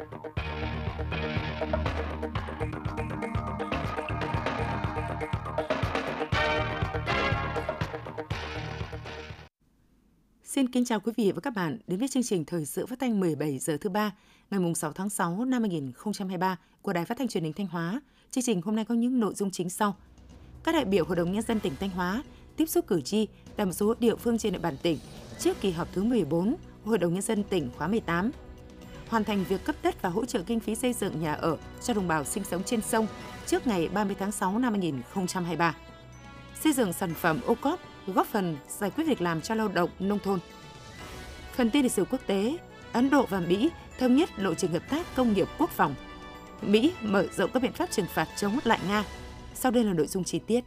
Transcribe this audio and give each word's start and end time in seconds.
Xin 0.00 0.06
kính 10.68 10.84
chào 10.84 11.00
quý 11.00 11.12
vị 11.16 11.32
và 11.32 11.40
các 11.40 11.54
bạn 11.54 11.78
đến 11.86 11.98
với 11.98 12.08
chương 12.08 12.22
trình 12.22 12.44
thời 12.44 12.66
sự 12.66 12.86
phát 12.86 12.98
thanh 12.98 13.20
17 13.20 13.58
giờ 13.58 13.76
thứ 13.80 13.90
ba, 13.90 14.12
ngày 14.50 14.74
6 14.74 14.92
tháng 14.92 15.10
6 15.10 15.44
năm 15.44 15.62
2023 15.62 16.56
của 16.82 16.92
Đài 16.92 17.04
Phát 17.04 17.18
thanh 17.18 17.28
Truyền 17.28 17.44
hình 17.44 17.52
Thanh 17.52 17.66
Hóa. 17.66 18.00
Chương 18.30 18.44
trình 18.44 18.62
hôm 18.62 18.76
nay 18.76 18.84
có 18.84 18.94
những 18.94 19.20
nội 19.20 19.34
dung 19.34 19.50
chính 19.50 19.70
sau. 19.70 19.96
Các 20.64 20.72
đại 20.72 20.84
biểu 20.84 21.04
Hội 21.04 21.16
đồng 21.16 21.32
Nhân 21.32 21.42
dân 21.42 21.60
tỉnh 21.60 21.72
Thanh 21.80 21.90
Hóa 21.90 22.22
tiếp 22.56 22.66
xúc 22.66 22.86
cử 22.86 23.00
tri 23.00 23.28
tại 23.56 23.66
một 23.66 23.72
số 23.72 23.94
địa 24.00 24.16
phương 24.16 24.38
trên 24.38 24.52
địa 24.52 24.58
bàn 24.58 24.76
tỉnh 24.82 24.98
trước 25.38 25.60
kỳ 25.60 25.70
họp 25.70 25.88
thứ 25.92 26.04
14 26.04 26.56
Hội 26.84 26.98
đồng 26.98 27.14
Nhân 27.14 27.22
dân 27.22 27.42
tỉnh 27.42 27.70
khóa 27.76 27.88
18. 27.88 28.30
Hoàn 29.10 29.24
thành 29.24 29.44
việc 29.48 29.64
cấp 29.64 29.76
đất 29.82 30.02
và 30.02 30.08
hỗ 30.08 30.24
trợ 30.24 30.42
kinh 30.46 30.60
phí 30.60 30.74
xây 30.74 30.92
dựng 30.92 31.20
nhà 31.20 31.32
ở 31.32 31.56
cho 31.82 31.94
đồng 31.94 32.08
bào 32.08 32.24
sinh 32.24 32.44
sống 32.44 32.62
trên 32.64 32.80
sông 32.80 33.06
trước 33.46 33.66
ngày 33.66 33.88
30 33.88 34.16
tháng 34.18 34.32
6 34.32 34.58
năm 34.58 34.72
2023. 34.72 35.74
Xây 36.60 36.72
dựng 36.72 36.92
sản 36.92 37.14
phẩm 37.14 37.40
ô 37.46 37.54
cóp 37.54 37.80
góp 38.06 38.26
phần 38.26 38.56
giải 38.68 38.90
quyết 38.90 39.04
việc 39.04 39.20
làm 39.20 39.40
cho 39.40 39.54
lao 39.54 39.68
động 39.68 39.90
nông 39.98 40.18
thôn. 40.18 40.38
Phần 41.56 41.70
tin 41.70 41.82
lịch 41.82 41.92
sử 41.92 42.04
quốc 42.04 42.20
tế, 42.26 42.56
Ấn 42.92 43.10
Độ 43.10 43.26
và 43.26 43.40
Mỹ 43.40 43.70
thống 43.98 44.16
nhất 44.16 44.30
lộ 44.36 44.54
trình 44.54 44.72
hợp 44.72 44.82
tác 44.90 45.06
công 45.16 45.32
nghiệp 45.32 45.48
quốc 45.58 45.70
phòng. 45.70 45.94
Mỹ 46.62 46.92
mở 47.02 47.26
rộng 47.36 47.50
các 47.54 47.62
biện 47.62 47.72
pháp 47.72 47.90
trừng 47.90 48.06
phạt 48.14 48.28
chống 48.36 48.58
lại 48.64 48.78
Nga. 48.88 49.04
Sau 49.54 49.70
đây 49.72 49.84
là 49.84 49.92
nội 49.92 50.06
dung 50.06 50.24
chi 50.24 50.38
tiết. 50.46 50.64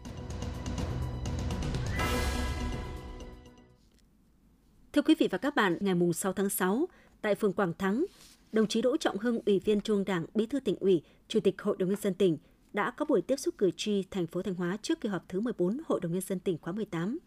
Thưa 4.93 5.01
quý 5.01 5.15
vị 5.19 5.27
và 5.31 5.37
các 5.37 5.55
bạn, 5.55 5.77
ngày 5.79 5.95
6 6.13 6.33
tháng 6.33 6.49
6, 6.49 6.87
tại 7.23 7.35
phường 7.35 7.53
Quảng 7.53 7.73
Thắng, 7.73 8.05
đồng 8.51 8.67
chí 8.67 8.81
Đỗ 8.81 8.97
Trọng 8.97 9.17
Hưng, 9.17 9.39
Ủy 9.45 9.59
viên 9.59 9.81
Trung 9.81 10.05
Đảng, 10.05 10.25
Bí 10.33 10.45
thư 10.45 10.59
tỉnh 10.59 10.75
ủy, 10.75 11.01
Chủ 11.27 11.39
tịch 11.39 11.61
Hội 11.61 11.75
đồng 11.79 11.89
nhân 11.89 12.01
dân 12.01 12.13
tỉnh 12.13 12.37
đã 12.73 12.91
có 12.91 13.05
buổi 13.05 13.21
tiếp 13.21 13.35
xúc 13.35 13.55
cử 13.57 13.71
tri 13.77 14.03
thành 14.11 14.27
phố 14.27 14.41
Thanh 14.41 14.55
Hóa 14.55 14.77
trước 14.81 15.01
kỳ 15.01 15.09
họp 15.09 15.29
thứ 15.29 15.39
14 15.39 15.77
Hội 15.85 15.99
đồng 15.99 16.11
nhân 16.11 16.21
dân 16.21 16.39
tỉnh 16.39 16.57
khóa 16.57 16.73
18. 16.73 17.19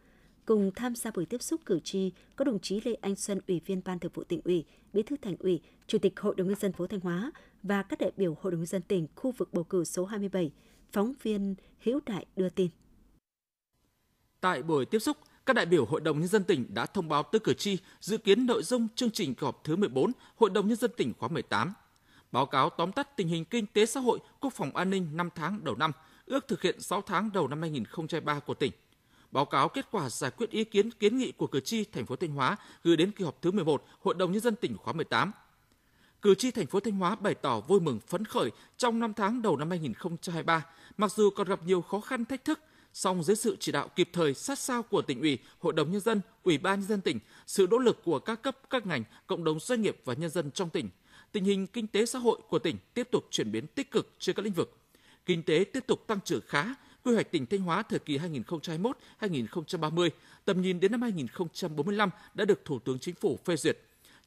Cùng 0.44 0.70
tham 0.76 0.94
gia 0.94 1.10
buổi 1.10 1.26
tiếp 1.26 1.42
xúc 1.42 1.60
cử 1.66 1.80
tri 1.84 2.12
có 2.36 2.44
đồng 2.44 2.58
chí 2.58 2.80
Lê 2.84 2.94
Anh 2.94 3.16
Xuân, 3.16 3.40
Ủy 3.48 3.60
viên 3.66 3.80
Ban 3.84 3.98
Thường 3.98 4.12
vụ 4.14 4.24
tỉnh 4.24 4.40
ủy, 4.44 4.64
Bí 4.92 5.02
thư 5.02 5.16
Thành 5.22 5.36
ủy, 5.38 5.60
Chủ 5.86 5.98
tịch 5.98 6.20
Hội 6.20 6.34
đồng 6.36 6.48
nhân 6.48 6.58
dân 6.60 6.72
phố 6.72 6.86
Thanh 6.86 7.00
Hóa 7.00 7.32
và 7.62 7.82
các 7.82 7.98
đại 7.98 8.12
biểu 8.16 8.36
Hội 8.40 8.52
đồng 8.52 8.60
nhân 8.60 8.66
dân 8.66 8.82
tỉnh 8.82 9.06
khu 9.14 9.32
vực 9.32 9.48
bầu 9.52 9.64
cử 9.64 9.84
số 9.84 10.04
27. 10.04 10.52
Phóng 10.92 11.12
viên 11.22 11.54
Hữu 11.84 12.00
Đại 12.06 12.26
đưa 12.36 12.48
tin. 12.48 12.68
Tại 14.40 14.62
buổi 14.62 14.86
tiếp 14.86 14.98
xúc, 14.98 15.16
các 15.46 15.52
đại 15.52 15.66
biểu 15.66 15.84
Hội 15.84 16.00
đồng 16.00 16.18
Nhân 16.18 16.28
dân 16.28 16.44
tỉnh 16.44 16.74
đã 16.74 16.86
thông 16.86 17.08
báo 17.08 17.22
tới 17.22 17.40
cử 17.40 17.54
tri 17.54 17.78
dự 18.00 18.18
kiến 18.18 18.46
nội 18.46 18.62
dung 18.62 18.88
chương 18.94 19.10
trình 19.10 19.34
kỳ 19.34 19.44
họp 19.44 19.60
thứ 19.64 19.76
14 19.76 20.12
Hội 20.36 20.50
đồng 20.50 20.68
Nhân 20.68 20.76
dân 20.76 20.90
tỉnh 20.96 21.12
khóa 21.18 21.28
18. 21.28 21.72
Báo 22.32 22.46
cáo 22.46 22.70
tóm 22.70 22.92
tắt 22.92 23.16
tình 23.16 23.28
hình 23.28 23.44
kinh 23.44 23.66
tế 23.66 23.86
xã 23.86 24.00
hội, 24.00 24.18
quốc 24.40 24.52
phòng 24.52 24.76
an 24.76 24.90
ninh 24.90 25.08
5 25.12 25.28
tháng 25.34 25.64
đầu 25.64 25.74
năm, 25.74 25.92
ước 26.26 26.48
thực 26.48 26.62
hiện 26.62 26.80
6 26.80 27.02
tháng 27.02 27.30
đầu 27.32 27.48
năm 27.48 27.60
2023 27.60 28.38
của 28.38 28.54
tỉnh. 28.54 28.72
Báo 29.30 29.44
cáo 29.44 29.68
kết 29.68 29.86
quả 29.90 30.08
giải 30.10 30.30
quyết 30.30 30.50
ý 30.50 30.64
kiến 30.64 30.90
kiến 30.90 31.18
nghị 31.18 31.32
của 31.32 31.46
cử 31.46 31.60
tri 31.60 31.84
thành 31.84 32.06
phố 32.06 32.16
Thanh 32.16 32.30
Hóa 32.30 32.56
gửi 32.84 32.96
đến 32.96 33.10
kỳ 33.10 33.24
họp 33.24 33.42
thứ 33.42 33.50
11 33.50 33.84
Hội 34.00 34.14
đồng 34.14 34.32
Nhân 34.32 34.40
dân 34.40 34.56
tỉnh 34.56 34.76
khóa 34.76 34.92
18. 34.92 35.32
Cử 36.22 36.34
tri 36.34 36.50
thành 36.50 36.66
phố 36.66 36.80
Thanh 36.80 36.94
Hóa 36.94 37.14
bày 37.14 37.34
tỏ 37.34 37.60
vui 37.60 37.80
mừng 37.80 38.00
phấn 38.00 38.24
khởi 38.24 38.50
trong 38.76 39.00
5 39.00 39.14
tháng 39.14 39.42
đầu 39.42 39.56
năm 39.56 39.70
2023, 39.70 40.66
mặc 40.96 41.12
dù 41.12 41.30
còn 41.30 41.48
gặp 41.48 41.60
nhiều 41.64 41.82
khó 41.82 42.00
khăn 42.00 42.24
thách 42.24 42.44
thức, 42.44 42.60
song 42.96 43.22
dưới 43.22 43.36
sự 43.36 43.56
chỉ 43.60 43.72
đạo 43.72 43.88
kịp 43.96 44.08
thời 44.12 44.34
sát 44.34 44.58
sao 44.58 44.82
của 44.82 45.02
tỉnh 45.02 45.20
ủy, 45.20 45.38
hội 45.58 45.72
đồng 45.72 45.92
nhân 45.92 46.00
dân, 46.00 46.20
ủy 46.42 46.58
ban 46.58 46.80
nhân 46.80 46.88
dân 46.88 47.00
tỉnh, 47.00 47.18
sự 47.46 47.66
nỗ 47.70 47.78
lực 47.78 48.04
của 48.04 48.18
các 48.18 48.42
cấp 48.42 48.58
các 48.70 48.86
ngành, 48.86 49.04
cộng 49.26 49.44
đồng 49.44 49.60
doanh 49.60 49.82
nghiệp 49.82 49.96
và 50.04 50.14
nhân 50.14 50.30
dân 50.30 50.50
trong 50.50 50.70
tỉnh, 50.70 50.88
tình 51.32 51.44
hình 51.44 51.66
kinh 51.66 51.86
tế 51.86 52.06
xã 52.06 52.18
hội 52.18 52.38
của 52.48 52.58
tỉnh 52.58 52.76
tiếp 52.94 53.08
tục 53.10 53.26
chuyển 53.30 53.52
biến 53.52 53.66
tích 53.66 53.90
cực 53.90 54.14
trên 54.18 54.36
các 54.36 54.42
lĩnh 54.42 54.52
vực. 54.52 54.78
Kinh 55.26 55.42
tế 55.42 55.64
tiếp 55.72 55.84
tục 55.86 56.06
tăng 56.06 56.20
trưởng 56.24 56.40
khá, 56.46 56.74
quy 57.04 57.14
hoạch 57.14 57.30
tỉnh 57.30 57.46
Thanh 57.46 57.60
Hóa 57.60 57.82
thời 57.82 57.98
kỳ 57.98 58.18
2021-2030, 59.20 60.10
tầm 60.44 60.62
nhìn 60.62 60.80
đến 60.80 60.92
năm 60.92 61.02
2045 61.02 62.10
đã 62.34 62.44
được 62.44 62.64
Thủ 62.64 62.78
tướng 62.78 62.98
Chính 62.98 63.14
phủ 63.14 63.38
phê 63.44 63.56
duyệt. 63.56 63.78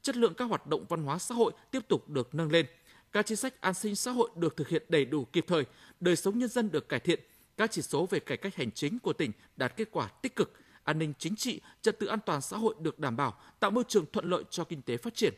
Chất 0.01 0.17
lượng 0.17 0.33
các 0.33 0.45
hoạt 0.45 0.67
động 0.67 0.85
văn 0.89 1.03
hóa 1.03 1.19
xã 1.19 1.35
hội 1.35 1.51
tiếp 1.71 1.87
tục 1.87 2.09
được 2.09 2.35
nâng 2.35 2.51
lên. 2.51 2.65
Các 3.11 3.25
chính 3.25 3.37
sách 3.37 3.61
an 3.61 3.73
sinh 3.73 3.95
xã 3.95 4.11
hội 4.11 4.29
được 4.35 4.57
thực 4.57 4.69
hiện 4.69 4.83
đầy 4.89 5.05
đủ 5.05 5.25
kịp 5.25 5.45
thời, 5.47 5.63
đời 5.99 6.15
sống 6.15 6.39
nhân 6.39 6.49
dân 6.49 6.71
được 6.71 6.89
cải 6.89 6.99
thiện, 6.99 7.19
các 7.59 7.71
chỉ 7.71 7.81
số 7.81 8.05
về 8.05 8.19
cải 8.19 8.37
cách 8.37 8.55
hành 8.55 8.71
chính 8.71 8.99
của 8.99 9.13
tỉnh 9.13 9.31
đạt 9.57 9.73
kết 9.77 9.87
quả 9.91 10.07
tích 10.07 10.35
cực, 10.35 10.53
an 10.83 10.99
ninh 10.99 11.13
chính 11.19 11.35
trị, 11.35 11.61
trật 11.81 11.99
tự 11.99 12.07
an 12.07 12.19
toàn 12.25 12.41
xã 12.41 12.57
hội 12.57 12.75
được 12.79 12.99
đảm 12.99 13.17
bảo, 13.17 13.33
tạo 13.59 13.71
môi 13.71 13.83
trường 13.87 14.05
thuận 14.13 14.29
lợi 14.29 14.43
cho 14.49 14.63
kinh 14.63 14.81
tế 14.81 14.97
phát 14.97 15.15
triển. 15.15 15.33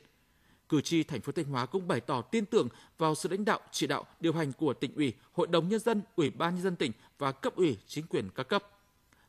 Cử 0.70 0.82
tri 0.82 1.04
thành 1.04 1.22
phố 1.22 1.32
Thanh 1.32 1.46
Hóa 1.46 1.66
cũng 1.66 1.88
bày 1.88 2.00
tỏ 2.00 2.22
tin 2.22 2.46
tưởng 2.46 2.68
vào 2.98 3.16
sự 3.16 3.30
lãnh 3.30 3.46
đạo, 3.46 3.60
chỉ 3.72 3.88
đạo, 3.88 4.06
điều 4.20 4.34
hành 4.34 4.54
của 4.54 4.74
tỉnh 4.74 4.96
ủy, 4.96 5.14
hội 5.32 5.48
đồng 5.48 5.70
nhân 5.70 5.80
dân, 5.80 6.02
ủy 6.16 6.30
ban 6.30 6.56
nhân 6.56 6.64
dân 6.64 6.76
tỉnh 6.76 6.92
và 7.18 7.32
cấp 7.32 7.56
ủy 7.56 7.78
chính 7.88 8.08
quyền 8.08 8.30
các 8.36 8.44
cấp. 8.44 8.64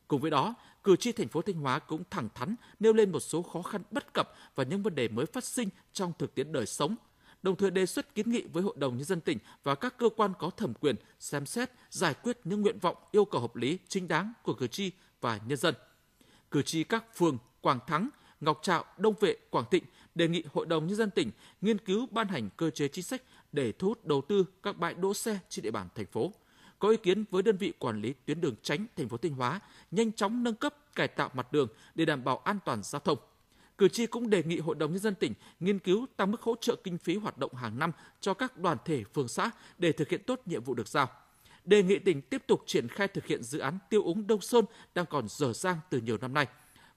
Cùng 0.08 0.20
với 0.20 0.30
đó, 0.30 0.54
cử 0.84 0.96
tri 0.96 1.12
thành 1.12 1.28
phố 1.28 1.42
Thanh 1.42 1.56
Hóa 1.56 1.78
cũng 1.78 2.02
thẳng 2.10 2.28
thắn 2.34 2.54
nêu 2.80 2.92
lên 2.92 3.12
một 3.12 3.20
số 3.20 3.42
khó 3.42 3.62
khăn 3.62 3.82
bất 3.90 4.12
cập 4.12 4.32
và 4.54 4.64
những 4.64 4.82
vấn 4.82 4.94
đề 4.94 5.08
mới 5.08 5.26
phát 5.26 5.44
sinh 5.44 5.68
trong 5.92 6.12
thực 6.18 6.34
tiễn 6.34 6.52
đời 6.52 6.66
sống, 6.66 6.96
đồng 7.42 7.56
thời 7.56 7.70
đề 7.70 7.86
xuất 7.86 8.14
kiến 8.14 8.30
nghị 8.30 8.42
với 8.52 8.62
Hội 8.62 8.74
đồng 8.76 8.96
Nhân 8.96 9.04
dân 9.04 9.20
tỉnh 9.20 9.38
và 9.62 9.74
các 9.74 9.98
cơ 9.98 10.08
quan 10.16 10.32
có 10.38 10.50
thẩm 10.50 10.74
quyền 10.74 10.96
xem 11.20 11.46
xét 11.46 11.70
giải 11.90 12.14
quyết 12.14 12.38
những 12.44 12.60
nguyện 12.60 12.78
vọng 12.78 12.96
yêu 13.10 13.24
cầu 13.24 13.40
hợp 13.40 13.56
lý, 13.56 13.78
chính 13.88 14.08
đáng 14.08 14.32
của 14.42 14.54
cử 14.54 14.66
tri 14.66 14.90
và 15.20 15.40
nhân 15.46 15.58
dân. 15.58 15.74
Cử 16.50 16.62
tri 16.62 16.84
các 16.84 17.16
phường 17.16 17.38
Quảng 17.60 17.78
Thắng, 17.86 18.08
Ngọc 18.40 18.58
Trạo, 18.62 18.84
Đông 18.98 19.14
Vệ, 19.20 19.36
Quảng 19.50 19.64
Tịnh 19.70 19.84
đề 20.14 20.28
nghị 20.28 20.44
Hội 20.52 20.66
đồng 20.66 20.86
Nhân 20.86 20.96
dân 20.96 21.10
tỉnh 21.10 21.30
nghiên 21.60 21.78
cứu 21.78 22.06
ban 22.10 22.28
hành 22.28 22.48
cơ 22.56 22.70
chế 22.70 22.88
chính 22.88 23.04
sách 23.04 23.22
để 23.52 23.72
thu 23.72 23.88
hút 23.88 24.04
đầu 24.04 24.22
tư 24.28 24.44
các 24.62 24.78
bãi 24.78 24.94
đỗ 24.94 25.14
xe 25.14 25.38
trên 25.48 25.62
địa 25.62 25.70
bàn 25.70 25.88
thành 25.94 26.06
phố. 26.06 26.32
Có 26.78 26.88
ý 26.88 26.96
kiến 26.96 27.24
với 27.30 27.42
đơn 27.42 27.56
vị 27.56 27.72
quản 27.78 28.00
lý 28.00 28.14
tuyến 28.26 28.40
đường 28.40 28.54
tránh 28.62 28.86
thành 28.96 29.08
phố 29.08 29.16
Thanh 29.16 29.32
Hóa 29.32 29.60
nhanh 29.90 30.12
chóng 30.12 30.44
nâng 30.44 30.54
cấp 30.54 30.94
cải 30.94 31.08
tạo 31.08 31.30
mặt 31.34 31.52
đường 31.52 31.68
để 31.94 32.04
đảm 32.04 32.24
bảo 32.24 32.38
an 32.38 32.58
toàn 32.64 32.82
giao 32.82 33.00
thông. 33.00 33.18
Cử 33.78 33.88
tri 33.88 34.06
cũng 34.06 34.30
đề 34.30 34.42
nghị 34.42 34.58
Hội 34.58 34.74
đồng 34.74 34.90
Nhân 34.90 34.98
dân 34.98 35.14
tỉnh 35.14 35.34
nghiên 35.60 35.78
cứu 35.78 36.06
tăng 36.16 36.30
mức 36.30 36.42
hỗ 36.42 36.54
trợ 36.60 36.76
kinh 36.84 36.98
phí 36.98 37.16
hoạt 37.16 37.38
động 37.38 37.54
hàng 37.54 37.78
năm 37.78 37.92
cho 38.20 38.34
các 38.34 38.58
đoàn 38.58 38.78
thể, 38.84 39.04
phường 39.14 39.28
xã 39.28 39.50
để 39.78 39.92
thực 39.92 40.08
hiện 40.08 40.22
tốt 40.26 40.40
nhiệm 40.46 40.64
vụ 40.64 40.74
được 40.74 40.88
giao. 40.88 41.08
Đề 41.64 41.82
nghị 41.82 41.98
tỉnh 41.98 42.22
tiếp 42.22 42.42
tục 42.46 42.62
triển 42.66 42.88
khai 42.88 43.08
thực 43.08 43.26
hiện 43.26 43.42
dự 43.42 43.58
án 43.58 43.78
tiêu 43.90 44.02
úng 44.02 44.26
Đông 44.26 44.40
Sơn 44.40 44.64
đang 44.94 45.06
còn 45.06 45.28
dở 45.28 45.52
dang 45.52 45.76
từ 45.90 46.00
nhiều 46.00 46.18
năm 46.18 46.34
nay. 46.34 46.46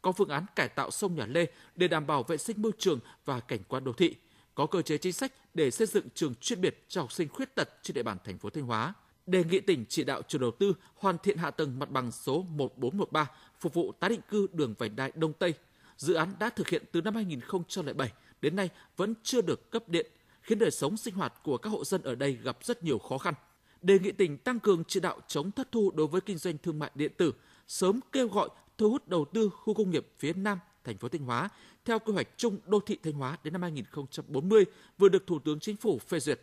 Có 0.01 0.11
phương 0.11 0.29
án 0.29 0.45
cải 0.55 0.69
tạo 0.69 0.91
sông 0.91 1.15
Nhà 1.15 1.25
Lê 1.25 1.45
để 1.75 1.87
đảm 1.87 2.07
bảo 2.07 2.23
vệ 2.23 2.37
sinh 2.37 2.61
môi 2.61 2.71
trường 2.77 2.99
và 3.25 3.39
cảnh 3.39 3.59
quan 3.67 3.83
đô 3.83 3.93
thị. 3.93 4.15
Có 4.55 4.65
cơ 4.65 4.81
chế 4.81 4.97
chính 4.97 5.13
sách 5.13 5.31
để 5.53 5.71
xây 5.71 5.87
dựng 5.87 6.07
trường 6.15 6.35
chuyên 6.35 6.61
biệt 6.61 6.85
cho 6.87 7.01
học 7.01 7.11
sinh 7.11 7.29
khuyết 7.29 7.55
tật 7.55 7.69
trên 7.81 7.95
địa 7.95 8.03
bàn 8.03 8.17
thành 8.23 8.37
phố 8.37 8.49
Thanh 8.49 8.63
Hóa 8.63 8.93
đề 9.25 9.43
nghị 9.43 9.59
tỉnh 9.59 9.85
chỉ 9.89 10.03
đạo 10.03 10.21
chủ 10.27 10.37
đầu 10.37 10.51
tư 10.51 10.73
hoàn 10.95 11.17
thiện 11.17 11.37
hạ 11.37 11.51
tầng 11.51 11.79
mặt 11.79 11.91
bằng 11.91 12.11
số 12.11 12.45
1413 12.49 13.29
phục 13.59 13.73
vụ 13.73 13.91
tái 13.99 14.09
định 14.09 14.21
cư 14.29 14.47
đường 14.53 14.73
vành 14.77 14.95
đai 14.95 15.11
Đông 15.15 15.33
Tây 15.33 15.53
dự 15.97 16.13
án 16.13 16.33
đã 16.39 16.49
thực 16.49 16.69
hiện 16.69 16.83
từ 16.91 17.01
năm 17.01 17.15
2007 17.15 18.11
đến 18.41 18.55
nay 18.55 18.69
vẫn 18.97 19.13
chưa 19.23 19.41
được 19.41 19.71
cấp 19.71 19.89
điện, 19.89 20.07
khiến 20.41 20.59
đời 20.59 20.71
sống 20.71 20.97
sinh 20.97 21.13
hoạt 21.13 21.33
của 21.43 21.57
các 21.57 21.69
hộ 21.69 21.85
dân 21.85 22.01
ở 22.01 22.15
đây 22.15 22.37
gặp 22.43 22.57
rất 22.61 22.83
nhiều 22.83 22.99
khó 22.99 23.17
khăn. 23.17 23.33
Đề 23.81 23.99
nghị 23.99 24.11
tỉnh 24.11 24.37
tăng 24.37 24.59
cường 24.59 24.83
chỉ 24.87 24.99
đạo 24.99 25.19
chống 25.27 25.51
thất 25.51 25.71
thu 25.71 25.91
đối 25.95 26.07
với 26.07 26.21
kinh 26.21 26.37
doanh 26.37 26.57
thương 26.57 26.79
mại 26.79 26.91
điện 26.95 27.11
tử, 27.17 27.33
sớm 27.67 27.99
kêu 28.11 28.27
gọi 28.27 28.49
thu 28.77 28.89
hút 28.89 29.07
đầu 29.07 29.25
tư 29.33 29.49
khu 29.49 29.73
công 29.73 29.91
nghiệp 29.91 30.07
phía 30.17 30.33
Nam 30.33 30.59
thành 30.83 30.97
phố 30.97 31.09
Thanh 31.09 31.21
Hóa 31.21 31.49
theo 31.85 31.99
quy 31.99 32.13
hoạch 32.13 32.27
chung 32.37 32.57
đô 32.65 32.79
thị 32.79 32.97
Thanh 33.03 33.13
Hóa 33.13 33.37
đến 33.43 33.53
năm 33.53 33.61
2040 33.61 34.65
vừa 34.97 35.09
được 35.09 35.27
Thủ 35.27 35.39
tướng 35.39 35.59
Chính 35.59 35.77
phủ 35.77 35.99
phê 36.07 36.19
duyệt. 36.19 36.41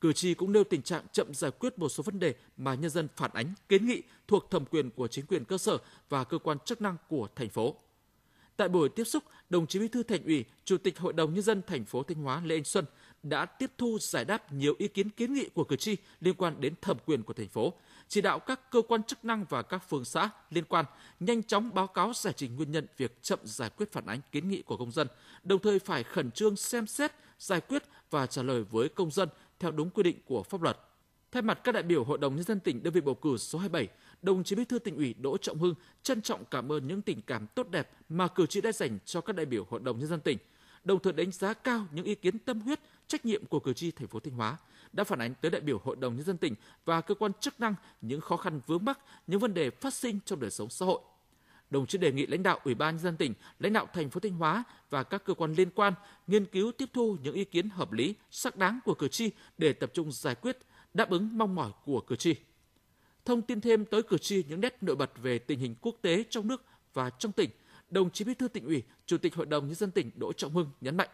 Cử 0.00 0.12
tri 0.12 0.34
cũng 0.34 0.52
nêu 0.52 0.64
tình 0.64 0.82
trạng 0.82 1.02
chậm 1.12 1.34
giải 1.34 1.50
quyết 1.50 1.78
một 1.78 1.88
số 1.88 2.02
vấn 2.02 2.18
đề 2.18 2.34
mà 2.56 2.74
nhân 2.74 2.90
dân 2.90 3.08
phản 3.16 3.30
ánh, 3.34 3.54
kiến 3.68 3.86
nghị 3.86 4.02
thuộc 4.28 4.50
thẩm 4.50 4.64
quyền 4.64 4.90
của 4.90 5.08
chính 5.08 5.26
quyền 5.26 5.44
cơ 5.44 5.58
sở 5.58 5.78
và 6.08 6.24
cơ 6.24 6.38
quan 6.38 6.58
chức 6.64 6.80
năng 6.80 6.96
của 7.08 7.28
thành 7.36 7.48
phố. 7.48 7.76
Tại 8.58 8.68
buổi 8.68 8.88
tiếp 8.88 9.04
xúc, 9.04 9.24
đồng 9.50 9.66
chí 9.66 9.78
Bí 9.78 9.88
thư 9.88 10.02
Thành 10.02 10.24
ủy, 10.24 10.44
Chủ 10.64 10.78
tịch 10.78 10.98
Hội 10.98 11.12
đồng 11.12 11.34
nhân 11.34 11.42
dân 11.42 11.62
thành 11.66 11.84
phố 11.84 12.02
Thanh 12.02 12.22
Hóa 12.22 12.42
Lê 12.44 12.54
Anh 12.54 12.64
Xuân 12.64 12.84
đã 13.22 13.44
tiếp 13.44 13.70
thu 13.78 13.98
giải 14.00 14.24
đáp 14.24 14.52
nhiều 14.52 14.74
ý 14.78 14.88
kiến 14.88 15.10
kiến 15.10 15.34
nghị 15.34 15.48
của 15.54 15.64
cử 15.64 15.76
tri 15.76 15.96
liên 16.20 16.34
quan 16.34 16.60
đến 16.60 16.74
thẩm 16.82 16.96
quyền 17.06 17.22
của 17.22 17.32
thành 17.32 17.48
phố, 17.48 17.72
chỉ 18.08 18.20
đạo 18.20 18.38
các 18.38 18.70
cơ 18.70 18.82
quan 18.88 19.02
chức 19.02 19.24
năng 19.24 19.44
và 19.48 19.62
các 19.62 19.78
phường 19.88 20.04
xã 20.04 20.30
liên 20.50 20.64
quan 20.64 20.84
nhanh 21.20 21.42
chóng 21.42 21.74
báo 21.74 21.86
cáo 21.86 22.12
giải 22.14 22.34
trình 22.36 22.56
nguyên 22.56 22.72
nhân 22.72 22.86
việc 22.96 23.22
chậm 23.22 23.38
giải 23.44 23.70
quyết 23.70 23.92
phản 23.92 24.06
ánh 24.06 24.20
kiến 24.32 24.48
nghị 24.48 24.62
của 24.62 24.76
công 24.76 24.92
dân, 24.92 25.08
đồng 25.44 25.60
thời 25.60 25.78
phải 25.78 26.02
khẩn 26.02 26.30
trương 26.30 26.56
xem 26.56 26.86
xét, 26.86 27.12
giải 27.38 27.60
quyết 27.60 27.82
và 28.10 28.26
trả 28.26 28.42
lời 28.42 28.64
với 28.70 28.88
công 28.88 29.10
dân 29.10 29.28
theo 29.58 29.70
đúng 29.70 29.90
quy 29.90 30.02
định 30.02 30.16
của 30.24 30.42
pháp 30.42 30.62
luật. 30.62 30.78
Thay 31.32 31.42
mặt 31.42 31.60
các 31.64 31.72
đại 31.72 31.82
biểu 31.82 32.04
Hội 32.04 32.18
đồng 32.18 32.36
nhân 32.36 32.44
dân 32.44 32.60
tỉnh 32.60 32.82
đơn 32.82 32.92
vị 32.92 33.00
bầu 33.00 33.14
cử 33.14 33.36
số 33.36 33.58
27, 33.58 33.88
đồng 34.22 34.44
chí 34.44 34.56
Bí 34.56 34.64
thư 34.64 34.78
tỉnh 34.78 34.96
ủy 34.96 35.14
Đỗ 35.20 35.36
Trọng 35.36 35.58
Hưng 35.58 35.74
trân 36.02 36.22
trọng 36.22 36.44
cảm 36.44 36.72
ơn 36.72 36.88
những 36.88 37.02
tình 37.02 37.22
cảm 37.22 37.46
tốt 37.46 37.70
đẹp 37.70 37.90
mà 38.08 38.28
cử 38.28 38.46
tri 38.46 38.60
đã 38.60 38.72
dành 38.72 38.98
cho 39.04 39.20
các 39.20 39.36
đại 39.36 39.46
biểu 39.46 39.66
Hội 39.70 39.80
đồng 39.80 39.98
nhân 39.98 40.08
dân 40.08 40.20
tỉnh, 40.20 40.38
đồng 40.84 41.02
thời 41.02 41.12
đánh 41.12 41.30
giá 41.30 41.54
cao 41.54 41.86
những 41.92 42.04
ý 42.04 42.14
kiến 42.14 42.38
tâm 42.38 42.60
huyết, 42.60 42.80
trách 43.06 43.24
nhiệm 43.24 43.46
của 43.46 43.60
cử 43.60 43.72
tri 43.72 43.90
thành 43.90 44.08
phố 44.08 44.20
Thanh 44.20 44.34
Hóa 44.34 44.56
đã 44.92 45.04
phản 45.04 45.18
ánh 45.18 45.34
tới 45.40 45.50
đại 45.50 45.60
biểu 45.60 45.78
Hội 45.84 45.96
đồng 45.96 46.16
nhân 46.16 46.24
dân 46.24 46.36
tỉnh 46.36 46.54
và 46.84 47.00
cơ 47.00 47.14
quan 47.14 47.32
chức 47.40 47.60
năng 47.60 47.74
những 48.00 48.20
khó 48.20 48.36
khăn 48.36 48.60
vướng 48.66 48.84
mắc, 48.84 48.98
những 49.26 49.40
vấn 49.40 49.54
đề 49.54 49.70
phát 49.70 49.94
sinh 49.94 50.18
trong 50.24 50.40
đời 50.40 50.50
sống 50.50 50.70
xã 50.70 50.86
hội. 50.86 51.00
đồng 51.70 51.86
chí 51.86 51.98
đề 51.98 52.12
nghị 52.12 52.26
lãnh 52.26 52.42
đạo 52.42 52.60
Ủy 52.64 52.74
ban 52.74 52.94
nhân 52.94 53.02
dân 53.04 53.16
tỉnh, 53.16 53.34
lãnh 53.58 53.72
đạo 53.72 53.88
thành 53.94 54.10
phố 54.10 54.20
Thanh 54.20 54.32
Hóa 54.32 54.64
và 54.90 55.02
các 55.02 55.24
cơ 55.24 55.34
quan 55.34 55.54
liên 55.54 55.70
quan 55.70 55.92
nghiên 56.26 56.46
cứu 56.46 56.72
tiếp 56.72 56.90
thu 56.92 57.16
những 57.22 57.34
ý 57.34 57.44
kiến 57.44 57.68
hợp 57.68 57.92
lý, 57.92 58.14
xác 58.30 58.56
đáng 58.56 58.78
của 58.84 58.94
cử 58.94 59.08
tri 59.08 59.30
để 59.58 59.72
tập 59.72 59.90
trung 59.94 60.12
giải 60.12 60.34
quyết, 60.34 60.58
đáp 60.94 61.10
ứng 61.10 61.38
mong 61.38 61.54
mỏi 61.54 61.70
của 61.84 62.00
cử 62.00 62.16
tri. 62.16 62.34
Thông 63.28 63.42
tin 63.42 63.60
thêm 63.60 63.84
tới 63.84 64.02
cử 64.02 64.18
tri 64.18 64.44
những 64.48 64.60
nét 64.60 64.76
nổi 64.80 64.96
bật 64.96 65.10
về 65.22 65.38
tình 65.38 65.58
hình 65.58 65.74
quốc 65.80 65.96
tế 66.02 66.24
trong 66.30 66.48
nước 66.48 66.62
và 66.94 67.10
trong 67.10 67.32
tỉnh, 67.32 67.50
đồng 67.90 68.10
chí 68.10 68.24
Bí 68.24 68.34
thư 68.34 68.48
tỉnh 68.48 68.64
ủy, 68.64 68.82
Chủ 69.06 69.18
tịch 69.18 69.34
Hội 69.34 69.46
đồng 69.46 69.66
nhân 69.66 69.74
dân 69.74 69.90
tỉnh 69.90 70.10
Đỗ 70.16 70.32
Trọng 70.32 70.52
Hưng 70.52 70.70
nhấn 70.80 70.96
mạnh, 70.96 71.08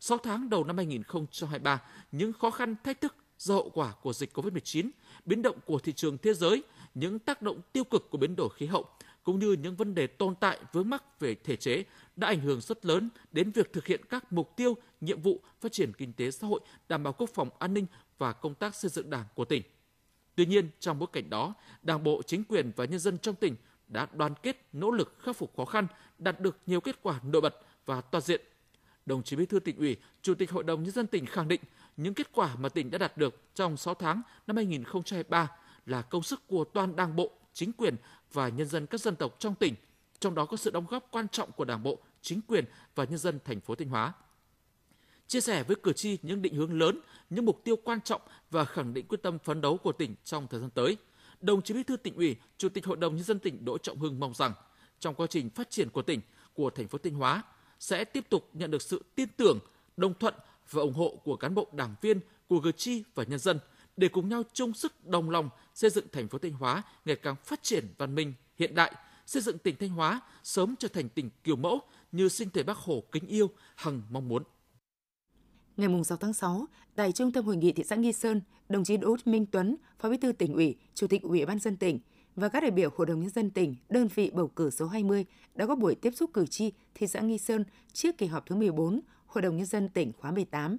6 0.00 0.18
tháng 0.18 0.50
đầu 0.50 0.64
năm 0.64 0.76
2023, 0.76 1.82
những 2.12 2.32
khó 2.32 2.50
khăn 2.50 2.74
thách 2.84 3.00
thức 3.00 3.14
do 3.38 3.54
hậu 3.54 3.70
quả 3.70 3.92
của 4.02 4.12
dịch 4.12 4.36
COVID-19, 4.36 4.90
biến 5.24 5.42
động 5.42 5.56
của 5.64 5.78
thị 5.78 5.92
trường 5.92 6.18
thế 6.18 6.34
giới, 6.34 6.62
những 6.94 7.18
tác 7.18 7.42
động 7.42 7.60
tiêu 7.72 7.84
cực 7.84 8.10
của 8.10 8.18
biến 8.18 8.36
đổi 8.36 8.48
khí 8.56 8.66
hậu 8.66 8.84
cũng 9.22 9.38
như 9.38 9.52
những 9.52 9.76
vấn 9.76 9.94
đề 9.94 10.06
tồn 10.06 10.34
tại 10.40 10.58
vướng 10.72 10.90
mắc 10.90 11.20
về 11.20 11.34
thể 11.34 11.56
chế 11.56 11.84
đã 12.16 12.28
ảnh 12.28 12.40
hưởng 12.40 12.60
rất 12.60 12.86
lớn 12.86 13.08
đến 13.32 13.50
việc 13.50 13.72
thực 13.72 13.86
hiện 13.86 14.00
các 14.10 14.32
mục 14.32 14.56
tiêu, 14.56 14.76
nhiệm 15.00 15.20
vụ 15.20 15.40
phát 15.60 15.72
triển 15.72 15.92
kinh 15.92 16.12
tế 16.12 16.30
xã 16.30 16.46
hội, 16.46 16.60
đảm 16.88 17.02
bảo 17.02 17.12
quốc 17.12 17.30
phòng 17.34 17.50
an 17.58 17.74
ninh 17.74 17.86
và 18.18 18.32
công 18.32 18.54
tác 18.54 18.74
xây 18.74 18.88
dựng 18.88 19.10
Đảng 19.10 19.24
của 19.34 19.44
tỉnh. 19.44 19.62
Tuy 20.36 20.46
nhiên, 20.46 20.68
trong 20.80 20.98
bối 20.98 21.08
cảnh 21.12 21.30
đó, 21.30 21.54
Đảng 21.82 22.04
bộ, 22.04 22.22
chính 22.26 22.44
quyền 22.44 22.72
và 22.76 22.84
nhân 22.84 22.98
dân 22.98 23.18
trong 23.18 23.34
tỉnh 23.34 23.56
đã 23.88 24.06
đoàn 24.12 24.34
kết 24.42 24.68
nỗ 24.72 24.90
lực 24.90 25.16
khắc 25.18 25.36
phục 25.36 25.56
khó 25.56 25.64
khăn, 25.64 25.86
đạt 26.18 26.40
được 26.40 26.58
nhiều 26.66 26.80
kết 26.80 26.96
quả 27.02 27.20
nổi 27.22 27.40
bật 27.40 27.54
và 27.86 28.00
toàn 28.00 28.24
diện. 28.24 28.40
Đồng 29.06 29.22
chí 29.22 29.36
Bí 29.36 29.46
thư 29.46 29.60
tỉnh 29.60 29.76
ủy, 29.76 29.96
Chủ 30.22 30.34
tịch 30.34 30.50
Hội 30.50 30.64
đồng 30.64 30.82
nhân 30.82 30.92
dân 30.92 31.06
tỉnh 31.06 31.26
khẳng 31.26 31.48
định 31.48 31.60
những 31.96 32.14
kết 32.14 32.32
quả 32.32 32.56
mà 32.56 32.68
tỉnh 32.68 32.90
đã 32.90 32.98
đạt 32.98 33.16
được 33.16 33.40
trong 33.54 33.76
6 33.76 33.94
tháng 33.94 34.22
năm 34.46 34.56
2023 34.56 35.50
là 35.86 36.02
công 36.02 36.22
sức 36.22 36.46
của 36.46 36.64
toàn 36.64 36.96
Đảng 36.96 37.16
bộ, 37.16 37.30
chính 37.52 37.72
quyền 37.72 37.96
và 38.32 38.48
nhân 38.48 38.66
dân 38.66 38.86
các 38.86 39.00
dân 39.00 39.16
tộc 39.16 39.36
trong 39.38 39.54
tỉnh, 39.54 39.74
trong 40.20 40.34
đó 40.34 40.46
có 40.46 40.56
sự 40.56 40.70
đóng 40.70 40.86
góp 40.88 41.08
quan 41.10 41.28
trọng 41.28 41.52
của 41.52 41.64
Đảng 41.64 41.82
bộ, 41.82 41.98
chính 42.22 42.40
quyền 42.48 42.64
và 42.94 43.04
nhân 43.04 43.18
dân 43.18 43.38
thành 43.44 43.60
phố 43.60 43.74
Thanh 43.74 43.88
Hóa. 43.88 44.12
Chia 45.26 45.40
sẻ 45.40 45.62
với 45.62 45.76
cử 45.82 45.92
tri 45.92 46.18
những 46.22 46.42
định 46.42 46.54
hướng 46.54 46.78
lớn, 46.78 47.00
những 47.30 47.44
mục 47.44 47.60
tiêu 47.64 47.76
quan 47.84 48.00
trọng 48.00 48.20
và 48.50 48.64
khẳng 48.64 48.94
định 48.94 49.06
quyết 49.08 49.22
tâm 49.22 49.38
phấn 49.38 49.60
đấu 49.60 49.76
của 49.76 49.92
tỉnh 49.92 50.14
trong 50.24 50.46
thời 50.50 50.60
gian 50.60 50.70
tới, 50.70 50.96
đồng 51.40 51.62
chí 51.62 51.74
Bí 51.74 51.82
thư 51.82 51.96
tỉnh 51.96 52.16
ủy, 52.16 52.36
Chủ 52.58 52.68
tịch 52.68 52.86
Hội 52.86 52.96
đồng 52.96 53.16
nhân 53.16 53.24
dân 53.24 53.38
tỉnh 53.38 53.64
Đỗ 53.64 53.78
Trọng 53.78 53.98
Hưng 53.98 54.20
mong 54.20 54.34
rằng 54.34 54.52
trong 55.00 55.14
quá 55.14 55.26
trình 55.30 55.50
phát 55.50 55.70
triển 55.70 55.90
của 55.90 56.02
tỉnh, 56.02 56.20
của 56.54 56.70
thành 56.70 56.88
phố 56.88 56.98
Thanh 56.98 57.14
Hóa 57.14 57.42
sẽ 57.80 58.04
tiếp 58.04 58.24
tục 58.30 58.50
nhận 58.52 58.70
được 58.70 58.82
sự 58.82 59.04
tin 59.14 59.28
tưởng, 59.36 59.58
đồng 59.96 60.14
thuận 60.18 60.34
và 60.70 60.82
ủng 60.82 60.94
hộ 60.94 61.20
của 61.24 61.36
cán 61.36 61.54
bộ 61.54 61.68
đảng 61.72 61.94
viên, 62.00 62.20
của 62.48 62.60
cử 62.60 62.72
tri 62.72 63.02
và 63.14 63.24
nhân 63.24 63.38
dân 63.38 63.58
để 63.96 64.08
cùng 64.08 64.28
nhau 64.28 64.42
chung 64.52 64.74
sức 64.74 65.06
đồng 65.06 65.30
lòng 65.30 65.48
xây 65.74 65.90
dựng 65.90 66.06
thành 66.12 66.28
phố 66.28 66.38
Thanh 66.38 66.52
Hóa 66.52 66.82
ngày 67.04 67.16
càng 67.16 67.36
phát 67.44 67.62
triển 67.62 67.86
văn 67.98 68.14
minh, 68.14 68.32
hiện 68.58 68.74
đại, 68.74 68.92
xây 69.26 69.42
dựng 69.42 69.58
tỉnh 69.58 69.76
Thanh 69.76 69.88
Hóa 69.88 70.20
sớm 70.42 70.74
trở 70.78 70.88
thành 70.88 71.08
tỉnh 71.08 71.30
kiểu 71.44 71.56
mẫu 71.56 71.80
như 72.12 72.28
sinh 72.28 72.50
thể 72.50 72.62
Bác 72.62 72.76
Hồ 72.76 73.02
kính 73.12 73.26
yêu 73.26 73.50
hằng 73.76 74.02
mong 74.10 74.28
muốn. 74.28 74.42
Ngày 75.76 76.04
6 76.04 76.18
tháng 76.18 76.32
6, 76.32 76.66
tại 76.94 77.12
Trung 77.12 77.32
tâm 77.32 77.44
Hội 77.44 77.56
nghị 77.56 77.72
thị 77.72 77.84
xã 77.84 77.96
Nghi 77.96 78.12
Sơn, 78.12 78.40
đồng 78.68 78.84
chí 78.84 78.96
Đỗ 78.96 79.16
Minh 79.24 79.46
Tuấn, 79.46 79.76
Phó 79.98 80.08
Bí 80.08 80.16
thư 80.16 80.32
tỉnh 80.32 80.54
ủy, 80.54 80.76
Chủ 80.94 81.06
tịch 81.06 81.22
Ủy 81.22 81.46
ban 81.46 81.58
dân 81.58 81.76
tỉnh 81.76 81.98
và 82.36 82.48
các 82.48 82.60
đại 82.60 82.70
biểu 82.70 82.90
Hội 82.96 83.06
đồng 83.06 83.20
nhân 83.20 83.30
dân 83.30 83.50
tỉnh, 83.50 83.76
đơn 83.88 84.08
vị 84.14 84.30
bầu 84.34 84.48
cử 84.48 84.70
số 84.70 84.86
20 84.86 85.26
đã 85.54 85.66
có 85.66 85.76
buổi 85.76 85.94
tiếp 85.94 86.10
xúc 86.10 86.30
cử 86.34 86.46
tri 86.46 86.72
thị 86.94 87.06
xã 87.06 87.20
Nghi 87.20 87.38
Sơn 87.38 87.64
trước 87.92 88.18
kỳ 88.18 88.26
họp 88.26 88.46
thứ 88.46 88.54
14 88.54 89.00
Hội 89.26 89.42
đồng 89.42 89.56
nhân 89.56 89.66
dân 89.66 89.88
tỉnh 89.88 90.12
khóa 90.12 90.30
18. 90.30 90.78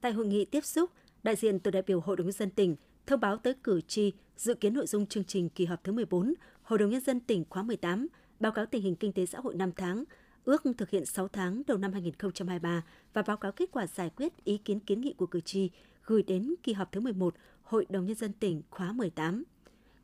Tại 0.00 0.12
hội 0.12 0.26
nghị 0.26 0.44
tiếp 0.44 0.64
xúc, 0.64 0.90
đại 1.22 1.36
diện 1.36 1.58
tổ 1.58 1.70
đại 1.70 1.82
biểu 1.82 2.00
Hội 2.00 2.16
đồng 2.16 2.26
nhân 2.26 2.32
dân 2.32 2.50
tỉnh 2.50 2.76
thông 3.06 3.20
báo 3.20 3.36
tới 3.36 3.54
cử 3.64 3.80
tri 3.80 4.12
dự 4.36 4.54
kiến 4.54 4.74
nội 4.74 4.86
dung 4.86 5.06
chương 5.06 5.24
trình 5.24 5.48
kỳ 5.48 5.64
họp 5.64 5.84
thứ 5.84 5.92
14 5.92 6.34
Hội 6.62 6.78
đồng 6.78 6.90
nhân 6.90 7.00
dân 7.00 7.20
tỉnh 7.20 7.44
khóa 7.50 7.62
18, 7.62 8.06
báo 8.40 8.52
cáo 8.52 8.66
tình 8.66 8.82
hình 8.82 8.96
kinh 8.96 9.12
tế 9.12 9.26
xã 9.26 9.40
hội 9.40 9.54
5 9.54 9.72
tháng, 9.76 10.04
ước 10.44 10.62
thực 10.78 10.90
hiện 10.90 11.06
6 11.06 11.28
tháng 11.28 11.62
đầu 11.66 11.78
năm 11.78 11.92
2023 11.92 12.82
và 13.12 13.22
báo 13.22 13.36
cáo 13.36 13.52
kết 13.52 13.70
quả 13.72 13.86
giải 13.86 14.10
quyết 14.10 14.44
ý 14.44 14.58
kiến 14.58 14.80
kiến 14.80 15.00
nghị 15.00 15.12
của 15.12 15.26
cử 15.26 15.40
tri 15.40 15.70
gửi 16.04 16.22
đến 16.22 16.54
kỳ 16.62 16.72
họp 16.72 16.92
thứ 16.92 17.00
11 17.00 17.34
Hội 17.62 17.86
đồng 17.88 18.06
nhân 18.06 18.16
dân 18.16 18.32
tỉnh 18.32 18.62
khóa 18.70 18.92
18. 18.92 19.44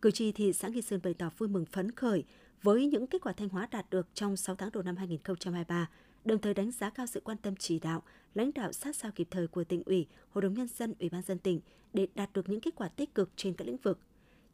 Cử 0.03 0.11
tri 0.11 0.33
thị 0.33 0.53
xã 0.53 0.69
Nghi 0.69 0.83
Sơn 0.83 1.01
bày 1.03 1.15
tỏ 1.15 1.31
vui 1.39 1.49
mừng 1.49 1.65
phấn 1.65 1.91
khởi 1.91 2.25
với 2.63 2.87
những 2.87 3.07
kết 3.07 3.23
quả 3.23 3.33
Thanh 3.33 3.49
Hóa 3.49 3.69
đạt 3.71 3.91
được 3.91 4.07
trong 4.15 4.37
6 4.37 4.57
tháng 4.57 4.71
đầu 4.73 4.83
năm 4.83 4.97
2023, 4.97 5.89
đồng 6.25 6.39
thời 6.39 6.55
đánh 6.55 6.71
giá 6.71 6.91
cao 6.91 7.07
sự 7.07 7.21
quan 7.21 7.39
tâm 7.39 7.57
chỉ 7.57 7.79
đạo, 7.79 8.03
lãnh 8.35 8.51
đạo 8.55 8.73
sát 8.73 8.97
sao 8.97 9.11
kịp 9.15 9.29
thời 9.31 9.47
của 9.47 9.65
tỉnh 9.65 9.83
ủy, 9.87 10.07
Hội 10.31 10.43
đồng 10.43 10.55
nhân 10.55 10.69
dân, 10.69 10.95
Ủy 11.01 11.09
ban 11.09 11.23
dân 11.23 11.39
tỉnh 11.39 11.61
để 11.93 12.09
đạt 12.15 12.33
được 12.33 12.49
những 12.49 12.61
kết 12.61 12.75
quả 12.77 12.89
tích 12.89 13.15
cực 13.15 13.31
trên 13.37 13.55
các 13.55 13.65
lĩnh 13.67 13.77
vực. 13.77 13.99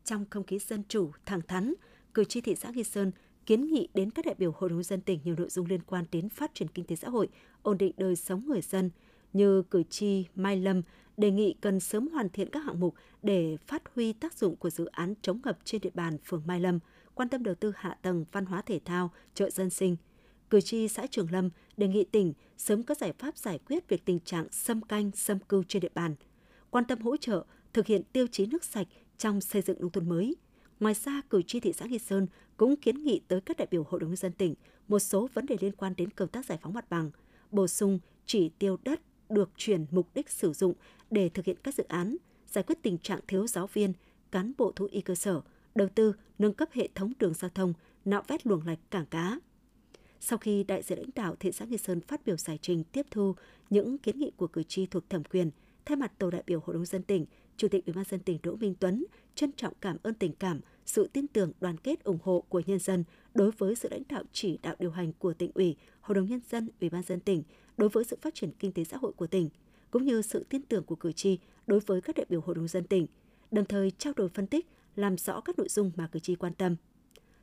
Trong 0.05 0.25
không 0.31 0.45
khí 0.45 0.59
dân 0.59 0.83
chủ, 0.89 1.11
thẳng 1.27 1.41
thắn, 1.49 1.75
cử 2.15 2.25
tri 2.25 2.41
thị 2.41 2.55
xã 2.55 2.71
Nghi 2.71 2.85
Sơn 2.85 3.13
kiến 3.47 3.67
nghị 3.67 3.89
đến 3.95 4.11
các 4.11 4.25
đại 4.25 4.35
biểu 4.39 4.53
Hội 4.57 4.71
đồng 4.71 4.83
dân 4.83 5.01
tỉnh 5.01 5.21
nhiều 5.25 5.35
nội 5.39 5.49
dung 5.49 5.67
liên 5.67 5.81
quan 5.87 6.05
đến 6.13 6.29
phát 6.29 6.55
triển 6.55 6.69
kinh 6.69 6.85
tế 6.85 6.97
xã 6.97 7.09
hội, 7.09 7.29
ổn 7.63 7.79
định 7.79 7.93
đời 7.97 8.17
sống 8.17 8.47
người 8.47 8.61
dân, 8.61 8.91
như 9.33 9.63
cử 9.63 9.83
tri 9.83 10.25
Mai 10.35 10.57
Lâm 10.57 10.83
đề 11.17 11.31
nghị 11.31 11.55
cần 11.61 11.81
sớm 11.81 12.09
hoàn 12.09 12.29
thiện 12.29 12.51
các 12.51 12.61
hạng 12.61 12.81
mục 12.81 12.95
để 13.23 13.57
phát 13.67 13.83
huy 13.95 14.13
tác 14.13 14.35
dụng 14.35 14.57
của 14.57 14.71
dự 14.71 14.87
án 14.87 15.15
chống 15.23 15.41
ngập 15.45 15.59
trên 15.65 15.81
địa 15.81 15.91
bàn 15.95 16.19
phường 16.25 16.43
Mai 16.47 16.61
Lâm, 16.61 16.79
quan 17.15 17.29
tâm 17.29 17.43
đầu 17.43 17.55
tư 17.55 17.73
hạ 17.77 17.99
tầng 18.03 18.25
văn 18.33 18.47
hóa 18.47 18.63
thể 18.63 18.81
thao, 18.85 19.11
chợ 19.35 19.51
dân 19.51 19.71
sinh. 19.71 19.97
Cử 20.51 20.61
tri 20.61 20.89
xã 20.89 21.07
Trường 21.07 21.33
Lâm 21.33 21.51
đề 21.77 21.89
nghị 21.89 22.05
tỉnh 22.05 22.33
sớm 22.57 22.83
có 22.83 22.95
giải 22.95 23.13
pháp 23.19 23.39
giải 23.39 23.59
quyết 23.67 23.89
việc 23.89 24.05
tình 24.05 24.21
trạng 24.21 24.47
xâm 24.51 24.83
canh, 24.83 25.11
xâm 25.15 25.39
cư 25.39 25.63
trên 25.69 25.83
địa 25.83 25.91
bàn, 25.95 26.15
quan 26.71 26.85
tâm 26.85 26.99
hỗ 26.99 27.17
trợ 27.17 27.45
thực 27.73 27.87
hiện 27.87 28.03
tiêu 28.13 28.27
chí 28.27 28.47
nước 28.47 28.65
sạch 28.65 28.87
trong 29.19 29.41
xây 29.41 29.63
dựng 29.63 29.81
nông 29.81 29.91
thôn 29.91 30.09
mới. 30.09 30.37
Ngoài 30.81 30.95
ra, 30.95 31.23
cử 31.31 31.43
tri 31.43 31.61
thị 31.61 31.73
xã 31.73 31.87
Nghi 31.87 31.99
Sơn 31.99 32.27
cũng 32.57 32.77
kiến 32.77 33.05
nghị 33.05 33.21
tới 33.29 33.41
các 33.41 33.57
đại 33.57 33.69
biểu 33.71 33.85
Hội 33.89 34.01
đồng 34.01 34.11
nhân 34.11 34.17
dân 34.17 34.33
tỉnh 34.33 34.55
một 34.89 34.99
số 34.99 35.29
vấn 35.35 35.47
đề 35.47 35.57
liên 35.61 35.73
quan 35.73 35.95
đến 35.97 36.11
công 36.11 36.29
tác 36.29 36.47
giải 36.47 36.59
phóng 36.63 36.75
mặt 36.75 36.91
bằng, 36.91 37.11
bổ 37.51 37.67
sung 37.67 37.99
chỉ 38.27 38.51
tiêu 38.59 38.77
đất 38.85 39.01
được 39.29 39.51
chuyển 39.57 39.87
mục 39.91 40.09
đích 40.15 40.31
sử 40.31 40.53
dụng 40.53 40.75
để 41.11 41.29
thực 41.29 41.45
hiện 41.45 41.57
các 41.63 41.75
dự 41.75 41.85
án, 41.85 42.17
giải 42.47 42.65
quyết 42.67 42.79
tình 42.83 42.99
trạng 42.99 43.21
thiếu 43.29 43.47
giáo 43.47 43.67
viên, 43.67 43.93
cán 44.31 44.53
bộ 44.59 44.73
thú 44.73 44.89
y 44.91 45.01
cơ 45.01 45.15
sở, 45.15 45.41
đầu 45.75 45.89
tư 45.95 46.13
nâng 46.39 46.55
cấp 46.55 46.69
hệ 46.73 46.89
thống 46.95 47.13
đường 47.19 47.35
giao 47.35 47.51
thông, 47.55 47.73
nạo 48.05 48.23
vét 48.29 48.47
luồng 48.47 48.67
lạch 48.67 48.79
cảng 48.91 49.07
cá. 49.07 49.39
Sau 50.21 50.39
khi 50.39 50.65
đại 50.65 50.83
diện 50.83 50.99
lãnh 50.99 51.11
đạo 51.15 51.37
thị 51.41 51.53
xã 51.53 51.65
Nghi 51.65 51.77
Sơn 51.77 52.01
phát 52.01 52.27
biểu 52.27 52.37
giải 52.37 52.59
trình 52.63 52.85
tiếp 52.85 53.07
thu 53.11 53.35
những 53.71 53.99
kiến 53.99 54.19
nghị 54.19 54.31
của 54.37 54.47
cử 54.47 54.63
tri 54.63 54.87
thuộc 54.87 55.11
thẩm 55.11 55.25
quyền, 55.25 55.51
thay 55.85 55.97
mặt 55.97 56.13
tổ 56.19 56.31
đại 56.31 56.43
biểu 56.47 56.61
Hội 56.65 56.75
đồng 56.75 56.85
dân 56.85 57.03
tỉnh, 57.03 57.27
Chủ 57.57 57.69
tịch 57.69 57.87
Ủy 57.87 57.95
ban 57.95 58.05
dân 58.05 58.21
tỉnh 58.21 58.39
Đỗ 58.43 58.57
Minh 58.57 58.75
Tuấn 58.81 59.05
trân 59.35 59.53
trọng 59.53 59.73
cảm 59.81 59.97
ơn 60.03 60.15
tình 60.15 60.33
cảm, 60.33 60.61
sự 60.87 61.09
tin 61.13 61.27
tưởng, 61.27 61.53
đoàn 61.61 61.77
kết, 61.77 62.05
ủng 62.05 62.19
hộ 62.23 62.45
của 62.49 62.63
nhân 62.67 62.79
dân 62.79 63.05
đối 63.35 63.51
với 63.51 63.75
sự 63.75 63.89
lãnh 63.91 64.03
đạo 64.09 64.23
chỉ 64.33 64.59
đạo 64.63 64.75
điều 64.79 64.91
hành 64.91 65.13
của 65.13 65.35
tỉnh 65.35 65.51
ủy, 65.55 65.77
Hội 66.01 66.15
đồng 66.15 66.27
nhân 66.27 66.41
dân, 66.51 66.69
Ủy 66.81 66.91
ban 66.91 67.03
dân 67.03 67.21
tỉnh 67.21 67.43
đối 67.77 67.89
với 67.89 68.05
sự 68.05 68.17
phát 68.23 68.35
triển 68.35 68.51
kinh 68.59 68.73
tế 68.73 68.85
xã 68.85 68.97
hội 68.97 69.13
của 69.13 69.27
tỉnh, 69.27 69.49
cũng 69.91 70.05
như 70.05 70.23
sự 70.23 70.45
tin 70.49 70.63
tưởng 70.63 70.85
của 70.85 70.95
cử 70.95 71.13
tri 71.13 71.39
đối 71.67 71.81
với 71.81 72.01
các 72.01 72.17
đại 72.17 72.27
biểu 72.29 72.41
Hội 72.41 72.55
đồng 72.55 72.69
dân 72.69 72.85
tỉnh, 72.85 73.07
đồng 73.51 73.65
thời 73.65 73.91
trao 73.91 74.13
đổi 74.17 74.29
phân 74.29 74.47
tích, 74.47 74.67
làm 74.97 75.19
rõ 75.19 75.41
các 75.41 75.59
nội 75.59 75.69
dung 75.69 75.91
mà 75.97 76.09
cử 76.13 76.19
tri 76.19 76.35
quan 76.35 76.55
tâm. 76.55 76.77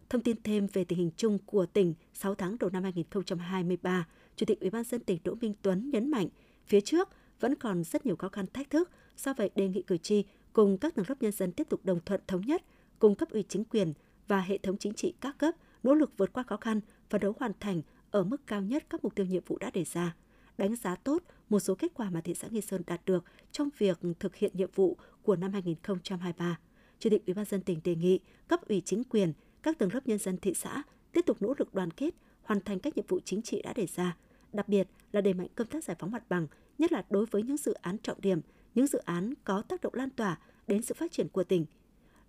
Thông 0.09 0.21
tin 0.21 0.37
thêm 0.43 0.67
về 0.73 0.83
tình 0.83 0.99
hình 0.99 1.11
chung 1.17 1.37
của 1.45 1.65
tỉnh 1.65 1.93
6 2.13 2.35
tháng 2.35 2.57
đầu 2.59 2.69
năm 2.69 2.83
2023, 2.83 4.07
Chủ 4.35 4.45
tịch 4.45 4.59
Ủy 4.59 4.69
ban 4.69 4.83
dân 4.83 5.01
tỉnh 5.01 5.19
Đỗ 5.23 5.35
Minh 5.41 5.53
Tuấn 5.61 5.89
nhấn 5.89 6.11
mạnh, 6.11 6.27
phía 6.65 6.81
trước 6.81 7.09
vẫn 7.39 7.55
còn 7.55 7.83
rất 7.83 8.05
nhiều 8.05 8.15
khó 8.15 8.29
khăn 8.29 8.45
thách 8.53 8.69
thức, 8.69 8.89
do 9.17 9.33
vậy 9.33 9.49
đề 9.55 9.67
nghị 9.67 9.81
cử 9.81 9.97
tri 9.97 10.23
cùng 10.53 10.77
các 10.77 10.95
tầng 10.95 11.05
lớp 11.09 11.15
nhân 11.21 11.31
dân 11.31 11.51
tiếp 11.51 11.69
tục 11.69 11.79
đồng 11.83 11.99
thuận 12.05 12.21
thống 12.27 12.41
nhất, 12.41 12.63
cùng 12.99 13.15
cấp 13.15 13.29
ủy 13.29 13.43
chính 13.49 13.63
quyền 13.65 13.93
và 14.27 14.41
hệ 14.41 14.57
thống 14.57 14.77
chính 14.77 14.93
trị 14.93 15.13
các 15.21 15.37
cấp 15.37 15.55
nỗ 15.83 15.93
lực 15.93 16.17
vượt 16.17 16.33
qua 16.33 16.43
khó 16.43 16.57
khăn, 16.57 16.81
phấn 17.09 17.21
đấu 17.21 17.33
hoàn 17.39 17.51
thành 17.59 17.81
ở 18.11 18.23
mức 18.23 18.47
cao 18.47 18.61
nhất 18.61 18.85
các 18.89 19.03
mục 19.03 19.15
tiêu 19.15 19.25
nhiệm 19.25 19.43
vụ 19.47 19.57
đã 19.57 19.69
đề 19.69 19.83
ra 19.83 20.15
đánh 20.57 20.75
giá 20.75 20.95
tốt 20.95 21.23
một 21.49 21.59
số 21.59 21.75
kết 21.75 21.91
quả 21.93 22.09
mà 22.09 22.21
thị 22.21 22.33
xã 22.33 22.47
Nghi 22.47 22.61
Sơn 22.61 22.81
đạt 22.87 23.01
được 23.05 23.23
trong 23.51 23.69
việc 23.77 23.99
thực 24.19 24.35
hiện 24.35 24.51
nhiệm 24.53 24.69
vụ 24.75 24.97
của 25.23 25.35
năm 25.35 25.53
2023. 25.53 26.59
Chủ 26.99 27.09
tịch 27.09 27.25
Ủy 27.25 27.33
ban 27.33 27.45
dân 27.45 27.61
tỉnh 27.61 27.79
đề 27.83 27.95
nghị 27.95 28.19
cấp 28.47 28.59
ủy 28.67 28.81
chính 28.85 29.03
quyền, 29.03 29.33
các 29.63 29.79
tầng 29.79 29.93
lớp 29.93 30.07
nhân 30.07 30.17
dân 30.17 30.37
thị 30.37 30.53
xã 30.53 30.83
tiếp 31.11 31.21
tục 31.25 31.41
nỗ 31.41 31.53
lực 31.57 31.73
đoàn 31.73 31.91
kết, 31.91 32.13
hoàn 32.43 32.61
thành 32.61 32.79
các 32.79 32.97
nhiệm 32.97 33.05
vụ 33.07 33.19
chính 33.25 33.41
trị 33.41 33.61
đã 33.61 33.73
đề 33.73 33.87
ra, 33.95 34.17
đặc 34.53 34.67
biệt 34.67 34.87
là 35.11 35.21
đẩy 35.21 35.33
mạnh 35.33 35.47
công 35.55 35.67
tác 35.67 35.83
giải 35.83 35.97
phóng 35.99 36.11
mặt 36.11 36.23
bằng, 36.29 36.47
nhất 36.77 36.91
là 36.91 37.05
đối 37.09 37.25
với 37.25 37.43
những 37.43 37.57
dự 37.57 37.73
án 37.73 37.97
trọng 37.97 38.21
điểm, 38.21 38.41
những 38.75 38.87
dự 38.87 38.99
án 38.99 39.33
có 39.43 39.61
tác 39.61 39.81
động 39.81 39.93
lan 39.93 40.09
tỏa 40.09 40.39
đến 40.67 40.81
sự 40.81 40.95
phát 40.97 41.11
triển 41.11 41.27
của 41.27 41.43
tỉnh. 41.43 41.65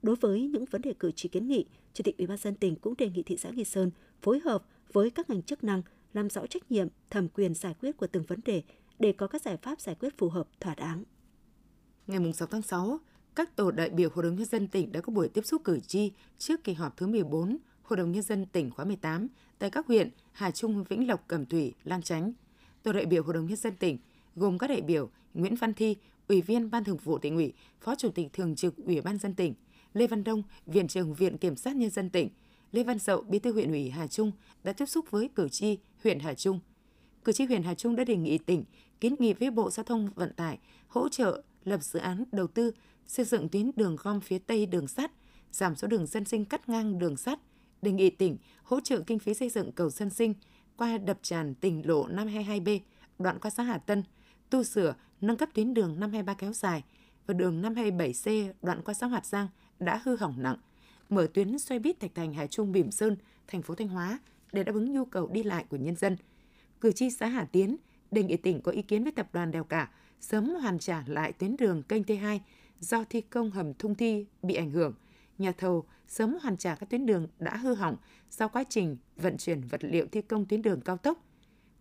Đối 0.03 0.17
với 0.17 0.47
những 0.47 0.65
vấn 0.65 0.83
đề 0.83 0.95
cử 0.99 1.13
tri 1.13 1.29
kiến 1.29 1.49
nghị, 1.49 1.67
Chủ 1.95 2.03
tịch 2.05 2.19
Ủy 2.19 2.27
ban 2.27 2.39
dân 2.39 2.55
tỉnh 2.55 2.77
cũng 2.77 2.95
đề 2.99 3.11
nghị 3.11 3.23
thị 3.23 3.37
xã 3.37 3.51
Nghi 3.51 3.65
Sơn 3.65 3.91
phối 4.23 4.41
hợp 4.41 4.65
với 4.93 5.11
các 5.11 5.31
ngành 5.31 5.43
chức 5.43 5.65
năng 5.65 5.83
làm 6.13 6.31
rõ 6.31 6.47
trách 6.47 6.73
nhiệm, 6.73 6.89
thẩm 7.11 7.29
quyền 7.29 7.55
giải 7.55 7.75
quyết 7.81 7.97
của 7.97 8.07
từng 8.07 8.25
vấn 8.29 8.41
đề 8.45 8.63
để 8.99 9.13
có 9.13 9.27
các 9.27 9.43
giải 9.43 9.57
pháp 9.57 9.81
giải 9.81 9.95
quyết 9.95 10.19
phù 10.19 10.29
hợp, 10.29 10.49
thỏa 10.61 10.75
đáng. 10.75 11.05
Ngày 12.07 12.33
6 12.33 12.49
tháng 12.49 12.63
6, 12.63 12.99
các 13.35 13.57
tổ 13.57 13.71
đại 13.71 13.91
biểu 13.91 14.11
Hội 14.15 14.25
đồng 14.25 14.37
Nhân 14.37 14.47
dân 14.47 14.69
tỉnh 14.69 14.93
đã 14.93 15.01
có 15.01 15.13
buổi 15.13 15.29
tiếp 15.29 15.43
xúc 15.45 15.65
cử 15.65 15.81
tri 15.81 16.13
trước 16.39 16.65
kỳ 16.65 16.73
họp 16.73 16.97
thứ 16.97 17.07
14 17.07 17.57
Hội 17.83 17.97
đồng 17.97 18.13
Nhân 18.13 18.23
dân 18.23 18.47
tỉnh 18.47 18.71
khóa 18.71 18.85
18 18.85 19.29
tại 19.59 19.71
các 19.71 19.87
huyện 19.87 20.11
Hà 20.33 20.51
Trung, 20.51 20.85
Vĩnh 20.85 21.09
Lộc, 21.09 21.29
Cẩm 21.29 21.47
Thủy, 21.47 21.75
Lang 21.85 22.03
Chánh. 22.03 22.33
Tổ 22.83 22.93
đại 22.93 23.07
biểu 23.07 23.23
Hội 23.23 23.35
đồng 23.35 23.47
Nhân 23.47 23.57
dân 23.57 23.77
tỉnh 23.77 23.99
gồm 24.37 24.59
các 24.59 24.67
đại 24.67 24.81
biểu 24.81 25.11
Nguyễn 25.35 25.57
Văn 25.57 25.75
Thi, 25.75 25.97
Ủy 26.29 26.43
viên 26.43 26.71
Ban 26.71 26.85
Thường 26.85 26.97
vụ 26.97 27.19
tỉnh 27.19 27.37
ủy, 27.37 27.53
Phó 27.81 27.95
Chủ 27.95 28.11
tịch 28.11 28.33
Thường 28.33 28.57
trực 28.57 28.77
Ủy 28.77 29.01
ban 29.01 29.19
dân 29.19 29.35
tỉnh, 29.35 29.55
Lê 29.93 30.07
Văn 30.07 30.25
Đông, 30.25 30.43
Viện 30.67 30.89
trưởng 30.89 31.15
Viện 31.15 31.39
Kiểm 31.39 31.57
sát 31.57 31.77
Nhân 31.77 31.91
dân 31.91 32.11
tỉnh, 32.11 32.29
Lê 32.73 32.83
Văn 32.83 32.99
Dậu, 32.99 33.21
Bí 33.21 33.39
thư 33.39 33.53
huyện 33.53 33.71
ủy 33.71 33.91
Hà 33.91 34.07
Trung 34.07 34.33
đã 34.65 34.73
tiếp 34.73 34.87
xúc 34.87 35.11
với 35.11 35.29
cử 35.35 35.49
tri 35.49 35.79
huyện 36.03 36.19
Hà 36.19 36.35
Trung. 36.35 36.61
Cử 37.25 37.33
tri 37.33 37.45
huyện 37.45 37.63
Hà 37.63 37.75
Trung 37.75 37.97
đã 37.97 38.05
đề 38.05 38.17
nghị 38.17 38.39
tỉnh 38.39 38.65
kiến 39.01 39.15
nghị 39.19 39.33
với 39.33 39.51
Bộ 39.51 39.71
Giao 39.71 39.85
thông 39.85 40.11
Vận 40.15 40.33
tải 40.33 40.59
hỗ 40.89 41.09
trợ 41.09 41.43
lập 41.65 41.83
dự 41.83 41.99
án 41.99 42.25
đầu 42.33 42.47
tư 42.47 42.73
xây 43.07 43.25
dựng 43.25 43.49
tuyến 43.49 43.71
đường 43.77 43.97
gom 44.03 44.21
phía 44.21 44.39
Tây 44.39 44.67
đường 44.67 44.89
sắt, 44.89 45.11
giảm 45.53 45.77
số 45.77 45.89
đường 45.89 46.07
dân 46.07 46.25
sinh 46.25 46.45
cắt 46.45 46.69
ngang 46.69 46.99
đường 46.99 47.17
sắt, 47.17 47.39
đề 47.83 47.93
nghị 47.93 48.11
tỉnh 48.11 48.37
hỗ 48.63 48.81
trợ 48.81 49.01
kinh 49.01 49.19
phí 49.19 49.35
xây 49.35 49.49
dựng 49.49 49.73
cầu 49.73 49.91
dân 49.91 50.11
sinh 50.11 50.35
qua 50.77 50.99
đập 50.99 51.19
tràn 51.23 51.55
tỉnh 51.55 51.83
lộ 51.89 52.09
522B 52.09 52.81
đoạn 53.19 53.39
qua 53.39 53.51
xã 53.51 53.63
Hà 53.63 53.79
Tân, 53.79 54.03
tu 54.51 54.65
sửa, 54.65 54.95
nâng 55.21 55.37
cấp 55.37 55.49
tuyến 55.55 55.75
đường 55.75 56.01
523 56.01 56.35
kéo 56.35 56.53
dài 56.53 56.85
và 57.27 57.35
đường 57.35 57.63
527C 57.63 58.53
đoạn 58.63 58.83
qua 58.83 58.95
xã 58.95 59.07
Hoạt 59.07 59.27
Giang 59.27 59.49
đã 59.79 60.01
hư 60.05 60.17
hỏng 60.17 60.35
nặng, 60.43 60.57
mở 61.09 61.27
tuyến 61.35 61.59
xoay 61.59 61.79
bít 61.79 62.01
Thạch 62.01 62.15
Thành 62.15 62.35
Hà 62.35 62.47
Trung 62.47 62.73
Bỉm 62.73 62.91
Sơn, 62.91 63.17
thành 63.47 63.63
phố 63.63 63.75
Thanh 63.75 63.89
Hóa 63.89 64.19
để 64.53 64.65
đáp 64.65 64.75
ứng 64.75 64.93
nhu 64.93 65.05
cầu 65.05 65.29
đi 65.33 65.43
lại 65.43 65.65
của 65.69 65.77
nhân 65.77 65.97
dân. 65.97 66.17
Cử 66.81 66.93
tri 66.93 67.11
xã 67.11 67.27
Hà 67.27 67.45
Tiến 67.45 67.77
đề 68.11 68.23
nghị 68.23 68.37
tỉnh 68.37 68.61
có 68.61 68.73
ý 68.73 68.83
kiến 68.83 69.03
với 69.03 69.13
tập 69.13 69.29
đoàn 69.33 69.51
Đèo 69.51 69.65
Cả 69.65 69.91
sớm 70.21 70.55
hoàn 70.55 70.79
trả 70.79 71.05
lại 71.07 71.33
tuyến 71.33 71.57
đường 71.57 71.83
kênh 71.83 72.03
T2 72.03 72.39
do 72.81 73.05
thi 73.05 73.21
công 73.21 73.51
hầm 73.51 73.75
thung 73.75 73.95
thi 73.95 74.27
bị 74.43 74.55
ảnh 74.55 74.71
hưởng. 74.71 74.95
Nhà 75.39 75.53
thầu 75.53 75.85
sớm 76.09 76.37
hoàn 76.43 76.57
trả 76.57 76.75
các 76.75 76.91
tuyến 76.91 77.07
đường 77.07 77.29
đã 77.39 77.57
hư 77.57 77.75
hỏng 77.75 77.97
sau 78.31 78.49
quá 78.49 78.65
trình 78.69 78.97
vận 79.17 79.37
chuyển 79.37 79.61
vật 79.61 79.85
liệu 79.85 80.07
thi 80.13 80.23
công 80.23 80.47
tuyến 80.47 80.63
đường 80.63 80.81
cao 80.81 80.97
tốc. 80.97 81.25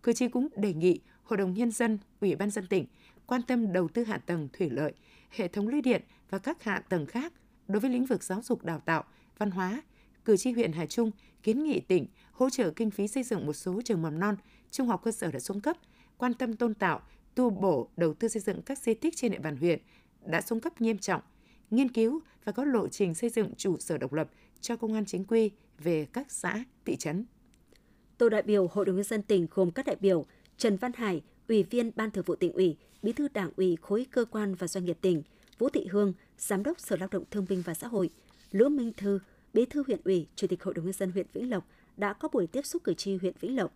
Cử 0.02 0.12
tri 0.12 0.28
cũng 0.28 0.48
đề 0.56 0.74
nghị 0.74 1.00
Hội 1.24 1.36
đồng 1.36 1.54
Nhân 1.54 1.70
dân, 1.70 1.98
Ủy 2.20 2.36
ban 2.36 2.50
dân 2.50 2.66
tỉnh 2.66 2.86
quan 3.26 3.42
tâm 3.42 3.72
đầu 3.72 3.88
tư 3.88 4.04
hạ 4.04 4.18
tầng 4.18 4.48
thủy 4.52 4.70
lợi, 4.70 4.92
hệ 5.30 5.48
thống 5.48 5.68
lưới 5.68 5.80
điện 5.80 6.02
và 6.30 6.38
các 6.38 6.62
hạ 6.62 6.82
tầng 6.88 7.06
khác 7.06 7.32
đối 7.68 7.80
với 7.80 7.90
lĩnh 7.90 8.04
vực 8.04 8.22
giáo 8.22 8.42
dục 8.42 8.64
đào 8.64 8.80
tạo, 8.84 9.04
văn 9.38 9.50
hóa. 9.50 9.82
Cử 10.24 10.36
tri 10.36 10.52
huyện 10.52 10.72
Hà 10.72 10.86
Trung 10.86 11.10
kiến 11.42 11.64
nghị 11.64 11.80
tỉnh 11.80 12.06
hỗ 12.32 12.50
trợ 12.50 12.70
kinh 12.70 12.90
phí 12.90 13.08
xây 13.08 13.22
dựng 13.22 13.46
một 13.46 13.52
số 13.52 13.80
trường 13.84 14.02
mầm 14.02 14.20
non, 14.20 14.36
trung 14.70 14.86
học 14.86 15.00
cơ 15.04 15.12
sở 15.12 15.30
đã 15.30 15.40
xuống 15.40 15.60
cấp, 15.60 15.76
quan 16.16 16.34
tâm 16.34 16.56
tôn 16.56 16.74
tạo, 16.74 17.00
tu 17.34 17.50
bổ, 17.50 17.88
đầu 17.96 18.14
tư 18.14 18.28
xây 18.28 18.42
dựng 18.42 18.62
các 18.62 18.78
di 18.78 18.94
tích 18.94 19.16
trên 19.16 19.32
địa 19.32 19.38
bàn 19.38 19.56
huyện 19.56 19.78
đã 20.26 20.40
xuống 20.40 20.60
cấp 20.60 20.80
nghiêm 20.80 20.98
trọng, 20.98 21.22
nghiên 21.70 21.88
cứu 21.88 22.20
và 22.44 22.52
có 22.52 22.64
lộ 22.64 22.88
trình 22.88 23.14
xây 23.14 23.30
dựng 23.30 23.54
trụ 23.56 23.76
sở 23.78 23.98
độc 23.98 24.12
lập 24.12 24.30
cho 24.60 24.76
công 24.76 24.94
an 24.94 25.04
chính 25.04 25.24
quy 25.24 25.50
về 25.78 26.06
các 26.12 26.30
xã, 26.30 26.64
thị 26.84 26.96
trấn. 26.96 27.24
Tổ 28.18 28.28
đại 28.28 28.42
biểu 28.42 28.68
Hội 28.72 28.84
đồng 28.84 28.96
nhân 28.96 29.04
dân 29.04 29.22
tỉnh 29.22 29.46
gồm 29.50 29.70
các 29.70 29.86
đại 29.86 29.96
biểu 30.00 30.26
Trần 30.58 30.76
Văn 30.76 30.92
Hải, 30.94 31.22
Ủy 31.48 31.62
viên 31.62 31.90
Ban 31.96 32.10
Thường 32.10 32.24
vụ 32.24 32.34
tỉnh 32.34 32.52
ủy, 32.52 32.76
Bí 33.02 33.12
thư 33.12 33.28
Đảng 33.28 33.50
ủy 33.56 33.76
khối 33.82 34.06
cơ 34.10 34.24
quan 34.24 34.54
và 34.54 34.68
doanh 34.68 34.84
nghiệp 34.84 34.98
tỉnh, 35.00 35.22
Vũ 35.58 35.68
Thị 35.68 35.86
Hương, 35.90 36.12
Giám 36.38 36.62
đốc 36.62 36.80
Sở 36.80 36.96
Lao 36.96 37.08
động 37.12 37.24
Thương 37.30 37.46
binh 37.48 37.62
và 37.66 37.74
Xã 37.74 37.86
hội, 37.86 38.10
Lữ 38.50 38.68
Minh 38.68 38.92
Thư, 38.96 39.18
Bí 39.54 39.64
thư 39.64 39.82
huyện 39.86 40.00
ủy, 40.04 40.26
Chủ 40.36 40.46
tịch 40.46 40.62
Hội 40.62 40.74
đồng 40.74 40.84
nhân 40.84 40.92
dân 40.92 41.12
huyện 41.12 41.26
Vĩnh 41.32 41.50
Lộc 41.50 41.68
đã 41.96 42.12
có 42.12 42.28
buổi 42.32 42.46
tiếp 42.46 42.66
xúc 42.66 42.84
cử 42.84 42.94
tri 42.94 43.16
huyện 43.16 43.34
Vĩnh 43.40 43.56
Lộc. 43.56 43.72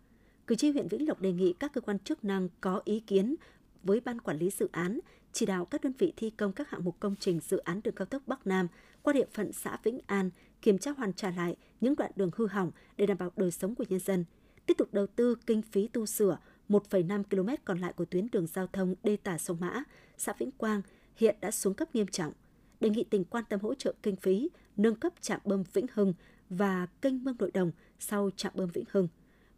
Cử 0.47 0.55
tri 0.55 0.71
huyện 0.71 0.89
Vĩnh 0.89 1.09
Lộc 1.09 1.21
đề 1.21 1.33
nghị 1.33 1.53
các 1.53 1.73
cơ 1.73 1.81
quan 1.81 1.99
chức 1.99 2.25
năng 2.25 2.49
có 2.61 2.83
ý 2.85 3.01
kiến 3.01 3.35
với 3.83 4.01
ban 4.01 4.21
quản 4.21 4.39
lý 4.39 4.51
dự 4.51 4.69
án 4.73 5.01
chỉ 5.33 5.47
đạo 5.47 5.65
các 5.65 5.85
đơn 5.85 5.93
vị 5.99 6.13
thi 6.17 6.31
công 6.31 6.53
các 6.53 6.71
hạng 6.71 6.85
mục 6.85 6.97
công 7.01 7.15
trình 7.21 7.41
dự 7.49 7.59
án 7.59 7.81
đường 7.85 7.95
cao 7.95 8.07
tốc 8.07 8.23
Bắc 8.27 8.47
Nam 8.47 8.69
qua 9.03 9.13
địa 9.13 9.27
phận 9.33 9.53
xã 9.53 9.79
Vĩnh 9.83 10.01
An 10.07 10.31
kiểm 10.63 10.79
tra 10.79 10.91
hoàn 10.91 11.13
trả 11.13 11.31
lại 11.31 11.57
những 11.81 11.97
đoạn 11.97 12.11
đường 12.17 12.31
hư 12.37 12.47
hỏng 12.47 12.71
để 12.97 13.07
đảm 13.07 13.19
bảo 13.19 13.33
đời 13.37 13.51
sống 13.51 13.75
của 13.75 13.85
nhân 13.89 14.01
dân, 14.01 14.25
tiếp 14.67 14.75
tục 14.79 14.89
đầu 14.95 15.07
tư 15.07 15.35
kinh 15.47 15.63
phí 15.63 15.89
tu 15.89 16.07
sửa 16.07 16.39
1,5 16.69 17.23
km 17.23 17.49
còn 17.65 17.79
lại 17.79 17.93
của 17.93 18.05
tuyến 18.05 18.27
đường 18.33 18.47
giao 18.47 18.67
thông 18.67 18.95
đê 19.03 19.17
tả 19.17 19.39
sông 19.39 19.57
Mã, 19.61 19.83
xã 20.19 20.33
Vĩnh 20.39 20.51
Quang 20.51 20.83
hiện 21.17 21.37
đã 21.41 21.51
xuống 21.51 21.75
cấp 21.75 21.95
nghiêm 21.95 22.07
trọng. 22.07 22.33
Đề 22.81 22.91
nghị 22.91 23.05
tỉnh 23.05 23.25
quan 23.25 23.45
tâm 23.49 23.61
hỗ 23.61 23.75
trợ 23.75 23.95
kinh 24.03 24.17
phí 24.17 24.49
nâng 24.77 24.95
cấp 24.95 25.13
trạm 25.21 25.41
bơm 25.45 25.65
Vĩnh 25.73 25.87
Hưng 25.93 26.15
và 26.51 26.87
kênh 27.03 27.25
mương 27.25 27.37
nội 27.39 27.51
đồng 27.55 27.73
sau 27.99 28.31
trạm 28.37 28.53
bơm 28.57 28.71
Vĩnh 28.71 28.85
Hưng. 28.91 29.09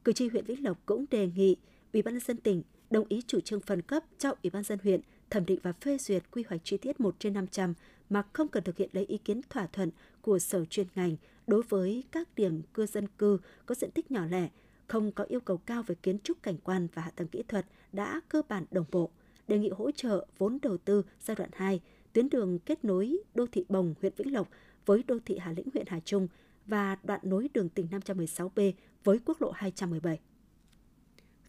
Cử 0.04 0.12
tri 0.12 0.28
huyện 0.28 0.44
Vĩnh 0.44 0.64
Lộc 0.64 0.86
cũng 0.86 1.04
đề 1.10 1.30
nghị 1.36 1.56
Ủy 1.92 2.02
ban 2.02 2.14
nhân 2.14 2.22
dân 2.26 2.36
tỉnh 2.36 2.62
đồng 2.90 3.04
ý 3.08 3.22
chủ 3.26 3.40
trương 3.40 3.60
phân 3.60 3.82
cấp 3.82 4.04
cho 4.18 4.34
Ủy 4.42 4.50
ban 4.50 4.62
dân 4.62 4.78
huyện 4.82 5.00
thẩm 5.30 5.46
định 5.46 5.58
và 5.62 5.72
phê 5.72 5.98
duyệt 5.98 6.30
quy 6.30 6.44
hoạch 6.48 6.60
chi 6.64 6.76
tiết 6.76 7.00
1 7.00 7.16
trên 7.18 7.32
500 7.32 7.74
mà 8.10 8.22
không 8.32 8.48
cần 8.48 8.64
thực 8.64 8.76
hiện 8.76 8.90
lấy 8.92 9.04
ý 9.04 9.18
kiến 9.18 9.40
thỏa 9.50 9.66
thuận 9.66 9.90
của 10.20 10.38
sở 10.38 10.64
chuyên 10.64 10.86
ngành 10.94 11.16
đối 11.46 11.62
với 11.62 12.04
các 12.12 12.34
điểm 12.34 12.62
cư 12.74 12.86
dân 12.86 13.06
cư 13.18 13.38
có 13.66 13.74
diện 13.74 13.90
tích 13.90 14.10
nhỏ 14.10 14.26
lẻ, 14.26 14.48
không 14.90 15.12
có 15.12 15.24
yêu 15.24 15.40
cầu 15.40 15.56
cao 15.56 15.82
về 15.82 15.94
kiến 15.94 16.18
trúc 16.18 16.42
cảnh 16.42 16.56
quan 16.64 16.88
và 16.94 17.02
hạ 17.02 17.10
tầng 17.16 17.28
kỹ 17.28 17.42
thuật 17.48 17.66
đã 17.92 18.20
cơ 18.28 18.42
bản 18.48 18.64
đồng 18.70 18.84
bộ. 18.90 19.10
Đề 19.48 19.58
nghị 19.58 19.68
hỗ 19.68 19.90
trợ 19.90 20.26
vốn 20.38 20.58
đầu 20.62 20.76
tư 20.76 21.02
giai 21.20 21.34
đoạn 21.34 21.50
2, 21.52 21.80
tuyến 22.12 22.28
đường 22.28 22.58
kết 22.58 22.84
nối 22.84 23.16
đô 23.34 23.46
thị 23.52 23.64
Bồng 23.68 23.94
huyện 24.00 24.12
Vĩnh 24.16 24.32
Lộc 24.32 24.48
với 24.86 25.02
đô 25.06 25.18
thị 25.26 25.38
Hà 25.38 25.52
Lĩnh 25.52 25.68
huyện 25.74 25.86
Hà 25.88 26.00
Trung 26.00 26.28
và 26.66 26.96
đoạn 27.02 27.20
nối 27.22 27.48
đường 27.54 27.68
tỉnh 27.68 27.86
516B 27.90 28.72
với 29.04 29.18
quốc 29.24 29.42
lộ 29.42 29.50
217. 29.50 30.20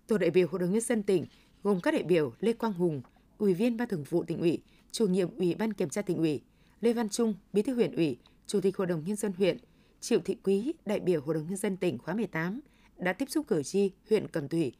Tổ 0.08 0.18
đại 0.18 0.32
biểu 0.32 0.48
Hội 0.48 0.60
đồng 0.60 0.72
nhân 0.72 0.82
dân 0.82 1.04
tỉnh 1.04 1.26
gồm 1.64 1.82
các 1.82 1.94
đại 1.94 2.04
biểu 2.04 2.34
Lê 2.40 2.54
Quang 2.54 2.74
Hùng, 2.74 3.02
Ủy 3.38 3.54
viên 3.54 3.78
Ban 3.78 3.88
Thường 3.88 4.04
vụ 4.10 4.24
tỉnh 4.24 4.40
ủy, 4.40 4.62
Chủ 4.92 5.08
nhiệm 5.08 5.38
Ủy 5.38 5.56
ban 5.56 5.74
Kiểm 5.74 5.90
tra 5.90 6.02
tỉnh 6.02 6.18
ủy, 6.18 6.42
Lê 6.82 6.94
Văn 6.94 7.10
Trung, 7.10 7.34
Bí 7.54 7.62
thư 7.62 7.76
huyện 7.76 7.96
ủy, 7.96 8.18
Chủ 8.48 8.62
tịch 8.62 8.78
Hội 8.78 8.88
đồng 8.88 9.04
nhân 9.06 9.16
dân 9.16 9.34
huyện, 9.38 9.58
Triệu 10.00 10.20
Thị 10.20 10.38
Quý, 10.44 10.74
đại 10.86 11.00
biểu 11.00 11.22
Hội 11.22 11.36
đồng 11.36 11.48
nhân 11.48 11.58
dân 11.58 11.78
tỉnh 11.78 11.98
khóa 11.98 12.14
18 12.16 12.62
đã 13.02 13.14
tiếp 13.14 13.30
xúc 13.30 13.48
cử 13.48 13.64
tri 13.64 13.92
huyện 14.10 14.28
Cẩm 14.28 14.48
Thủy. 14.48 14.74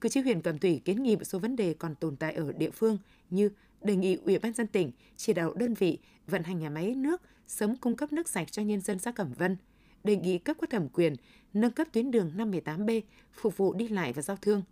Cử 0.00 0.08
tri 0.08 0.20
huyện 0.20 0.42
Cẩm 0.42 0.58
Thủy 0.58 0.80
kiến 0.84 1.02
nghị 1.02 1.16
một 1.16 1.24
số 1.24 1.38
vấn 1.38 1.56
đề 1.56 1.74
còn 1.74 1.94
tồn 1.94 2.16
tại 2.16 2.34
ở 2.34 2.52
địa 2.52 2.70
phương 2.70 2.98
như 3.30 3.50
đề 3.82 3.96
nghị 3.96 4.14
Ủy 4.14 4.38
ban 4.38 4.52
dân 4.52 4.66
tỉnh 4.66 4.90
chỉ 5.16 5.32
đạo 5.32 5.54
đơn 5.54 5.74
vị 5.74 5.98
vận 6.26 6.42
hành 6.42 6.58
nhà 6.58 6.70
máy 6.70 6.94
nước 6.94 7.22
sớm 7.46 7.76
cung 7.76 7.96
cấp 7.96 8.12
nước 8.12 8.28
sạch 8.28 8.52
cho 8.52 8.62
nhân 8.62 8.80
dân 8.80 8.98
xã 8.98 9.12
Cẩm 9.12 9.32
Vân, 9.32 9.56
đề 10.04 10.16
nghị 10.16 10.38
cấp 10.38 10.56
có 10.60 10.66
thẩm 10.66 10.88
quyền 10.88 11.16
nâng 11.54 11.70
cấp 11.70 11.88
tuyến 11.92 12.10
đường 12.10 12.32
518B 12.36 13.00
phục 13.32 13.56
vụ 13.56 13.74
đi 13.74 13.88
lại 13.88 14.12
và 14.12 14.22
giao 14.22 14.36
thương. 14.36 14.62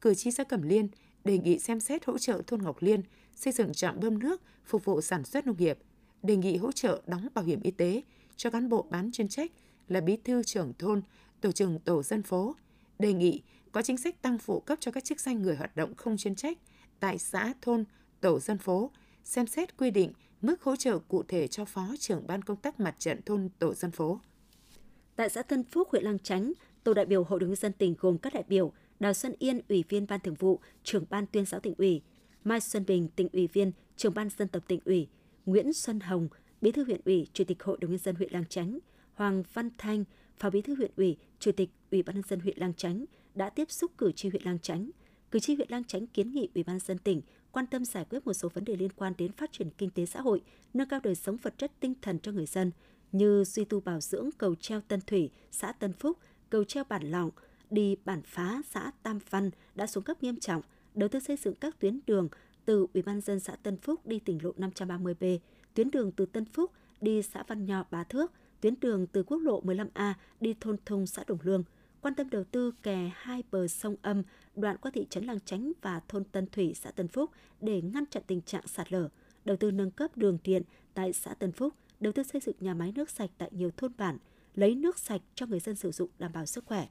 Cử 0.00 0.14
tri 0.14 0.30
xã 0.30 0.44
Cẩm 0.44 0.62
Liên 0.62 0.88
đề 1.24 1.38
nghị 1.38 1.58
xem 1.58 1.80
xét 1.80 2.04
hỗ 2.04 2.18
trợ 2.18 2.42
thôn 2.46 2.62
Ngọc 2.62 2.76
Liên 2.80 3.02
xây 3.34 3.52
dựng 3.52 3.72
trạm 3.72 4.00
bơm 4.00 4.18
nước 4.18 4.42
phục 4.64 4.84
vụ 4.84 5.00
sản 5.00 5.24
xuất 5.24 5.46
nông 5.46 5.56
nghiệp, 5.58 5.78
đề 6.22 6.36
nghị 6.36 6.56
hỗ 6.56 6.72
trợ 6.72 7.02
đóng 7.06 7.28
bảo 7.34 7.44
hiểm 7.44 7.60
y 7.62 7.70
tế 7.70 8.02
cho 8.36 8.50
cán 8.50 8.68
bộ 8.68 8.86
bán 8.90 9.12
chuyên 9.12 9.28
trách 9.28 9.52
là 9.88 10.00
bí 10.00 10.16
thư 10.24 10.42
trưởng 10.42 10.72
thôn, 10.78 11.02
tổ 11.40 11.52
trưởng 11.52 11.78
tổ 11.78 12.02
dân 12.02 12.22
phố, 12.22 12.56
đề 12.98 13.12
nghị 13.12 13.42
có 13.72 13.82
chính 13.82 13.96
sách 13.96 14.22
tăng 14.22 14.38
phụ 14.38 14.60
cấp 14.60 14.78
cho 14.80 14.90
các 14.90 15.04
chức 15.04 15.20
danh 15.20 15.42
người 15.42 15.56
hoạt 15.56 15.76
động 15.76 15.94
không 15.94 16.16
chuyên 16.16 16.34
trách 16.34 16.58
tại 17.00 17.18
xã, 17.18 17.52
thôn, 17.62 17.84
tổ 18.20 18.40
dân 18.40 18.58
phố, 18.58 18.90
xem 19.24 19.46
xét 19.46 19.76
quy 19.76 19.90
định 19.90 20.12
mức 20.42 20.62
hỗ 20.62 20.76
trợ 20.76 20.98
cụ 20.98 21.22
thể 21.22 21.46
cho 21.46 21.64
phó 21.64 21.94
trưởng 21.98 22.26
ban 22.26 22.42
công 22.42 22.56
tác 22.56 22.80
mặt 22.80 22.94
trận 22.98 23.22
thôn 23.22 23.48
tổ 23.58 23.74
dân 23.74 23.90
phố. 23.90 24.20
Tại 25.16 25.28
xã 25.28 25.42
Tân 25.42 25.64
Phúc, 25.64 25.88
huyện 25.90 26.04
Lang 26.04 26.18
Chánh, 26.18 26.52
tổ 26.84 26.94
đại 26.94 27.06
biểu 27.06 27.24
Hội 27.24 27.40
đồng 27.40 27.48
nhân 27.48 27.56
dân 27.56 27.72
tỉnh 27.72 27.94
gồm 27.98 28.18
các 28.18 28.34
đại 28.34 28.44
biểu 28.48 28.72
Đào 29.00 29.14
Xuân 29.14 29.34
Yên, 29.38 29.60
Ủy 29.68 29.84
viên 29.88 30.06
Ban 30.06 30.20
Thường 30.20 30.34
vụ, 30.34 30.60
trưởng 30.84 31.04
Ban 31.10 31.26
Tuyên 31.26 31.44
giáo 31.44 31.60
tỉnh 31.60 31.74
ủy, 31.78 32.02
Mai 32.44 32.60
Xuân 32.60 32.84
Bình, 32.86 33.08
tỉnh 33.16 33.28
ủy 33.32 33.46
viên, 33.46 33.72
trưởng 33.96 34.14
Ban 34.14 34.28
dân 34.38 34.48
tộc 34.48 34.62
tỉnh 34.68 34.80
ủy, 34.84 35.08
Nguyễn 35.46 35.72
Xuân 35.72 36.00
Hồng, 36.00 36.28
Bí 36.60 36.72
thư 36.72 36.84
huyện 36.84 37.00
ủy, 37.04 37.28
Chủ 37.32 37.44
tịch 37.44 37.62
Hội 37.62 37.78
đồng 37.80 37.90
nhân 37.90 37.98
dân 37.98 38.14
huyện 38.14 38.32
Lang 38.32 38.44
Chánh, 38.48 38.78
Hoàng 39.14 39.42
Văn 39.52 39.70
Thanh, 39.78 40.04
Phó 40.38 40.50
Bí 40.50 40.62
thư 40.62 40.74
huyện 40.74 40.90
ủy, 40.96 41.16
Chủ 41.38 41.52
tịch 41.52 41.70
Ủy 41.90 42.02
ban 42.02 42.16
nhân 42.16 42.24
dân 42.28 42.40
huyện 42.40 42.58
Lang 42.58 42.74
Chánh 42.74 43.04
đã 43.34 43.50
tiếp 43.50 43.70
xúc 43.70 43.92
cử 43.98 44.12
tri 44.12 44.28
huyện 44.28 44.42
Lang 44.44 44.58
Chánh. 44.58 44.90
Cử 45.30 45.38
tri 45.38 45.54
huyện 45.54 45.70
Lang 45.70 45.84
Chánh 45.84 46.06
kiến 46.06 46.32
nghị 46.32 46.48
Ủy 46.54 46.64
ban 46.64 46.74
nhân 46.76 46.86
dân 46.86 46.98
tỉnh 46.98 47.22
quan 47.52 47.66
tâm 47.66 47.84
giải 47.84 48.04
quyết 48.10 48.26
một 48.26 48.32
số 48.32 48.48
vấn 48.48 48.64
đề 48.64 48.76
liên 48.76 48.92
quan 48.96 49.12
đến 49.18 49.32
phát 49.32 49.52
triển 49.52 49.70
kinh 49.78 49.90
tế 49.90 50.06
xã 50.06 50.20
hội, 50.20 50.42
nâng 50.74 50.88
cao 50.88 51.00
đời 51.02 51.14
sống 51.14 51.36
vật 51.36 51.54
chất 51.58 51.72
tinh 51.80 51.94
thần 52.02 52.18
cho 52.18 52.32
người 52.32 52.46
dân 52.46 52.70
như 53.12 53.44
duy 53.44 53.64
tu 53.64 53.80
bảo 53.80 54.00
dưỡng 54.00 54.30
cầu 54.38 54.54
treo 54.54 54.80
Tân 54.80 55.00
Thủy, 55.00 55.30
xã 55.50 55.72
Tân 55.72 55.92
Phúc, 55.92 56.18
cầu 56.50 56.64
treo 56.64 56.84
Bản 56.84 57.10
Lọng, 57.10 57.30
đi 57.70 57.96
Bản 58.04 58.22
Phá, 58.24 58.62
xã 58.70 58.90
Tam 59.02 59.18
Văn 59.30 59.50
đã 59.74 59.86
xuống 59.86 60.04
cấp 60.04 60.22
nghiêm 60.22 60.40
trọng, 60.40 60.62
đầu 60.94 61.08
tư 61.08 61.20
xây 61.20 61.36
dựng 61.36 61.54
các 61.54 61.80
tuyến 61.80 62.00
đường 62.06 62.28
từ 62.64 62.86
Ủy 62.94 63.02
ban 63.02 63.20
dân 63.20 63.40
xã 63.40 63.56
Tân 63.56 63.76
Phúc 63.76 64.06
đi 64.06 64.18
tỉnh 64.18 64.38
lộ 64.42 64.52
530B, 64.52 65.38
tuyến 65.74 65.90
đường 65.90 66.12
từ 66.12 66.26
Tân 66.26 66.44
Phúc 66.44 66.72
đi 67.00 67.22
xã 67.22 67.42
Văn 67.48 67.66
Nho 67.66 67.84
Bá 67.90 68.04
Thước, 68.04 68.32
tuyến 68.60 68.74
đường 68.80 69.06
từ 69.06 69.22
quốc 69.22 69.38
lộ 69.38 69.62
15A 69.62 70.12
đi 70.40 70.54
thôn 70.60 70.76
Thung 70.86 71.06
xã 71.06 71.24
Đồng 71.26 71.38
Lương, 71.42 71.64
quan 72.00 72.14
tâm 72.14 72.30
đầu 72.30 72.44
tư 72.44 72.72
kè 72.82 73.10
hai 73.14 73.42
bờ 73.50 73.68
sông 73.68 73.96
Âm 74.02 74.22
đoạn 74.56 74.76
qua 74.76 74.90
thị 74.94 75.06
trấn 75.10 75.24
Lăng 75.24 75.40
Chánh 75.40 75.72
và 75.82 76.00
thôn 76.08 76.24
Tân 76.24 76.46
Thủy 76.46 76.74
xã 76.74 76.90
Tân 76.90 77.08
Phúc 77.08 77.30
để 77.60 77.82
ngăn 77.82 78.06
chặn 78.06 78.22
tình 78.26 78.40
trạng 78.40 78.66
sạt 78.66 78.92
lở, 78.92 79.08
đầu 79.44 79.56
tư 79.56 79.70
nâng 79.70 79.90
cấp 79.90 80.16
đường 80.16 80.38
điện 80.44 80.62
tại 80.94 81.12
xã 81.12 81.34
Tân 81.34 81.52
Phúc, 81.52 81.74
đầu 82.00 82.12
tư 82.12 82.22
xây 82.22 82.40
dựng 82.40 82.56
nhà 82.60 82.74
máy 82.74 82.92
nước 82.94 83.10
sạch 83.10 83.30
tại 83.38 83.50
nhiều 83.52 83.70
thôn 83.76 83.92
bản, 83.96 84.18
lấy 84.54 84.74
nước 84.74 84.98
sạch 84.98 85.20
cho 85.34 85.46
người 85.46 85.60
dân 85.60 85.76
sử 85.76 85.90
dụng 85.90 86.10
đảm 86.18 86.32
bảo 86.32 86.46
sức 86.46 86.64
khỏe. 86.66 86.88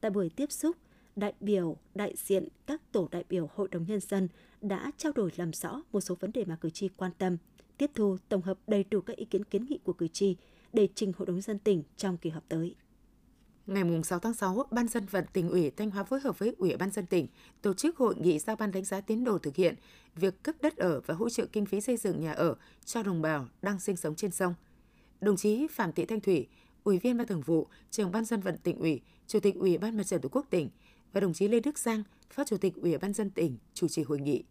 Tại 0.00 0.10
buổi 0.10 0.30
tiếp 0.36 0.52
xúc, 0.52 0.76
đại 1.16 1.34
biểu, 1.40 1.76
đại 1.94 2.14
diện 2.16 2.48
các 2.66 2.92
tổ 2.92 3.08
đại 3.10 3.24
biểu 3.28 3.50
Hội 3.54 3.68
đồng 3.68 3.84
Nhân 3.88 4.00
dân 4.00 4.28
đã 4.60 4.90
trao 4.96 5.12
đổi 5.12 5.30
làm 5.36 5.52
rõ 5.52 5.82
một 5.92 6.00
số 6.00 6.14
vấn 6.14 6.32
đề 6.32 6.44
mà 6.44 6.56
cử 6.56 6.70
tri 6.70 6.88
quan 6.88 7.12
tâm, 7.18 7.36
tiếp 7.78 7.90
thu 7.94 8.16
tổng 8.28 8.42
hợp 8.42 8.58
đầy 8.66 8.84
đủ 8.90 9.00
các 9.00 9.16
ý 9.16 9.24
kiến 9.24 9.44
kiến 9.44 9.66
nghị 9.68 9.78
của 9.84 9.92
cử 9.92 10.08
tri 10.08 10.36
để 10.72 10.88
trình 10.94 11.12
Hội 11.18 11.26
đồng 11.26 11.40
dân 11.40 11.58
tỉnh 11.58 11.82
trong 11.96 12.16
kỳ 12.16 12.30
họp 12.30 12.44
tới. 12.48 12.74
Ngày 13.66 13.84
6 14.04 14.18
tháng 14.18 14.34
6, 14.34 14.64
Ban 14.70 14.88
dân 14.88 15.06
vận 15.06 15.24
tỉnh 15.32 15.50
ủy 15.50 15.70
Thanh 15.70 15.90
Hóa 15.90 16.04
phối 16.04 16.20
hợp 16.20 16.38
với 16.38 16.54
Ủy 16.58 16.76
ban 16.76 16.90
dân 16.90 17.06
tỉnh 17.06 17.26
tổ 17.62 17.74
chức 17.74 17.96
hội 17.96 18.14
nghị 18.18 18.38
giao 18.38 18.56
ban 18.56 18.72
đánh 18.72 18.84
giá 18.84 19.00
tiến 19.00 19.24
độ 19.24 19.38
thực 19.38 19.56
hiện 19.56 19.74
việc 20.14 20.42
cấp 20.42 20.54
đất 20.60 20.76
ở 20.76 21.00
và 21.06 21.14
hỗ 21.14 21.30
trợ 21.30 21.46
kinh 21.46 21.66
phí 21.66 21.80
xây 21.80 21.96
dựng 21.96 22.20
nhà 22.20 22.32
ở 22.32 22.54
cho 22.84 23.02
đồng 23.02 23.22
bào 23.22 23.48
đang 23.62 23.80
sinh 23.80 23.96
sống 23.96 24.14
trên 24.14 24.30
sông. 24.30 24.54
Đồng 25.20 25.36
chí 25.36 25.66
Phạm 25.70 25.92
Thị 25.92 26.04
Thanh 26.04 26.20
Thủy, 26.20 26.48
Ủy 26.84 26.98
viên 26.98 27.16
Ban 27.16 27.26
Thường 27.26 27.40
vụ, 27.40 27.66
Trưởng 27.90 28.12
ban 28.12 28.24
dân 28.24 28.40
vận 28.40 28.56
tỉnh 28.56 28.78
ủy, 28.78 29.00
Chủ 29.26 29.40
tịch 29.40 29.54
Ủy 29.54 29.78
ban 29.78 29.96
Mặt 29.96 30.04
trận 30.04 30.20
Tổ 30.20 30.28
quốc 30.32 30.46
tỉnh 30.50 30.68
và 31.12 31.20
đồng 31.20 31.32
chí 31.32 31.48
Lê 31.48 31.60
Đức 31.60 31.78
Giang, 31.78 32.02
Phó 32.30 32.44
Chủ 32.44 32.56
tịch 32.56 32.74
Ủy 32.76 32.98
ban 32.98 33.12
dân 33.12 33.30
tỉnh 33.30 33.56
chủ 33.74 33.88
trì 33.88 34.02
hội 34.02 34.20
nghị. 34.20 34.44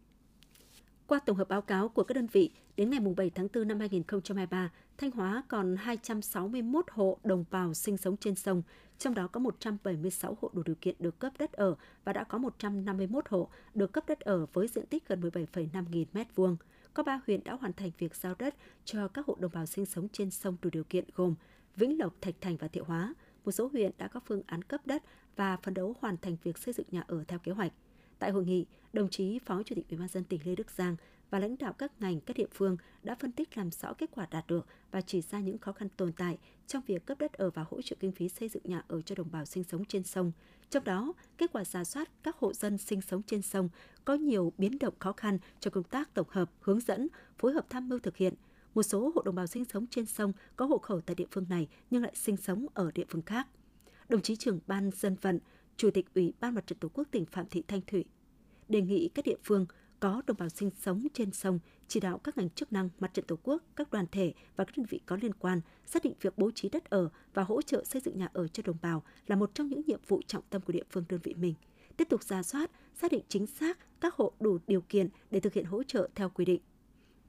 Qua 1.08 1.20
tổng 1.26 1.38
hợp 1.38 1.50
báo 1.50 1.62
cáo 1.62 1.90
của 1.90 2.04
các 2.04 2.14
đơn 2.14 2.28
vị, 2.28 2.52
đến 2.80 2.90
ngày 2.90 3.00
7 3.18 3.30
tháng 3.30 3.48
4 3.54 3.68
năm 3.68 3.80
2023, 3.80 4.72
Thanh 4.98 5.12
Hóa 5.12 5.44
còn 5.48 5.76
261 5.76 6.86
hộ 6.92 7.18
đồng 7.24 7.46
bào 7.52 7.74
sinh 7.74 7.98
sống 7.98 8.18
trên 8.18 8.36
sông, 8.36 8.62
trong 8.98 9.14
đó 9.14 9.28
có 9.28 9.40
176 9.40 10.38
hộ 10.42 10.52
đủ 10.54 10.64
điều 10.66 10.76
kiện 10.82 10.96
được 11.00 11.20
cấp 11.20 11.34
đất 11.40 11.54
ở 11.54 11.76
và 12.04 12.14
đã 12.14 12.24
có 12.24 12.38
151 12.38 13.30
hộ 13.30 13.50
được 13.74 13.92
cấp 13.92 14.04
đất 14.08 14.20
ở 14.20 14.46
với 14.54 14.68
diện 14.68 14.86
tích 14.86 15.08
gần 15.08 15.22
17,5 15.22 15.86
nghìn 15.92 16.08
mét 16.14 16.36
vuông. 16.36 16.58
Có 16.94 17.04
3 17.04 17.22
huyện 17.28 17.44
đã 17.44 17.54
hoàn 17.54 17.74
thành 17.74 17.92
việc 17.98 18.16
giao 18.16 18.36
đất 18.40 18.56
cho 18.86 19.08
các 19.08 19.26
hộ 19.26 19.38
đồng 19.40 19.52
bào 19.54 19.66
sinh 19.66 19.86
sống 19.86 20.08
trên 20.10 20.32
sông 20.32 20.58
đủ 20.62 20.70
điều 20.74 20.84
kiện 20.84 21.06
gồm 21.16 21.36
Vĩnh 21.76 22.00
Lộc, 22.00 22.14
Thạch 22.22 22.36
Thành 22.42 22.58
và 22.58 22.68
Thiệu 22.68 22.84
Hóa. 22.84 23.14
Một 23.46 23.52
số 23.52 23.68
huyện 23.68 23.92
đã 23.98 24.08
có 24.08 24.20
phương 24.26 24.42
án 24.46 24.64
cấp 24.64 24.82
đất 24.88 25.04
và 25.36 25.58
phấn 25.58 25.74
đấu 25.74 25.96
hoàn 26.00 26.18
thành 26.18 26.38
việc 26.44 26.58
xây 26.58 26.74
dựng 26.74 26.88
nhà 26.92 27.04
ở 27.08 27.24
theo 27.28 27.40
kế 27.40 27.52
hoạch. 27.52 27.72
Tại 28.20 28.32
hội 28.32 28.46
nghị, 28.46 28.66
đồng 28.94 29.10
chí 29.10 29.40
Phó 29.40 29.64
Chủ 29.64 29.76
tịch 29.76 29.90
Ủy 29.90 30.00
ban 30.00 30.08
dân 30.08 30.24
tỉnh 30.24 30.40
Lê 30.44 30.56
Đức 30.56 30.72
Giang 30.72 30.96
và 31.30 31.40
lãnh 31.40 31.58
đạo 31.58 31.74
các 31.74 31.92
ngành 32.00 32.20
các 32.20 32.38
địa 32.38 32.48
phương 32.54 32.78
đã 33.04 33.16
phân 33.16 33.32
tích 33.32 33.58
làm 33.58 33.72
rõ 33.72 33.94
kết 33.94 34.10
quả 34.12 34.28
đạt 34.32 34.48
được 34.48 34.68
và 34.92 35.02
chỉ 35.02 35.22
ra 35.22 35.40
những 35.40 35.58
khó 35.58 35.72
khăn 35.72 35.90
tồn 35.90 36.12
tại 36.12 36.38
trong 36.68 36.84
việc 36.88 37.06
cấp 37.06 37.18
đất 37.20 37.34
ở 37.34 37.50
và 37.50 37.66
hỗ 37.70 37.82
trợ 37.82 37.96
kinh 38.00 38.12
phí 38.12 38.30
xây 38.30 38.50
dựng 38.50 38.64
nhà 38.66 38.84
ở 38.88 39.02
cho 39.02 39.16
đồng 39.16 39.32
bào 39.32 39.46
sinh 39.46 39.64
sống 39.64 39.86
trên 39.86 40.04
sông. 40.04 40.32
Trong 40.70 40.84
đó, 40.84 41.14
kết 41.38 41.52
quả 41.54 41.66
giả 41.66 41.84
soát 41.84 42.10
các 42.24 42.36
hộ 42.36 42.54
dân 42.54 42.78
sinh 42.78 43.02
sống 43.02 43.22
trên 43.24 43.42
sông 43.42 43.70
có 44.06 44.14
nhiều 44.14 44.54
biến 44.58 44.80
động 44.80 44.94
khó 45.00 45.12
khăn 45.12 45.38
cho 45.60 45.72
công 45.72 45.84
tác 45.84 46.14
tổng 46.14 46.28
hợp, 46.30 46.52
hướng 46.60 46.80
dẫn, 46.80 47.08
phối 47.38 47.54
hợp 47.54 47.66
tham 47.70 47.90
mưu 47.90 48.00
thực 48.00 48.18
hiện. 48.18 48.34
Một 48.76 48.84
số 48.84 49.12
hộ 49.16 49.22
đồng 49.22 49.36
bào 49.36 49.48
sinh 49.48 49.66
sống 49.66 49.88
trên 49.88 50.06
sông 50.06 50.34
có 50.56 50.66
hộ 50.66 50.78
khẩu 50.78 51.02
tại 51.02 51.16
địa 51.16 51.26
phương 51.32 51.46
này 51.50 51.68
nhưng 51.90 52.04
lại 52.04 52.12
sinh 52.16 52.38
sống 52.38 52.66
ở 52.74 52.92
địa 52.92 53.06
phương 53.10 53.22
khác. 53.22 53.48
Đồng 54.10 54.22
chí 54.22 54.36
trưởng 54.36 54.60
ban 54.68 54.92
dân 54.92 55.16
vận, 55.22 55.40
Chủ 55.78 55.92
tịch 55.92 56.06
Ủy 56.16 56.34
ban 56.40 56.56
Mặt 56.56 56.68
trận 56.68 56.80
Tổ 56.80 56.90
quốc 56.94 57.08
tỉnh 57.12 57.26
Phạm 57.26 57.46
Thị 57.50 57.64
Thanh 57.68 57.82
Thủy 57.88 58.06
đề 58.70 58.82
nghị 58.82 59.10
các 59.10 59.26
địa 59.26 59.38
phương 59.44 59.66
có 60.00 60.22
đồng 60.28 60.38
bào 60.38 60.50
sinh 60.50 60.70
sống 60.82 61.08
trên 61.14 61.32
sông 61.32 61.60
chỉ 61.88 62.00
đạo 62.00 62.18
các 62.18 62.38
ngành 62.38 62.50
chức 62.50 62.74
năng, 62.74 62.90
mặt 63.00 63.14
trận 63.14 63.26
tổ 63.26 63.36
quốc, 63.44 63.64
các 63.76 63.92
đoàn 63.92 64.06
thể 64.12 64.34
và 64.56 64.66
các 64.66 64.78
đơn 64.78 64.86
vị 64.90 65.02
có 65.06 65.18
liên 65.22 65.34
quan 65.34 65.62
xác 65.86 66.04
định 66.04 66.14
việc 66.22 66.38
bố 66.38 66.52
trí 66.52 66.70
đất 66.70 66.90
ở 66.90 67.10
và 67.34 67.44
hỗ 67.44 67.62
trợ 67.62 67.84
xây 67.84 68.02
dựng 68.02 68.18
nhà 68.18 68.28
ở 68.34 68.48
cho 68.48 68.64
đồng 68.66 68.78
bào 68.82 69.04
là 69.28 69.36
một 69.36 69.52
trong 69.54 69.68
những 69.68 69.82
nhiệm 69.88 70.00
vụ 70.08 70.22
trọng 70.28 70.44
tâm 70.50 70.62
của 70.62 70.74
địa 70.74 70.84
phương 70.90 71.04
đơn 71.10 71.20
vị 71.24 71.34
mình. 71.34 71.54
Tiếp 71.98 72.10
tục 72.10 72.24
ra 72.24 72.44
soát, 72.44 72.72
xác 72.96 73.12
định 73.12 73.24
chính 73.28 73.48
xác 73.48 73.78
các 74.02 74.14
hộ 74.14 74.32
đủ 74.40 74.58
điều 74.68 74.82
kiện 74.82 75.10
để 75.32 75.40
thực 75.40 75.54
hiện 75.54 75.66
hỗ 75.66 75.84
trợ 75.84 76.10
theo 76.16 76.30
quy 76.30 76.46
định. 76.46 76.62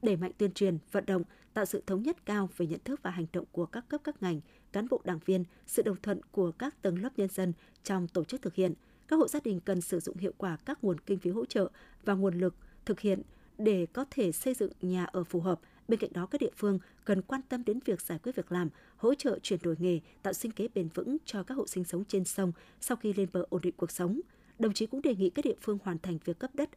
Đẩy 0.01 0.15
mạnh 0.15 0.31
tuyên 0.37 0.51
truyền, 0.53 0.77
vận 0.91 1.05
động, 1.05 1.23
tạo 1.53 1.65
sự 1.65 1.83
thống 1.87 2.03
nhất 2.03 2.25
cao 2.25 2.49
về 2.57 2.67
nhận 2.67 2.79
thức 2.83 2.99
và 3.03 3.11
hành 3.11 3.25
động 3.33 3.45
của 3.51 3.65
các 3.65 3.85
cấp 3.89 4.01
các 4.03 4.23
ngành, 4.23 4.41
cán 4.71 4.87
bộ 4.89 5.01
đảng 5.03 5.19
viên, 5.25 5.43
sự 5.67 5.81
đồng 5.81 6.01
thuận 6.03 6.21
của 6.31 6.51
các 6.51 6.81
tầng 6.81 7.01
lớp 7.01 7.09
nhân 7.17 7.29
dân 7.29 7.53
trong 7.83 8.07
tổ 8.07 8.23
chức 8.23 8.41
thực 8.41 8.55
hiện– 8.55 8.73
các 9.11 9.17
hộ 9.17 9.27
gia 9.27 9.39
đình 9.43 9.59
cần 9.59 9.81
sử 9.81 9.99
dụng 9.99 10.17
hiệu 10.17 10.31
quả 10.37 10.57
các 10.65 10.83
nguồn 10.83 10.99
kinh 10.99 11.19
phí 11.19 11.29
hỗ 11.29 11.45
trợ 11.45 11.69
và 12.05 12.13
nguồn 12.13 12.39
lực 12.39 12.55
thực 12.85 12.99
hiện 12.99 13.21
để 13.57 13.85
có 13.93 14.05
thể 14.11 14.31
xây 14.31 14.53
dựng 14.53 14.71
nhà 14.81 15.05
ở 15.05 15.23
phù 15.23 15.39
hợp. 15.39 15.59
Bên 15.87 15.99
cạnh 15.99 16.13
đó, 16.13 16.25
các 16.25 16.41
địa 16.41 16.49
phương 16.55 16.79
cần 17.05 17.21
quan 17.21 17.41
tâm 17.49 17.63
đến 17.65 17.79
việc 17.85 18.01
giải 18.01 18.19
quyết 18.23 18.35
việc 18.35 18.51
làm, 18.51 18.69
hỗ 18.97 19.15
trợ 19.15 19.39
chuyển 19.43 19.59
đổi 19.63 19.75
nghề, 19.79 19.99
tạo 20.23 20.33
sinh 20.33 20.51
kế 20.51 20.67
bền 20.75 20.87
vững 20.93 21.17
cho 21.25 21.43
các 21.43 21.55
hộ 21.55 21.67
sinh 21.67 21.83
sống 21.83 22.03
trên 22.05 22.25
sông 22.25 22.51
sau 22.81 22.97
khi 22.97 23.13
lên 23.13 23.29
bờ 23.33 23.45
ổn 23.49 23.61
định 23.61 23.73
cuộc 23.77 23.91
sống. 23.91 24.21
Đồng 24.59 24.73
chí 24.73 24.85
cũng 24.85 25.01
đề 25.01 25.15
nghị 25.15 25.29
các 25.29 25.45
địa 25.45 25.55
phương 25.61 25.77
hoàn 25.83 25.97
thành 25.99 26.17
việc 26.25 26.39
cấp 26.39 26.51
đất 26.53 26.69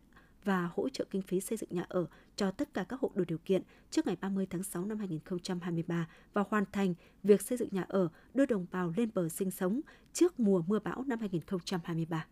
và 0.45 0.71
hỗ 0.75 0.89
trợ 0.89 1.05
kinh 1.11 1.23
phí 1.23 1.41
xây 1.41 1.59
dựng 1.59 1.71
nhà 1.73 1.85
ở 1.89 2.07
cho 2.37 2.51
tất 2.51 2.75
cả 2.75 2.85
các 2.89 3.01
hộ 3.01 3.11
đủ 3.15 3.25
điều 3.29 3.39
kiện 3.39 3.63
trước 3.91 4.07
ngày 4.07 4.17
30 4.21 4.47
tháng 4.51 4.63
6 4.63 4.85
năm 4.85 4.99
2023 4.99 6.09
và 6.33 6.45
hoàn 6.51 6.65
thành 6.73 6.95
việc 7.23 7.43
xây 7.43 7.59
dựng 7.59 7.69
nhà 7.73 7.85
ở 7.89 8.09
đưa 8.35 8.47
đồng 8.47 8.67
bào 8.73 8.93
lên 8.97 9.11
bờ 9.15 9.29
sinh 9.29 9.51
sống 9.51 9.81
trước 10.13 10.41
mùa 10.41 10.63
mưa 10.67 10.79
bão 10.79 11.05
năm 11.07 11.19
2023. 11.21 12.27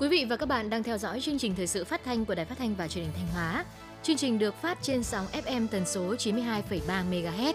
Quý 0.00 0.08
vị 0.08 0.26
và 0.28 0.36
các 0.36 0.46
bạn 0.46 0.70
đang 0.70 0.82
theo 0.82 0.98
dõi 0.98 1.20
chương 1.20 1.38
trình 1.38 1.54
thời 1.56 1.66
sự 1.66 1.84
phát 1.84 2.04
thanh 2.04 2.24
của 2.24 2.34
Đài 2.34 2.44
Phát 2.44 2.58
thanh 2.58 2.74
và 2.74 2.88
Truyền 2.88 3.04
hình 3.04 3.12
Thanh 3.16 3.28
Hóa. 3.34 3.64
Chương 4.02 4.16
trình 4.16 4.38
được 4.38 4.54
phát 4.54 4.78
trên 4.82 5.02
sóng 5.02 5.26
FM 5.26 5.66
tần 5.70 5.86
số 5.86 6.14
92,3 6.14 7.10
MHz. 7.10 7.54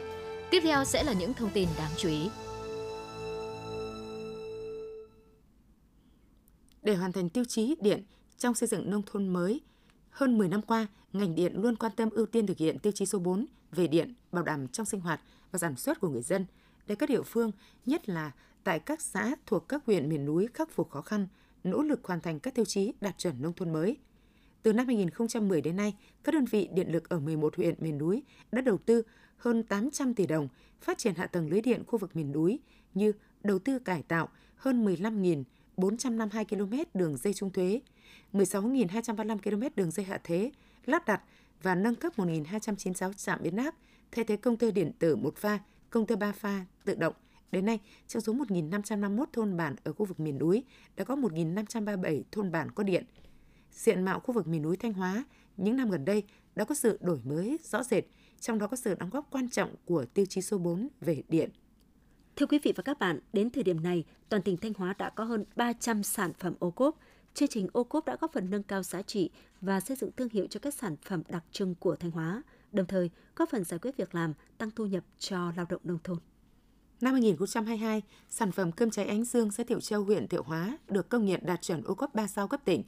Tiếp 0.52 0.60
theo 0.64 0.86
sẽ 0.86 1.04
là 1.04 1.14
những 1.14 1.34
thông 1.34 1.50
tin 1.50 1.68
đáng 1.78 1.92
chú 1.98 2.10
ý. 2.10 2.30
Để 6.86 6.96
hoàn 6.96 7.12
thành 7.12 7.30
tiêu 7.30 7.44
chí 7.46 7.76
điện 7.82 8.04
trong 8.38 8.56
xây 8.56 8.68
dựng 8.68 8.90
nông 8.90 9.02
thôn 9.06 9.28
mới, 9.28 9.62
hơn 10.10 10.38
10 10.38 10.48
năm 10.48 10.62
qua, 10.62 10.88
ngành 11.14 11.36
điện 11.36 11.62
luôn 11.62 11.76
quan 11.76 11.92
tâm 11.96 12.10
ưu 12.10 12.26
tiên 12.26 12.48
thực 12.48 12.58
hiện 12.58 12.80
tiêu 12.80 12.92
chí 12.92 13.06
số 13.06 13.20
4 13.20 13.46
về 13.72 13.88
điện, 13.88 14.14
bảo 14.32 14.44
đảm 14.44 14.68
trong 14.68 14.86
sinh 14.86 15.00
hoạt 15.00 15.22
và 15.52 15.60
sản 15.60 15.76
xuất 15.76 16.00
của 16.00 16.10
người 16.10 16.22
dân, 16.22 16.46
để 16.88 16.96
các 16.96 17.10
địa 17.10 17.22
phương, 17.22 17.52
nhất 17.86 18.10
là 18.10 18.32
tại 18.64 18.80
các 18.80 19.02
xã 19.02 19.36
thuộc 19.46 19.68
các 19.70 19.86
huyện 19.86 20.10
miền 20.10 20.26
núi 20.26 20.48
khắc 20.54 20.72
phục 20.72 20.90
khó 20.90 21.02
khăn, 21.02 21.28
nỗ 21.64 21.82
lực 21.82 22.00
hoàn 22.04 22.22
thành 22.22 22.40
các 22.40 22.56
tiêu 22.56 22.66
chí 22.66 22.94
đạt 23.02 23.18
chuẩn 23.18 23.42
nông 23.42 23.54
thôn 23.54 23.74
mới. 23.74 23.98
Từ 24.64 24.74
năm 24.74 24.88
2010 24.88 25.62
đến 25.62 25.76
nay, 25.76 25.96
các 26.24 26.36
đơn 26.36 26.46
vị 26.46 26.70
điện 26.74 26.92
lực 26.92 27.10
ở 27.10 27.20
11 27.20 27.56
huyện 27.56 27.76
miền 27.80 27.98
núi 27.98 28.24
đã 28.52 28.62
đầu 28.62 28.78
tư 28.78 29.02
hơn 29.38 29.64
800 29.64 30.14
tỷ 30.14 30.28
đồng 30.28 30.48
phát 30.82 30.98
triển 30.98 31.16
hạ 31.16 31.28
tầng 31.28 31.50
lưới 31.50 31.62
điện 31.62 31.84
khu 31.88 32.00
vực 32.00 32.16
miền 32.16 32.32
núi 32.32 32.60
như 32.94 33.12
đầu 33.44 33.60
tư 33.60 33.80
cải 33.80 34.04
tạo 34.04 34.30
hơn 34.56 34.86
15.000 34.86 35.44
452 35.78 36.46
km 36.46 36.74
đường 36.94 37.18
dây 37.18 37.34
trung 37.34 37.52
thuế, 37.52 37.82
16.235 38.34 39.38
km 39.38 39.76
đường 39.76 39.92
dây 39.92 40.06
hạ 40.06 40.20
thế, 40.24 40.52
lắp 40.86 41.06
đặt 41.06 41.22
và 41.62 41.76
nâng 41.76 41.96
cấp 41.96 42.14
1.296 42.18 43.14
trạm 43.14 43.40
biến 43.44 43.56
áp, 43.56 43.76
thay 44.12 44.26
thế 44.26 44.38
công 44.38 44.58
tơ 44.58 44.72
điện 44.72 44.92
tử 45.00 45.16
một 45.16 45.38
pha, 45.38 45.60
công 45.90 46.08
tơ 46.08 46.16
ba 46.16 46.32
pha 46.32 46.66
tự 46.86 46.96
động. 46.96 47.14
Đến 47.52 47.66
nay, 47.66 47.80
trong 48.08 48.22
số 48.22 48.34
1.551 48.34 49.26
thôn 49.34 49.58
bản 49.58 49.76
ở 49.84 49.94
khu 49.94 50.06
vực 50.06 50.20
miền 50.20 50.38
núi, 50.38 50.64
đã 50.96 51.04
có 51.04 51.16
1.537 51.16 52.24
thôn 52.32 52.52
bản 52.52 52.72
có 52.72 52.84
điện. 52.84 53.06
Diện 53.72 54.06
mạo 54.06 54.20
khu 54.20 54.34
vực 54.34 54.48
miền 54.48 54.62
núi 54.62 54.78
Thanh 54.78 54.94
Hóa 54.94 55.24
những 55.58 55.76
năm 55.76 55.90
gần 55.90 56.06
đây 56.06 56.24
đã 56.56 56.66
có 56.66 56.76
sự 56.76 56.98
đổi 57.02 57.20
mới 57.24 57.60
rõ 57.64 57.84
rệt, 57.84 58.04
trong 58.40 58.60
đó 58.60 58.68
có 58.68 58.78
sự 58.78 58.96
đóng 58.96 59.10
góp 59.10 59.28
quan 59.32 59.50
trọng 59.50 59.76
của 59.86 60.06
tiêu 60.06 60.26
chí 60.26 60.42
số 60.42 60.58
4 60.58 60.88
về 61.02 61.24
điện. 61.30 61.50
Thưa 62.36 62.46
quý 62.46 62.60
vị 62.64 62.74
và 62.76 62.84
các 62.84 63.00
bạn, 63.00 63.20
đến 63.34 63.50
thời 63.50 63.64
điểm 63.64 63.84
này, 63.84 64.04
toàn 64.30 64.42
tỉnh 64.42 64.58
Thanh 64.58 64.74
Hóa 64.74 64.94
đã 64.98 65.10
có 65.10 65.24
hơn 65.24 65.46
300 65.56 66.04
sản 66.04 66.34
phẩm 66.40 66.54
ô 66.60 66.72
cốp. 66.72 66.98
Chương 67.34 67.50
trình 67.50 67.68
ô 67.74 67.84
cốp 67.84 68.06
đã 68.06 68.18
góp 68.22 68.34
phần 68.34 68.50
nâng 68.50 68.64
cao 68.64 68.84
giá 68.84 69.02
trị 69.02 69.30
và 69.62 69.80
xây 69.80 69.98
dựng 69.98 70.12
thương 70.12 70.30
hiệu 70.30 70.48
cho 70.50 70.60
các 70.60 70.74
sản 70.74 70.96
phẩm 71.06 71.24
đặc 71.28 71.44
trưng 71.52 71.76
của 71.76 71.96
Thanh 71.96 72.12
Hóa, 72.12 72.44
đồng 72.72 72.86
thời 72.86 73.10
góp 73.36 73.50
phần 73.50 73.64
giải 73.64 73.80
quyết 73.80 73.98
việc 73.98 74.16
làm, 74.16 74.34
tăng 74.58 74.72
thu 74.72 74.86
nhập 74.86 75.04
cho 75.20 75.52
lao 75.56 75.66
động 75.70 75.82
nông 75.84 76.00
thôn. 76.04 76.18
Năm 77.02 77.14
2022, 77.14 78.02
sản 78.30 78.52
phẩm 78.52 78.72
cơm 78.72 78.90
cháy 78.90 79.06
ánh 79.06 79.24
dương 79.24 79.52
xã 79.52 79.64
Thiệu 79.64 79.80
Châu, 79.80 80.04
huyện 80.04 80.28
Thiệu 80.28 80.44
Hóa 80.44 80.78
được 80.88 81.10
công 81.10 81.26
nhận 81.26 81.40
đạt 81.44 81.62
chuẩn 81.62 81.84
ô 81.84 81.96
cốp 81.96 82.16
3 82.16 82.28
sao 82.28 82.48
cấp 82.48 82.62
tỉnh. 82.66 82.84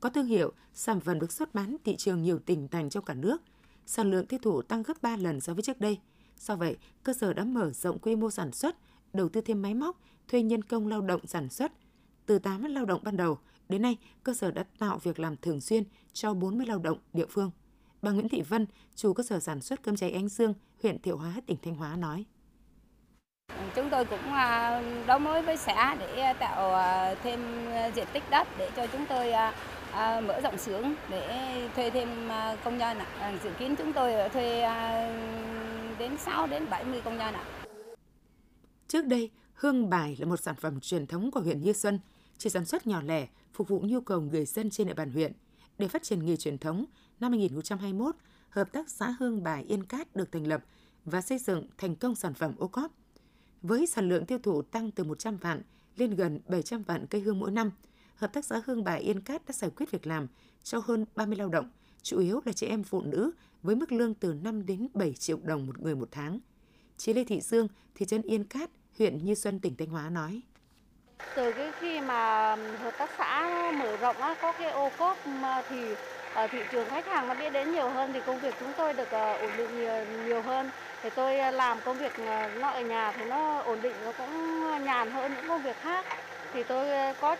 Có 0.00 0.10
thương 0.10 0.26
hiệu, 0.26 0.52
sản 0.74 1.00
phẩm 1.00 1.18
được 1.18 1.32
xuất 1.32 1.54
bán 1.54 1.76
thị 1.84 1.96
trường 1.96 2.22
nhiều 2.22 2.38
tỉnh 2.38 2.68
thành 2.68 2.90
trong 2.90 3.04
cả 3.04 3.14
nước. 3.14 3.42
Sản 3.86 4.10
lượng 4.10 4.26
tiêu 4.26 4.38
thụ 4.42 4.62
tăng 4.62 4.82
gấp 4.82 5.02
3 5.02 5.16
lần 5.16 5.40
so 5.40 5.54
với 5.54 5.62
trước 5.62 5.80
đây. 5.80 5.98
Do 6.38 6.56
vậy, 6.56 6.76
cơ 7.02 7.12
sở 7.12 7.32
đã 7.32 7.44
mở 7.44 7.70
rộng 7.70 7.98
quy 7.98 8.16
mô 8.16 8.30
sản 8.30 8.52
xuất, 8.52 8.76
đầu 9.12 9.28
tư 9.28 9.40
thêm 9.40 9.62
máy 9.62 9.74
móc, 9.74 10.00
thuê 10.28 10.42
nhân 10.42 10.62
công 10.62 10.88
lao 10.88 11.00
động 11.00 11.26
sản 11.26 11.48
xuất. 11.48 11.72
Từ 12.26 12.38
8 12.38 12.64
lao 12.64 12.84
động 12.84 13.00
ban 13.04 13.16
đầu, 13.16 13.38
đến 13.68 13.82
nay 13.82 13.96
cơ 14.22 14.34
sở 14.34 14.50
đã 14.50 14.64
tạo 14.78 14.98
việc 14.98 15.18
làm 15.18 15.36
thường 15.36 15.60
xuyên 15.60 15.84
cho 16.12 16.34
40 16.34 16.66
lao 16.66 16.78
động 16.78 16.98
địa 17.12 17.26
phương. 17.30 17.50
Bà 18.02 18.10
Nguyễn 18.10 18.28
Thị 18.28 18.42
Vân, 18.42 18.66
chủ 18.94 19.12
cơ 19.12 19.22
sở 19.22 19.40
sản 19.40 19.60
xuất 19.60 19.82
cơm 19.82 19.96
cháy 19.96 20.10
Ánh 20.10 20.28
Dương, 20.28 20.54
huyện 20.82 21.02
Thiệu 21.02 21.16
Hóa, 21.16 21.32
tỉnh 21.46 21.56
Thanh 21.62 21.74
Hóa 21.74 21.96
nói. 21.96 22.24
Chúng 23.74 23.90
tôi 23.90 24.04
cũng 24.04 24.32
à, 24.32 24.82
đấu 25.06 25.18
mối 25.18 25.42
với 25.42 25.56
xã 25.56 25.94
để 25.94 26.20
à, 26.20 26.32
tạo 26.32 26.74
à, 26.74 27.14
thêm 27.22 27.40
diện 27.94 28.06
tích 28.12 28.22
đất 28.30 28.48
để 28.58 28.70
cho 28.76 28.86
chúng 28.86 29.06
tôi 29.08 29.32
mở 29.98 30.40
rộng 30.40 30.58
xưởng 30.58 30.94
để 31.10 31.68
thuê 31.76 31.90
thêm 31.90 32.08
công 32.64 32.78
nhân. 32.78 32.98
Dự 33.44 33.50
kiến 33.58 33.76
chúng 33.76 33.92
tôi 33.92 34.28
thuê 34.28 34.62
đến 35.98 36.18
6 36.18 36.46
đến 36.46 36.70
70 36.70 37.00
công 37.04 37.18
nhân 37.18 37.34
ạ. 37.34 37.44
Trước 38.88 39.06
đây, 39.06 39.30
hương 39.54 39.90
bài 39.90 40.16
là 40.18 40.26
một 40.26 40.36
sản 40.36 40.54
phẩm 40.60 40.80
truyền 40.80 41.06
thống 41.06 41.30
của 41.30 41.40
huyện 41.40 41.60
Như 41.60 41.72
Xuân, 41.72 42.00
chỉ 42.38 42.50
sản 42.50 42.64
xuất 42.64 42.86
nhỏ 42.86 43.02
lẻ, 43.02 43.26
phục 43.52 43.68
vụ 43.68 43.80
nhu 43.84 44.00
cầu 44.00 44.20
người 44.20 44.44
dân 44.44 44.70
trên 44.70 44.86
địa 44.86 44.94
bàn 44.94 45.10
huyện. 45.10 45.32
Để 45.78 45.88
phát 45.88 46.02
triển 46.02 46.26
nghề 46.26 46.36
truyền 46.36 46.58
thống, 46.58 46.84
năm 47.20 47.32
2021, 47.32 48.16
Hợp 48.48 48.72
tác 48.72 48.90
xã 48.90 49.16
Hương 49.18 49.42
Bài 49.42 49.64
Yên 49.68 49.84
Cát 49.84 50.16
được 50.16 50.32
thành 50.32 50.46
lập 50.46 50.64
và 51.04 51.20
xây 51.20 51.38
dựng 51.38 51.68
thành 51.78 51.96
công 51.96 52.14
sản 52.14 52.34
phẩm 52.34 52.52
ô 52.58 52.68
cóp. 52.68 52.90
Với 53.62 53.86
sản 53.86 54.08
lượng 54.08 54.26
tiêu 54.26 54.38
thụ 54.38 54.62
tăng 54.62 54.90
từ 54.90 55.04
100 55.04 55.36
vạn 55.36 55.62
lên 55.96 56.14
gần 56.14 56.40
700 56.48 56.82
vạn 56.82 57.06
cây 57.06 57.20
hương 57.20 57.38
mỗi 57.38 57.50
năm, 57.50 57.70
Hợp 58.16 58.32
tác 58.32 58.44
xã 58.44 58.60
Hương 58.66 58.84
Bài 58.84 59.00
Yên 59.00 59.20
Cát 59.20 59.46
đã 59.46 59.52
giải 59.52 59.70
quyết 59.70 59.90
việc 59.90 60.06
làm 60.06 60.26
cho 60.62 60.78
hơn 60.84 61.04
30 61.16 61.36
lao 61.36 61.48
động, 61.48 61.70
chủ 62.02 62.18
yếu 62.18 62.40
là 62.44 62.52
chị 62.52 62.66
em 62.66 62.82
phụ 62.82 63.02
nữ 63.02 63.32
với 63.66 63.76
mức 63.76 63.92
lương 63.92 64.14
từ 64.14 64.34
5 64.42 64.66
đến 64.66 64.88
7 64.94 65.12
triệu 65.12 65.38
đồng 65.42 65.66
một 65.66 65.78
người 65.78 65.94
một 65.94 66.08
tháng. 66.12 66.38
Chị 66.96 67.12
Lê 67.12 67.24
Thị 67.24 67.40
Dương, 67.40 67.68
thị 67.94 68.06
trấn 68.06 68.22
Yên 68.22 68.44
Cát, 68.44 68.70
huyện 68.98 69.24
Như 69.24 69.34
Xuân, 69.34 69.60
tỉnh 69.60 69.76
Thanh 69.76 69.88
Hóa 69.88 70.10
nói. 70.10 70.40
Từ 71.36 71.52
cái 71.52 71.72
khi 71.80 72.00
mà 72.00 72.56
hợp 72.56 72.94
tác 72.98 73.10
xã 73.18 73.72
mở 73.78 73.96
rộng 73.96 74.16
á, 74.16 74.34
có 74.42 74.52
cái 74.52 74.70
ô 74.70 74.90
cốp 74.98 75.16
thì 75.68 75.80
ở 76.34 76.46
thị 76.46 76.58
trường 76.72 76.88
khách 76.88 77.06
hàng 77.06 77.28
nó 77.28 77.34
biết 77.34 77.50
đến 77.50 77.72
nhiều 77.72 77.88
hơn 77.90 78.10
thì 78.12 78.20
công 78.26 78.40
việc 78.40 78.54
chúng 78.60 78.72
tôi 78.76 78.94
được 78.94 79.10
ờ, 79.10 79.32
ổn 79.36 79.50
định 79.56 79.78
nhiều, 79.78 80.04
nhiều 80.26 80.42
hơn. 80.42 80.70
Thì 81.02 81.10
tôi 81.16 81.38
ờ, 81.38 81.50
làm 81.50 81.78
công 81.84 81.98
việc 81.98 82.12
nó 82.60 82.68
ở 82.68 82.80
nhà 82.80 83.12
thì 83.12 83.24
nó 83.24 83.58
ổn 83.58 83.78
định 83.82 83.94
nó 84.04 84.12
cũng 84.12 84.60
nhàn 84.84 85.10
hơn 85.10 85.32
những 85.34 85.48
công 85.48 85.62
việc 85.62 85.76
khác. 85.76 86.06
Thì 86.52 86.62
tôi 86.62 87.14
có 87.20 87.36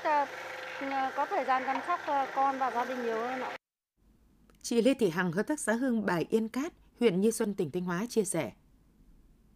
có 1.17 1.27
thời 1.27 1.45
gian 1.45 1.63
chăm 1.67 1.77
sóc 1.87 2.01
con 2.35 2.59
và 2.59 2.71
gia 2.71 2.85
đình 2.85 3.05
nhiều 3.05 3.21
hơn 3.21 3.41
ạ. 3.41 3.57
Chị 4.69 4.83
Lê 4.83 4.95
Thị 4.95 5.11
Hằng, 5.11 5.33
hợp 5.33 5.43
tác 5.43 5.61
xã 5.61 5.73
Hương 5.73 6.07
Bài 6.07 6.27
Yên 6.31 6.49
Cát, 6.49 6.73
huyện 7.01 7.21
Như 7.21 7.31
Xuân, 7.31 7.55
tỉnh 7.55 7.71
Thanh 7.71 7.85
Hóa 7.85 8.03
chia 8.09 8.25
sẻ. 8.25 8.51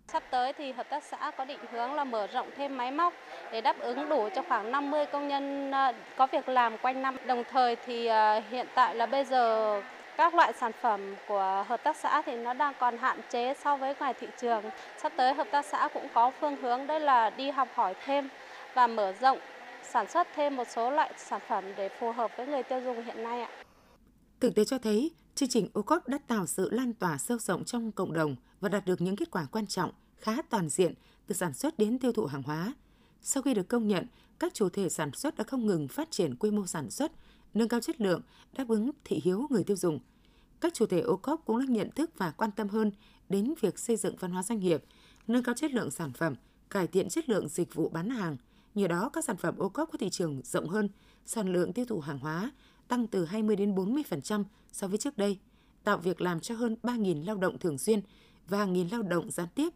Sắp 0.08 0.22
tới 0.30 0.52
thì 0.52 0.72
hợp 0.72 0.86
tác 0.90 1.04
xã 1.04 1.30
có 1.38 1.44
định 1.44 1.58
hướng 1.72 1.94
là 1.94 2.04
mở 2.04 2.26
rộng 2.26 2.50
thêm 2.56 2.76
máy 2.76 2.90
móc 2.90 3.14
để 3.52 3.60
đáp 3.60 3.80
ứng 3.80 4.08
đủ 4.08 4.28
cho 4.34 4.42
khoảng 4.48 4.72
50 4.72 5.06
công 5.06 5.28
nhân 5.28 5.70
à, 5.70 5.92
có 6.16 6.26
việc 6.26 6.48
làm 6.48 6.78
quanh 6.78 7.02
năm. 7.02 7.16
Đồng 7.26 7.42
thời 7.50 7.76
thì 7.86 8.06
à, 8.06 8.42
hiện 8.50 8.66
tại 8.74 8.94
là 8.94 9.06
bây 9.06 9.24
giờ 9.24 9.82
các 10.16 10.34
loại 10.34 10.52
sản 10.60 10.72
phẩm 10.80 11.14
của 11.28 11.64
hợp 11.68 11.82
tác 11.84 11.96
xã 11.96 12.22
thì 12.26 12.36
nó 12.36 12.54
đang 12.54 12.74
còn 12.80 12.98
hạn 12.98 13.20
chế 13.30 13.54
so 13.64 13.76
với 13.76 13.94
ngoài 13.98 14.14
thị 14.20 14.26
trường. 14.40 14.62
Sắp 15.02 15.12
tới 15.16 15.34
hợp 15.34 15.46
tác 15.50 15.64
xã 15.64 15.88
cũng 15.94 16.08
có 16.14 16.32
phương 16.40 16.56
hướng 16.56 16.86
đấy 16.86 17.00
là 17.00 17.30
đi 17.30 17.50
học 17.50 17.68
hỏi 17.74 17.94
thêm 18.04 18.28
và 18.74 18.86
mở 18.86 19.12
rộng 19.20 19.38
sản 19.82 20.08
xuất 20.08 20.28
thêm 20.34 20.56
một 20.56 20.68
số 20.68 20.90
loại 20.90 21.10
sản 21.16 21.40
phẩm 21.48 21.64
để 21.76 21.88
phù 21.88 22.12
hợp 22.12 22.36
với 22.36 22.46
người 22.46 22.62
tiêu 22.62 22.80
dùng 22.84 23.04
hiện 23.04 23.22
nay 23.22 23.42
ạ. 23.42 23.59
Thực 24.40 24.54
tế 24.54 24.64
cho 24.64 24.78
thấy, 24.78 25.10
chương 25.34 25.48
trình 25.48 25.68
ô 25.72 25.82
cốp 25.82 26.08
đã 26.08 26.18
tạo 26.18 26.46
sự 26.46 26.70
lan 26.70 26.94
tỏa 26.94 27.18
sâu 27.18 27.38
rộng 27.38 27.64
trong 27.64 27.92
cộng 27.92 28.12
đồng 28.12 28.36
và 28.60 28.68
đạt 28.68 28.86
được 28.86 29.00
những 29.00 29.16
kết 29.16 29.30
quả 29.30 29.46
quan 29.52 29.66
trọng, 29.66 29.90
khá 30.16 30.42
toàn 30.42 30.68
diện 30.68 30.94
từ 31.26 31.34
sản 31.34 31.54
xuất 31.54 31.78
đến 31.78 31.98
tiêu 31.98 32.12
thụ 32.12 32.26
hàng 32.26 32.42
hóa. 32.42 32.74
Sau 33.22 33.42
khi 33.42 33.54
được 33.54 33.68
công 33.68 33.88
nhận, 33.88 34.06
các 34.38 34.54
chủ 34.54 34.68
thể 34.68 34.88
sản 34.88 35.10
xuất 35.12 35.36
đã 35.36 35.44
không 35.44 35.66
ngừng 35.66 35.88
phát 35.88 36.10
triển 36.10 36.36
quy 36.36 36.50
mô 36.50 36.66
sản 36.66 36.90
xuất, 36.90 37.12
nâng 37.54 37.68
cao 37.68 37.80
chất 37.80 38.00
lượng, 38.00 38.22
đáp 38.52 38.68
ứng 38.68 38.90
thị 39.04 39.20
hiếu 39.24 39.46
người 39.50 39.64
tiêu 39.64 39.76
dùng. 39.76 39.98
Các 40.60 40.74
chủ 40.74 40.86
thể 40.86 41.00
ô 41.00 41.16
cốp 41.16 41.42
cũng 41.44 41.58
đã 41.58 41.64
nhận 41.68 41.90
thức 41.90 42.10
và 42.16 42.30
quan 42.30 42.50
tâm 42.56 42.68
hơn 42.68 42.92
đến 43.28 43.54
việc 43.60 43.78
xây 43.78 43.96
dựng 43.96 44.16
văn 44.16 44.30
hóa 44.30 44.42
doanh 44.42 44.60
nghiệp, 44.60 44.84
nâng 45.26 45.42
cao 45.42 45.54
chất 45.54 45.72
lượng 45.72 45.90
sản 45.90 46.12
phẩm, 46.12 46.34
cải 46.70 46.86
thiện 46.86 47.08
chất 47.08 47.28
lượng 47.28 47.48
dịch 47.48 47.74
vụ 47.74 47.88
bán 47.88 48.10
hàng. 48.10 48.36
Nhờ 48.74 48.88
đó, 48.88 49.10
các 49.12 49.24
sản 49.24 49.36
phẩm 49.36 49.58
ô 49.58 49.68
cốp 49.68 49.88
có 49.92 49.98
thị 49.98 50.10
trường 50.10 50.40
rộng 50.44 50.68
hơn, 50.68 50.88
sản 51.26 51.52
lượng 51.52 51.72
tiêu 51.72 51.84
thụ 51.84 52.00
hàng 52.00 52.18
hóa 52.18 52.50
tăng 52.90 53.06
từ 53.06 53.24
20 53.24 53.56
đến 53.56 53.74
40% 53.74 54.44
so 54.72 54.88
với 54.88 54.98
trước 54.98 55.18
đây, 55.18 55.38
tạo 55.84 55.98
việc 55.98 56.20
làm 56.20 56.40
cho 56.40 56.54
hơn 56.54 56.76
3.000 56.82 57.24
lao 57.26 57.36
động 57.36 57.58
thường 57.58 57.78
xuyên 57.78 58.00
và 58.48 58.58
hàng 58.58 58.72
nghìn 58.72 58.88
lao 58.88 59.02
động 59.02 59.30
gián 59.30 59.48
tiếp. 59.54 59.68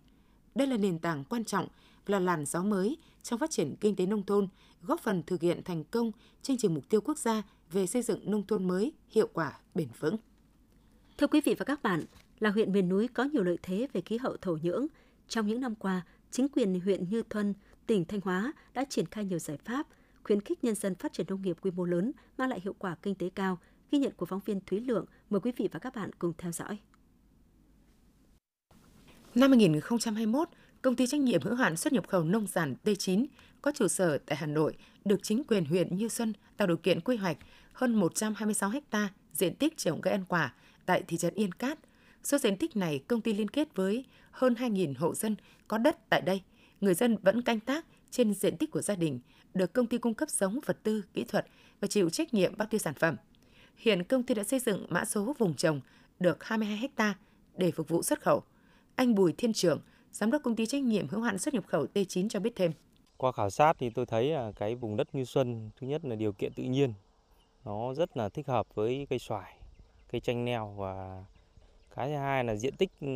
Đây 0.54 0.66
là 0.66 0.76
nền 0.76 0.98
tảng 0.98 1.24
quan 1.24 1.44
trọng 1.44 1.68
là 2.06 2.18
làn 2.18 2.44
gió 2.46 2.62
mới 2.62 2.96
trong 3.22 3.38
phát 3.38 3.50
triển 3.50 3.74
kinh 3.80 3.96
tế 3.96 4.06
nông 4.06 4.26
thôn, 4.26 4.48
góp 4.82 5.00
phần 5.00 5.22
thực 5.22 5.42
hiện 5.42 5.62
thành 5.64 5.84
công 5.84 6.12
chương 6.42 6.56
trình 6.56 6.74
mục 6.74 6.88
tiêu 6.88 7.00
quốc 7.00 7.18
gia 7.18 7.42
về 7.72 7.86
xây 7.86 8.02
dựng 8.02 8.30
nông 8.30 8.46
thôn 8.46 8.68
mới 8.68 8.92
hiệu 9.08 9.28
quả, 9.32 9.58
bền 9.74 9.88
vững. 9.98 10.16
Thưa 11.18 11.26
quý 11.26 11.40
vị 11.44 11.54
và 11.58 11.64
các 11.64 11.82
bạn, 11.82 12.04
là 12.38 12.50
huyện 12.50 12.72
miền 12.72 12.88
núi 12.88 13.08
có 13.08 13.24
nhiều 13.24 13.42
lợi 13.42 13.58
thế 13.62 13.88
về 13.92 14.00
khí 14.00 14.16
hậu 14.16 14.36
thổ 14.36 14.58
nhưỡng. 14.62 14.86
Trong 15.28 15.46
những 15.46 15.60
năm 15.60 15.74
qua, 15.74 16.02
chính 16.30 16.48
quyền 16.48 16.80
huyện 16.80 17.08
Như 17.08 17.22
Thuân, 17.30 17.54
tỉnh 17.86 18.04
Thanh 18.04 18.20
Hóa 18.24 18.52
đã 18.74 18.84
triển 18.84 19.06
khai 19.06 19.24
nhiều 19.24 19.38
giải 19.38 19.58
pháp– 19.64 19.86
khuyến 20.24 20.40
khích 20.40 20.64
nhân 20.64 20.74
dân 20.74 20.94
phát 20.94 21.12
triển 21.12 21.26
nông 21.28 21.42
nghiệp 21.42 21.56
quy 21.60 21.70
mô 21.70 21.84
lớn, 21.84 22.12
mang 22.38 22.48
lại 22.48 22.60
hiệu 22.64 22.74
quả 22.78 22.96
kinh 23.02 23.14
tế 23.14 23.30
cao. 23.34 23.58
Ghi 23.90 23.98
nhận 23.98 24.12
của 24.16 24.26
phóng 24.26 24.40
viên 24.44 24.60
Thúy 24.66 24.80
Lượng, 24.80 25.04
mời 25.30 25.40
quý 25.40 25.52
vị 25.56 25.68
và 25.72 25.78
các 25.78 25.94
bạn 25.94 26.10
cùng 26.18 26.32
theo 26.38 26.52
dõi. 26.52 26.78
Năm 29.34 29.50
2021, 29.50 30.48
công 30.82 30.96
ty 30.96 31.06
trách 31.06 31.20
nhiệm 31.20 31.42
hữu 31.42 31.54
hạn 31.54 31.76
xuất 31.76 31.92
nhập 31.92 32.08
khẩu 32.08 32.24
nông 32.24 32.46
sản 32.46 32.74
T9 32.84 33.26
có 33.62 33.72
trụ 33.74 33.88
sở 33.88 34.18
tại 34.18 34.36
Hà 34.36 34.46
Nội 34.46 34.76
được 35.04 35.22
chính 35.22 35.44
quyền 35.44 35.64
huyện 35.64 35.96
Như 35.96 36.08
Xuân 36.08 36.32
tạo 36.56 36.68
điều 36.68 36.76
kiện 36.76 37.00
quy 37.00 37.16
hoạch 37.16 37.36
hơn 37.72 37.94
126 37.94 38.72
ha 38.90 39.08
diện 39.32 39.54
tích 39.54 39.76
trồng 39.76 40.00
cây 40.00 40.12
ăn 40.12 40.24
quả 40.28 40.54
tại 40.86 41.02
thị 41.08 41.16
trấn 41.16 41.34
Yên 41.34 41.52
Cát. 41.52 41.78
Số 42.22 42.38
diện 42.38 42.56
tích 42.56 42.76
này 42.76 42.98
công 43.08 43.20
ty 43.20 43.32
liên 43.32 43.48
kết 43.48 43.68
với 43.74 44.04
hơn 44.30 44.54
2.000 44.54 44.94
hộ 44.98 45.14
dân 45.14 45.36
có 45.68 45.78
đất 45.78 46.08
tại 46.10 46.20
đây. 46.20 46.42
Người 46.80 46.94
dân 46.94 47.16
vẫn 47.22 47.42
canh 47.42 47.60
tác 47.60 47.86
trên 48.10 48.34
diện 48.34 48.56
tích 48.56 48.70
của 48.70 48.82
gia 48.82 48.96
đình 48.96 49.20
được 49.54 49.72
công 49.72 49.86
ty 49.86 49.98
cung 49.98 50.14
cấp 50.14 50.30
giống, 50.30 50.58
vật 50.66 50.76
tư, 50.82 51.02
kỹ 51.14 51.24
thuật 51.24 51.46
và 51.80 51.88
chịu 51.88 52.10
trách 52.10 52.34
nhiệm 52.34 52.56
bao 52.56 52.68
tiêu 52.70 52.78
sản 52.78 52.94
phẩm. 52.94 53.16
Hiện 53.76 54.04
công 54.04 54.22
ty 54.22 54.34
đã 54.34 54.44
xây 54.44 54.58
dựng 54.58 54.86
mã 54.88 55.04
số 55.04 55.34
vùng 55.38 55.54
trồng 55.54 55.80
được 56.20 56.44
22 56.44 56.90
ha 56.96 57.14
để 57.56 57.70
phục 57.70 57.88
vụ 57.88 58.02
xuất 58.02 58.20
khẩu. 58.20 58.42
Anh 58.96 59.14
Bùi 59.14 59.32
Thiên 59.32 59.52
Trưởng, 59.52 59.80
giám 60.12 60.30
đốc 60.30 60.42
công 60.42 60.56
ty 60.56 60.66
trách 60.66 60.82
nhiệm 60.82 61.08
hữu 61.08 61.20
hạn 61.20 61.38
xuất 61.38 61.54
nhập 61.54 61.64
khẩu 61.66 61.86
T9 61.94 62.28
cho 62.28 62.40
biết 62.40 62.56
thêm. 62.56 62.72
Qua 63.16 63.32
khảo 63.32 63.50
sát 63.50 63.76
thì 63.78 63.90
tôi 63.90 64.06
thấy 64.06 64.32
cái 64.56 64.74
vùng 64.74 64.96
đất 64.96 65.14
Như 65.14 65.24
Xuân 65.24 65.70
thứ 65.76 65.86
nhất 65.86 66.04
là 66.04 66.16
điều 66.16 66.32
kiện 66.32 66.52
tự 66.52 66.62
nhiên 66.62 66.94
nó 67.64 67.94
rất 67.94 68.16
là 68.16 68.28
thích 68.28 68.46
hợp 68.46 68.74
với 68.74 69.06
cây 69.10 69.18
xoài, 69.18 69.56
cây 70.12 70.20
chanh 70.20 70.44
leo 70.44 70.74
và 70.76 71.24
cái 71.96 72.08
thứ 72.08 72.14
hai 72.14 72.44
là 72.44 72.56
diện 72.56 72.76
tích 72.76 72.90
ừ, 73.00 73.08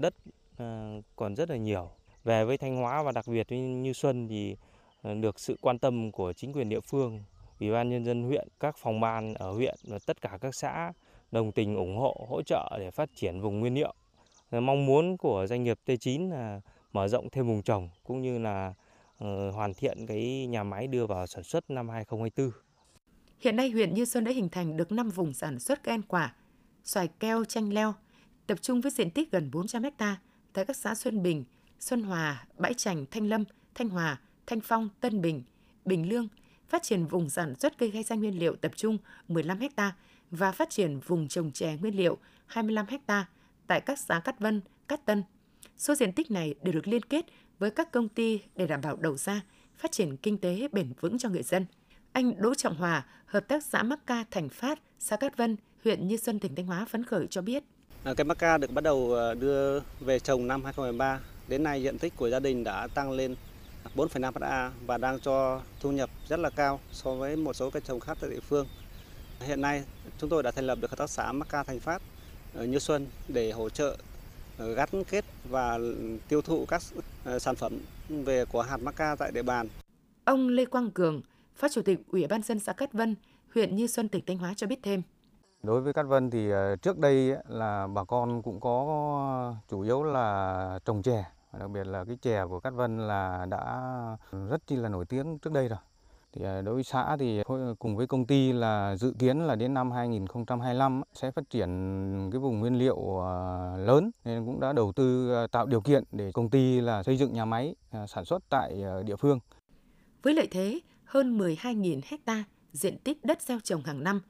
đất 0.00 0.14
ờ, 0.56 1.00
còn 1.16 1.36
rất 1.36 1.50
là 1.50 1.56
nhiều. 1.56 1.90
Về 2.24 2.44
với 2.44 2.58
Thanh 2.58 2.76
Hóa 2.76 3.02
và 3.02 3.12
đặc 3.12 3.28
biệt 3.28 3.48
với 3.48 3.58
Như 3.58 3.92
Xuân 3.92 4.28
thì 4.28 4.56
Ờ, 5.02 5.14
được 5.14 5.40
sự 5.40 5.56
quan 5.60 5.78
tâm 5.78 6.12
của 6.12 6.32
chính 6.32 6.52
quyền 6.52 6.68
địa 6.68 6.80
phương, 6.80 7.20
Ủy 7.60 7.70
ban 7.70 7.90
nhân 7.90 8.04
dân 8.04 8.22
huyện, 8.22 8.48
các 8.60 8.76
phòng 8.78 9.00
ban 9.00 9.34
ở 9.34 9.52
huyện 9.52 9.74
và 9.84 9.98
tất 10.06 10.20
cả 10.20 10.38
các 10.40 10.54
xã 10.54 10.92
đồng 11.30 11.52
tình 11.52 11.76
ủng 11.76 11.96
hộ 11.96 12.26
hỗ 12.28 12.42
trợ 12.42 12.76
để 12.78 12.90
phát 12.90 13.10
triển 13.14 13.40
vùng 13.40 13.60
nguyên 13.60 13.74
liệu. 13.74 13.94
Ờ, 14.50 14.60
mong 14.60 14.86
muốn 14.86 15.16
của 15.16 15.46
doanh 15.48 15.64
nghiệp 15.64 15.78
T9 15.86 16.30
là 16.30 16.60
mở 16.92 17.08
rộng 17.08 17.30
thêm 17.30 17.46
vùng 17.46 17.62
trồng 17.62 17.88
cũng 18.04 18.22
như 18.22 18.38
là 18.38 18.74
ờ, 19.18 19.50
hoàn 19.50 19.74
thiện 19.74 20.06
cái 20.06 20.46
nhà 20.46 20.64
máy 20.64 20.86
đưa 20.86 21.06
vào 21.06 21.26
sản 21.26 21.44
xuất 21.44 21.70
năm 21.70 21.88
2024. 21.88 22.50
Hiện 23.40 23.56
nay 23.56 23.70
huyện 23.70 23.94
Như 23.94 24.04
Xuân 24.04 24.24
đã 24.24 24.32
hình 24.32 24.48
thành 24.48 24.76
được 24.76 24.92
5 24.92 25.10
vùng 25.10 25.34
sản 25.34 25.58
xuất 25.58 25.82
cây 25.82 25.94
ăn 25.94 26.02
quả, 26.02 26.34
xoài 26.84 27.08
keo, 27.20 27.44
chanh 27.44 27.72
leo, 27.72 27.94
tập 28.46 28.58
trung 28.62 28.80
với 28.80 28.90
diện 28.90 29.10
tích 29.10 29.30
gần 29.30 29.50
400 29.50 29.82
ha 29.98 30.16
tại 30.52 30.64
các 30.64 30.76
xã 30.76 30.94
Xuân 30.94 31.22
Bình, 31.22 31.44
Xuân 31.80 32.02
Hòa, 32.02 32.46
Bãi 32.58 32.74
Trành, 32.74 33.06
Thanh 33.10 33.26
Lâm, 33.26 33.44
Thanh 33.74 33.88
Hòa, 33.88 34.20
Thanh 34.48 34.60
Phong, 34.60 34.88
Tân 35.00 35.20
Bình, 35.20 35.42
Bình 35.84 36.08
Lương, 36.08 36.28
phát 36.68 36.82
triển 36.82 37.06
vùng 37.06 37.30
sản 37.30 37.54
xuất 37.60 37.78
cây 37.78 37.90
gai 37.90 38.02
xanh 38.02 38.20
nguyên 38.20 38.38
liệu 38.38 38.56
tập 38.56 38.72
trung 38.76 38.98
15 39.28 39.58
ha 39.76 39.96
và 40.30 40.52
phát 40.52 40.70
triển 40.70 41.00
vùng 41.00 41.28
trồng 41.28 41.52
chè 41.52 41.76
nguyên 41.80 41.96
liệu 41.96 42.18
25 42.46 42.86
ha 43.08 43.26
tại 43.66 43.80
các 43.80 43.98
xã 43.98 44.20
Cát 44.20 44.40
Vân, 44.40 44.60
Cát 44.88 45.06
Tân. 45.06 45.22
Số 45.76 45.94
diện 45.94 46.12
tích 46.12 46.30
này 46.30 46.54
đều 46.62 46.74
được 46.74 46.88
liên 46.88 47.02
kết 47.02 47.24
với 47.58 47.70
các 47.70 47.92
công 47.92 48.08
ty 48.08 48.40
để 48.56 48.66
đảm 48.66 48.80
bảo 48.80 48.96
đầu 48.96 49.16
ra, 49.16 49.40
phát 49.76 49.92
triển 49.92 50.16
kinh 50.16 50.38
tế 50.38 50.68
bền 50.72 50.92
vững 51.00 51.18
cho 51.18 51.28
người 51.28 51.42
dân. 51.42 51.66
Anh 52.12 52.42
Đỗ 52.42 52.54
Trọng 52.54 52.76
Hòa, 52.76 53.06
hợp 53.26 53.48
tác 53.48 53.64
xã 53.64 53.82
Macca 53.82 54.24
Thành 54.30 54.48
Phát, 54.48 54.78
xã 54.98 55.16
Cát 55.16 55.36
Vân, 55.36 55.56
huyện 55.84 56.08
Như 56.08 56.16
Xuân, 56.16 56.38
tỉnh 56.38 56.54
Thanh 56.54 56.66
Hóa 56.66 56.84
phấn 56.84 57.04
khởi 57.04 57.26
cho 57.30 57.42
biết. 57.42 57.64
À, 58.04 58.14
mắc 58.26 58.38
ca 58.38 58.58
được 58.58 58.72
bắt 58.72 58.84
đầu 58.84 59.14
à, 59.14 59.34
đưa 59.34 59.80
về 60.00 60.18
trồng 60.18 60.46
năm 60.46 60.64
2013. 60.64 61.20
Đến 61.48 61.62
nay 61.62 61.82
diện 61.82 61.98
tích 61.98 62.16
của 62.16 62.28
gia 62.30 62.40
đình 62.40 62.64
đã 62.64 62.86
tăng 62.94 63.12
lên 63.12 63.34
4,5 63.96 64.32
ha 64.40 64.70
và 64.86 64.98
đang 64.98 65.20
cho 65.20 65.60
thu 65.80 65.92
nhập 65.92 66.10
rất 66.28 66.40
là 66.40 66.50
cao 66.50 66.80
so 66.92 67.14
với 67.14 67.36
một 67.36 67.52
số 67.52 67.70
cây 67.70 67.82
trồng 67.84 68.00
khác 68.00 68.18
tại 68.20 68.30
địa 68.30 68.40
phương. 68.40 68.66
Hiện 69.40 69.60
nay 69.60 69.84
chúng 70.18 70.30
tôi 70.30 70.42
đã 70.42 70.50
thành 70.50 70.66
lập 70.66 70.78
được 70.80 70.90
hợp 70.90 70.96
tác 70.96 71.10
xã 71.10 71.32
Macca 71.32 71.62
Thành 71.62 71.80
Phát 71.80 72.02
ở 72.54 72.64
Như 72.64 72.78
Xuân 72.78 73.06
để 73.28 73.52
hỗ 73.52 73.68
trợ 73.68 73.96
ờ, 74.58 74.74
gắn 74.74 74.88
kết 75.10 75.24
và 75.50 75.78
tiêu 76.28 76.42
thụ 76.42 76.64
các 76.68 76.82
ờ, 77.24 77.38
sản 77.38 77.54
phẩm 77.54 77.72
về 78.08 78.44
của 78.44 78.62
hạt 78.62 78.76
Macca 78.76 79.16
tại 79.16 79.32
địa 79.32 79.42
bàn. 79.42 79.68
Ông 80.24 80.48
Lê 80.48 80.64
Quang 80.64 80.90
Cường, 80.90 81.22
Phó 81.56 81.68
Chủ 81.68 81.82
tịch 81.82 81.98
Ủy 82.12 82.26
ban 82.26 82.42
dân 82.42 82.58
xã 82.58 82.72
Cát 82.72 82.92
Vân, 82.92 83.14
huyện 83.54 83.76
Như 83.76 83.86
Xuân, 83.86 84.08
tỉnh 84.08 84.24
Thanh 84.26 84.38
Hóa 84.38 84.54
cho 84.56 84.66
biết 84.66 84.78
thêm. 84.82 85.02
Đối 85.62 85.80
với 85.80 85.92
Cát 85.92 86.06
Vân 86.06 86.30
thì 86.30 86.50
ờ, 86.50 86.76
trước 86.76 86.98
đây 86.98 87.32
là 87.48 87.86
bà 87.86 88.04
con 88.04 88.42
cũng 88.42 88.60
có 88.60 89.54
chủ 89.70 89.80
yếu 89.80 90.02
là 90.02 90.78
trồng 90.84 91.02
chè 91.02 91.24
đặc 91.52 91.70
biệt 91.70 91.86
là 91.86 92.04
cái 92.04 92.16
chè 92.22 92.44
của 92.48 92.60
Cát 92.60 92.74
Vân 92.74 92.98
là 92.98 93.46
đã 93.50 93.92
ừ, 94.30 94.48
rất 94.48 94.66
chi 94.66 94.76
là 94.76 94.88
nổi 94.88 95.04
tiếng 95.04 95.38
trước 95.38 95.52
đây 95.52 95.68
rồi. 95.68 95.78
Thì 96.32 96.44
à, 96.44 96.62
đối 96.62 96.74
với 96.74 96.84
xã 96.84 97.16
thì 97.16 97.42
cùng 97.78 97.96
với 97.96 98.06
công 98.06 98.26
ty 98.26 98.52
là 98.52 98.96
dự 98.96 99.14
kiến 99.18 99.38
là 99.38 99.56
đến 99.56 99.74
năm 99.74 99.90
2025 99.90 101.02
sẽ 101.14 101.30
phát 101.30 101.50
triển 101.50 101.68
cái 102.32 102.40
vùng 102.40 102.60
nguyên 102.60 102.78
liệu 102.78 103.20
à, 103.24 103.76
lớn 103.76 104.10
nên 104.24 104.46
cũng 104.46 104.60
đã 104.60 104.72
đầu 104.72 104.92
tư 104.92 105.34
à, 105.34 105.46
tạo 105.46 105.66
điều 105.66 105.80
kiện 105.80 106.04
để 106.12 106.30
công 106.32 106.50
ty 106.50 106.80
là 106.80 107.02
xây 107.02 107.16
dựng 107.16 107.32
nhà 107.32 107.44
máy 107.44 107.74
sản 108.08 108.24
xuất 108.24 108.42
tại 108.48 108.82
địa 109.06 109.16
phương. 109.16 109.38
Với 110.22 110.34
lợi 110.34 110.48
thế 110.50 110.80
hơn 111.04 111.38
12.000 111.38 112.00
hecta 112.04 112.44
diện 112.72 112.98
tích 112.98 113.24
đất 113.24 113.42
gieo 113.42 113.58
trồng 113.60 113.82
hàng 113.82 114.04
năm, 114.04 114.20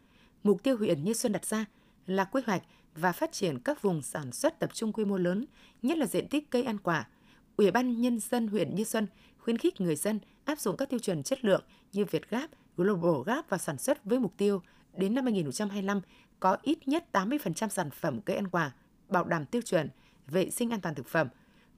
mục 0.43 0.63
tiêu 0.63 0.77
huyện 0.77 1.05
Như 1.05 1.13
Xuân 1.13 1.33
đặt 1.33 1.45
ra 1.45 1.65
là 2.07 2.25
quy 2.25 2.43
hoạch 2.47 2.63
và 3.01 3.13
phát 3.13 3.33
triển 3.33 3.59
các 3.59 3.83
vùng 3.83 4.03
sản 4.03 4.33
xuất 4.33 4.59
tập 4.59 4.71
trung 4.75 4.93
quy 4.93 5.05
mô 5.05 5.17
lớn, 5.17 5.45
nhất 5.83 5.99
là 5.99 6.07
diện 6.07 6.29
tích 6.29 6.51
cây 6.51 6.63
ăn 6.63 6.79
quả. 6.79 7.09
Ủy 7.57 7.71
ban 7.71 8.01
Nhân 8.01 8.21
dân 8.21 8.49
huyện 8.49 8.75
Như 8.75 8.85
Xuân 8.85 9.07
khuyến 9.39 9.59
khích 9.59 9.81
người 9.81 9.97
dân 9.97 10.21
áp 10.45 10.59
dụng 10.59 10.77
các 10.77 10.91
tiêu 10.91 10.99
chuẩn 10.99 11.23
chất 11.23 11.45
lượng 11.45 11.63
như 11.93 12.05
Việt 12.05 12.31
Gap, 12.31 12.51
Global 12.77 13.23
Gap 13.27 13.49
và 13.49 13.59
sản 13.59 13.79
xuất 13.79 14.05
với 14.05 14.19
mục 14.19 14.35
tiêu 14.37 14.63
đến 14.97 15.15
năm 15.15 15.25
2025 15.25 16.01
có 16.41 16.57
ít 16.63 16.89
nhất 16.89 17.07
80% 17.13 17.69
sản 17.69 17.91
phẩm 17.91 18.21
cây 18.21 18.37
ăn 18.37 18.49
quả 18.49 18.73
bảo 19.09 19.25
đảm 19.25 19.45
tiêu 19.47 19.63
chuẩn 19.63 19.89
vệ 20.27 20.51
sinh 20.51 20.71
an 20.71 20.81
toàn 20.81 20.95
thực 20.95 21.09
phẩm, 21.09 21.29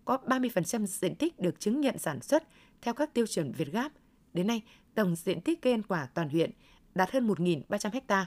có 0.04 0.18
30% 0.26 0.87
diện 0.87 1.14
tích 1.14 1.40
được 1.40 1.61
chứng 1.61 1.80
nhận 1.80 1.98
sản 1.98 2.20
xuất 2.20 2.42
theo 2.83 2.94
các 2.94 3.14
tiêu 3.14 3.26
chuẩn 3.26 3.52
Việt 3.52 3.72
Gap, 3.72 3.92
Đến 4.33 4.46
nay, 4.46 4.62
tổng 4.94 5.16
diện 5.16 5.40
tích 5.40 5.62
cây 5.62 5.72
ăn 5.72 5.83
quả 5.83 6.09
toàn 6.14 6.28
huyện 6.28 6.50
đạt 6.94 7.11
hơn 7.11 7.28
1.300 7.28 8.00
ha. 8.09 8.26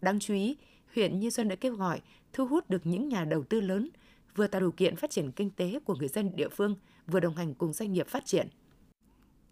Đáng 0.00 0.20
chú 0.20 0.34
ý, 0.34 0.56
huyện 0.94 1.20
Như 1.20 1.30
Xuân 1.30 1.48
đã 1.48 1.56
kêu 1.56 1.74
gọi 1.74 2.00
thu 2.34 2.46
hút 2.46 2.70
được 2.70 2.86
những 2.86 3.08
nhà 3.08 3.24
đầu 3.24 3.44
tư 3.44 3.60
lớn, 3.60 3.88
vừa 4.36 4.46
tạo 4.46 4.60
điều 4.60 4.72
kiện 4.72 4.96
phát 4.96 5.10
triển 5.10 5.32
kinh 5.32 5.50
tế 5.50 5.78
của 5.84 5.94
người 5.94 6.08
dân 6.08 6.36
địa 6.36 6.48
phương, 6.48 6.76
vừa 7.06 7.20
đồng 7.20 7.36
hành 7.36 7.54
cùng 7.54 7.72
doanh 7.72 7.92
nghiệp 7.92 8.08
phát 8.08 8.26
triển. 8.26 8.48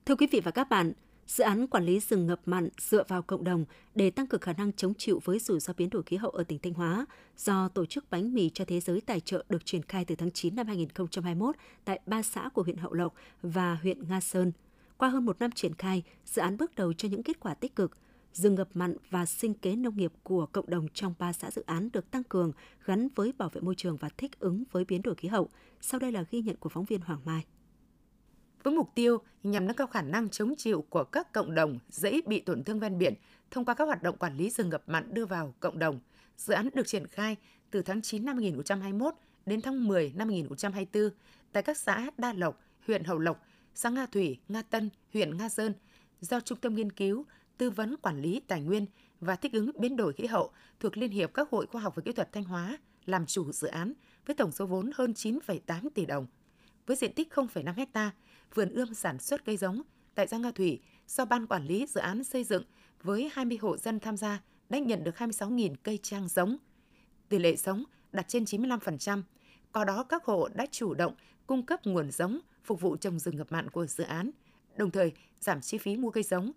Thưa 0.06 0.16
quý 0.16 0.26
vị 0.30 0.40
và 0.40 0.50
các 0.50 0.68
bạn, 0.70 0.92
dự 1.26 1.44
án 1.44 1.66
quản 1.66 1.84
lý 1.84 2.00
rừng 2.00 2.26
ngập 2.26 2.40
mặn 2.46 2.68
dựa 2.80 3.04
vào 3.08 3.22
cộng 3.22 3.44
đồng 3.44 3.64
để 3.94 4.10
tăng 4.10 4.26
cường 4.26 4.40
khả 4.40 4.52
năng 4.52 4.72
chống 4.72 4.94
chịu 4.94 5.20
với 5.24 5.38
rủi 5.38 5.60
ro 5.60 5.72
biến 5.76 5.90
đổi 5.90 6.02
khí 6.02 6.16
hậu 6.16 6.30
ở 6.30 6.44
tỉnh 6.44 6.58
Thanh 6.58 6.74
Hóa 6.74 7.06
do 7.36 7.68
Tổ 7.68 7.86
chức 7.86 8.10
Bánh 8.10 8.34
mì 8.34 8.50
cho 8.50 8.64
Thế 8.64 8.80
giới 8.80 9.00
tài 9.00 9.20
trợ 9.20 9.44
được 9.48 9.66
triển 9.66 9.82
khai 9.82 10.04
từ 10.04 10.14
tháng 10.14 10.30
9 10.30 10.54
năm 10.56 10.66
2021 10.66 11.56
tại 11.84 12.00
ba 12.06 12.22
xã 12.22 12.48
của 12.48 12.62
huyện 12.62 12.76
Hậu 12.76 12.92
Lộc 12.92 13.14
và 13.42 13.74
huyện 13.82 14.08
Nga 14.08 14.20
Sơn. 14.20 14.52
Qua 14.96 15.08
hơn 15.08 15.24
một 15.24 15.40
năm 15.40 15.50
triển 15.50 15.74
khai, 15.74 16.02
dự 16.24 16.42
án 16.42 16.56
bước 16.56 16.74
đầu 16.74 16.92
cho 16.92 17.08
những 17.08 17.22
kết 17.22 17.40
quả 17.40 17.54
tích 17.54 17.76
cực. 17.76 17.96
Rừng 18.32 18.54
ngập 18.54 18.68
mặn 18.74 18.96
và 19.10 19.26
sinh 19.26 19.54
kế 19.54 19.76
nông 19.76 19.96
nghiệp 19.96 20.12
của 20.22 20.46
cộng 20.46 20.70
đồng 20.70 20.88
trong 20.94 21.14
ba 21.18 21.32
xã 21.32 21.50
dự 21.50 21.62
án 21.66 21.88
được 21.92 22.10
tăng 22.10 22.24
cường 22.24 22.52
gắn 22.84 23.08
với 23.14 23.32
bảo 23.38 23.48
vệ 23.48 23.60
môi 23.60 23.74
trường 23.74 23.96
và 23.96 24.08
thích 24.16 24.40
ứng 24.40 24.64
với 24.70 24.84
biến 24.84 25.02
đổi 25.02 25.14
khí 25.14 25.28
hậu. 25.28 25.48
Sau 25.80 26.00
đây 26.00 26.12
là 26.12 26.24
ghi 26.30 26.42
nhận 26.42 26.56
của 26.56 26.68
phóng 26.68 26.84
viên 26.84 27.00
Hoàng 27.00 27.20
Mai 27.24 27.44
với 28.62 28.74
mục 28.74 28.90
tiêu 28.94 29.18
nhằm 29.42 29.66
nâng 29.66 29.76
cao 29.76 29.86
khả 29.86 30.02
năng 30.02 30.28
chống 30.28 30.54
chịu 30.58 30.84
của 30.90 31.04
các 31.04 31.32
cộng 31.32 31.54
đồng 31.54 31.78
dễ 31.90 32.20
bị 32.26 32.40
tổn 32.40 32.64
thương 32.64 32.80
ven 32.80 32.98
biển 32.98 33.14
thông 33.50 33.64
qua 33.64 33.74
các 33.74 33.84
hoạt 33.84 34.02
động 34.02 34.16
quản 34.16 34.36
lý 34.36 34.50
rừng 34.50 34.68
ngập 34.68 34.82
mặn 34.86 35.14
đưa 35.14 35.26
vào 35.26 35.54
cộng 35.60 35.78
đồng. 35.78 36.00
Dự 36.36 36.54
án 36.54 36.68
được 36.74 36.86
triển 36.86 37.06
khai 37.06 37.36
từ 37.70 37.82
tháng 37.82 38.02
9 38.02 38.24
năm 38.24 38.38
2021 38.38 39.14
đến 39.46 39.60
tháng 39.60 39.88
10 39.88 40.12
năm 40.16 40.28
2024 40.28 41.10
tại 41.52 41.62
các 41.62 41.78
xã 41.78 42.10
Đa 42.18 42.32
Lộc, 42.32 42.60
huyện 42.86 43.04
Hậu 43.04 43.18
Lộc, 43.18 43.44
xã 43.74 43.90
Nga 43.90 44.06
Thủy, 44.06 44.38
Nga 44.48 44.62
Tân, 44.62 44.90
huyện 45.12 45.36
Nga 45.36 45.48
Sơn 45.48 45.72
do 46.20 46.40
Trung 46.40 46.58
tâm 46.58 46.74
Nghiên 46.74 46.92
cứu, 46.92 47.24
Tư 47.62 47.70
vấn 47.70 47.96
Quản 47.96 48.22
lý 48.22 48.40
Tài 48.40 48.60
nguyên 48.60 48.86
và 49.20 49.36
Thích 49.36 49.52
ứng 49.52 49.70
biến 49.78 49.96
đổi 49.96 50.12
khí 50.12 50.26
hậu 50.26 50.50
thuộc 50.80 50.96
Liên 50.96 51.10
hiệp 51.10 51.34
các 51.34 51.50
hội 51.50 51.66
khoa 51.66 51.80
học 51.82 51.94
và 51.96 52.02
kỹ 52.04 52.12
thuật 52.12 52.32
Thanh 52.32 52.44
Hóa 52.44 52.78
làm 53.04 53.26
chủ 53.26 53.52
dự 53.52 53.68
án 53.68 53.92
với 54.26 54.36
tổng 54.36 54.52
số 54.52 54.66
vốn 54.66 54.90
hơn 54.94 55.12
9,8 55.12 55.88
tỷ 55.94 56.06
đồng. 56.06 56.26
Với 56.86 56.96
diện 56.96 57.12
tích 57.14 57.32
0,5 57.34 57.74
hecta, 57.74 58.10
vườn 58.54 58.68
ươm 58.68 58.94
sản 58.94 59.18
xuất 59.18 59.44
cây 59.44 59.56
giống 59.56 59.82
tại 60.14 60.26
Giang 60.26 60.42
Nga 60.42 60.50
Thủy 60.50 60.80
do 61.08 61.24
Ban 61.24 61.46
Quản 61.46 61.66
lý 61.66 61.86
Dự 61.86 62.00
án 62.00 62.24
xây 62.24 62.44
dựng 62.44 62.64
với 63.02 63.30
20 63.32 63.58
hộ 63.60 63.76
dân 63.76 64.00
tham 64.00 64.16
gia 64.16 64.42
đã 64.68 64.78
nhận 64.78 65.04
được 65.04 65.16
26.000 65.16 65.74
cây 65.82 65.98
trang 66.02 66.28
giống. 66.28 66.56
Tỷ 67.28 67.38
lệ 67.38 67.56
giống 67.56 67.84
đạt 68.12 68.28
trên 68.28 68.44
95%. 68.44 69.22
có 69.72 69.84
đó, 69.84 70.04
các 70.04 70.24
hộ 70.24 70.48
đã 70.54 70.66
chủ 70.70 70.94
động 70.94 71.14
cung 71.46 71.66
cấp 71.66 71.86
nguồn 71.86 72.10
giống 72.10 72.40
phục 72.64 72.80
vụ 72.80 72.96
trồng 72.96 73.18
rừng 73.18 73.36
ngập 73.36 73.52
mặn 73.52 73.70
của 73.70 73.86
dự 73.86 74.04
án, 74.04 74.30
đồng 74.76 74.90
thời 74.90 75.12
giảm 75.40 75.60
chi 75.60 75.78
phí 75.78 75.96
mua 75.96 76.10
cây 76.10 76.22
giống. 76.22 76.52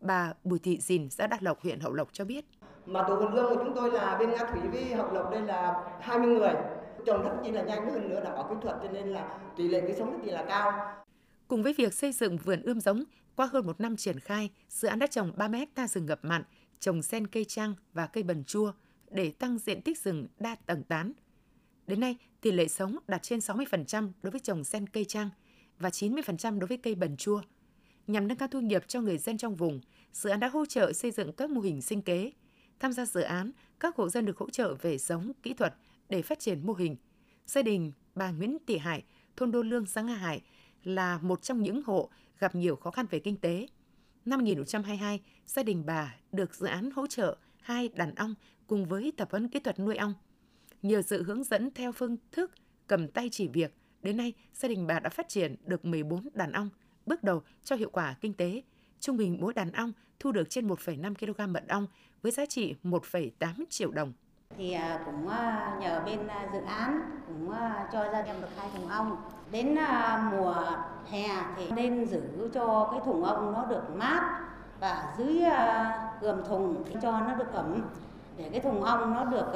Bà 0.00 0.32
Bùi 0.44 0.58
Thị 0.58 0.78
Dìn, 0.80 1.10
xã 1.10 1.26
Đạt 1.26 1.42
Lộc, 1.42 1.62
huyện 1.62 1.80
Hậu 1.80 1.92
Lộc 1.92 2.08
cho 2.12 2.24
biết. 2.24 2.44
Mà 2.86 3.04
tổ 3.08 3.16
vườn 3.16 3.32
ươm 3.32 3.56
của 3.56 3.64
chúng 3.64 3.74
tôi 3.74 3.92
là 3.92 4.18
bên 4.18 4.30
Nga 4.30 4.50
Thủy 4.52 4.60
với 4.72 4.94
Hậu 4.94 5.12
Lộc 5.12 5.30
đây 5.30 5.42
là 5.42 5.84
20 6.00 6.28
người. 6.28 6.54
Trồng 7.06 7.22
rất 7.22 7.30
chi 7.44 7.50
là 7.50 7.62
nhanh 7.62 7.90
hơn 7.90 8.08
nữa 8.08 8.20
đảm 8.24 8.32
bảo 8.32 8.48
kỹ 8.50 8.56
thuật 8.62 8.76
cho 8.82 8.90
nên 8.90 9.08
là 9.08 9.38
tỷ 9.56 9.68
lệ 9.68 9.80
cây 9.80 9.94
sống 9.98 10.12
rất 10.12 10.32
là 10.32 10.44
cao. 10.48 10.72
Cùng 11.48 11.62
với 11.62 11.74
việc 11.78 11.94
xây 11.94 12.12
dựng 12.12 12.36
vườn 12.36 12.62
ươm 12.62 12.80
giống, 12.80 13.04
qua 13.36 13.48
hơn 13.52 13.66
một 13.66 13.80
năm 13.80 13.96
triển 13.96 14.20
khai, 14.20 14.50
dự 14.68 14.88
án 14.88 14.98
đã 14.98 15.06
trồng 15.06 15.32
30 15.36 15.60
ha 15.76 15.88
rừng 15.88 16.06
ngập 16.06 16.18
mặn, 16.22 16.42
trồng 16.80 17.02
sen 17.02 17.26
cây 17.26 17.44
trang 17.44 17.74
và 17.92 18.06
cây 18.06 18.22
bần 18.22 18.44
chua 18.44 18.72
để 19.10 19.30
tăng 19.30 19.58
diện 19.58 19.82
tích 19.82 19.98
rừng 19.98 20.28
đa 20.38 20.56
tầng 20.66 20.82
tán. 20.84 21.12
Đến 21.86 22.00
nay, 22.00 22.16
tỷ 22.40 22.52
lệ 22.52 22.68
sống 22.68 22.96
đạt 23.08 23.22
trên 23.22 23.38
60% 23.38 24.12
đối 24.22 24.30
với 24.30 24.40
trồng 24.40 24.64
sen 24.64 24.86
cây 24.86 25.04
trang 25.04 25.30
và 25.78 25.88
90% 25.88 26.58
đối 26.58 26.68
với 26.68 26.76
cây 26.76 26.94
bần 26.94 27.16
chua. 27.16 27.40
Nhằm 28.10 28.28
nâng 28.28 28.38
cao 28.38 28.48
thu 28.48 28.60
nhập 28.60 28.88
cho 28.88 29.00
người 29.00 29.18
dân 29.18 29.38
trong 29.38 29.56
vùng, 29.56 29.80
dự 30.12 30.30
án 30.30 30.40
đã 30.40 30.48
hỗ 30.48 30.66
trợ 30.66 30.92
xây 30.92 31.10
dựng 31.10 31.32
các 31.32 31.50
mô 31.50 31.60
hình 31.60 31.82
sinh 31.82 32.02
kế. 32.02 32.32
Tham 32.80 32.92
gia 32.92 33.06
dự 33.06 33.20
án, 33.20 33.50
các 33.80 33.96
hộ 33.96 34.08
dân 34.08 34.26
được 34.26 34.38
hỗ 34.38 34.50
trợ 34.50 34.74
về 34.74 34.98
giống, 34.98 35.32
kỹ 35.42 35.54
thuật 35.54 35.74
để 36.08 36.22
phát 36.22 36.38
triển 36.38 36.66
mô 36.66 36.72
hình. 36.72 36.96
Gia 37.46 37.62
đình 37.62 37.92
bà 38.14 38.30
Nguyễn 38.30 38.58
Thị 38.66 38.78
Hải, 38.78 39.04
thôn 39.36 39.50
Đô 39.50 39.62
Lương, 39.62 39.86
xã 39.86 40.02
Nga 40.02 40.14
Hải 40.14 40.42
là 40.84 41.18
một 41.22 41.42
trong 41.42 41.62
những 41.62 41.82
hộ 41.86 42.10
gặp 42.38 42.54
nhiều 42.54 42.76
khó 42.76 42.90
khăn 42.90 43.06
về 43.10 43.18
kinh 43.18 43.36
tế. 43.36 43.66
Năm 44.24 44.40
2022, 44.40 45.20
gia 45.46 45.62
đình 45.62 45.86
bà 45.86 46.16
được 46.32 46.54
dự 46.54 46.66
án 46.66 46.90
hỗ 46.90 47.06
trợ 47.06 47.36
hai 47.60 47.88
đàn 47.88 48.14
ong 48.14 48.34
cùng 48.66 48.86
với 48.86 49.12
tập 49.16 49.28
huấn 49.30 49.48
kỹ 49.48 49.60
thuật 49.60 49.78
nuôi 49.78 49.96
ong. 49.96 50.14
Nhờ 50.82 51.02
sự 51.02 51.22
hướng 51.22 51.44
dẫn 51.44 51.70
theo 51.74 51.92
phương 51.92 52.16
thức 52.32 52.50
cầm 52.86 53.08
tay 53.08 53.28
chỉ 53.32 53.48
việc, 53.48 53.74
đến 54.02 54.16
nay 54.16 54.32
gia 54.54 54.68
đình 54.68 54.86
bà 54.86 55.00
đã 55.00 55.10
phát 55.10 55.28
triển 55.28 55.56
được 55.64 55.84
14 55.84 56.28
đàn 56.34 56.52
ong, 56.52 56.70
bước 57.10 57.24
đầu 57.24 57.42
cho 57.64 57.76
hiệu 57.76 57.90
quả 57.92 58.14
kinh 58.20 58.34
tế. 58.34 58.62
Trung 59.00 59.16
bình 59.16 59.38
mỗi 59.40 59.54
đàn 59.54 59.72
ong 59.72 59.92
thu 60.20 60.32
được 60.32 60.50
trên 60.50 60.68
1,5 60.68 61.14
kg 61.14 61.52
mật 61.52 61.62
ong 61.68 61.86
với 62.22 62.32
giá 62.32 62.46
trị 62.46 62.74
1,8 62.84 63.64
triệu 63.70 63.90
đồng. 63.90 64.12
Thì 64.56 64.72
à, 64.72 65.02
cũng 65.06 65.28
à, 65.28 65.76
nhờ 65.80 66.02
bên 66.06 66.26
à, 66.26 66.48
dự 66.52 66.60
án 66.60 67.00
cũng 67.26 67.52
cho 67.92 68.12
gia 68.12 68.22
đình 68.22 68.40
được 68.40 68.48
hai 68.56 68.68
thùng 68.74 68.88
ong 68.88 69.16
đến 69.52 69.76
mùa 70.30 70.54
hè 71.10 71.28
thì 71.56 71.70
nên 71.70 72.06
giữ 72.06 72.50
cho 72.54 72.88
cái 72.90 73.00
thùng 73.04 73.24
ong 73.24 73.52
nó 73.52 73.64
được 73.64 73.96
mát 73.96 74.40
và 74.80 75.14
dưới 75.18 75.42
gầm 76.20 76.44
thùng 76.44 76.84
thì 76.86 76.94
cho 77.02 77.20
nó 77.20 77.34
được 77.34 77.52
ẩm 77.52 77.82
để 78.36 78.48
cái 78.52 78.60
thùng 78.60 78.82
ong 78.82 79.14
nó 79.14 79.24
được 79.24 79.52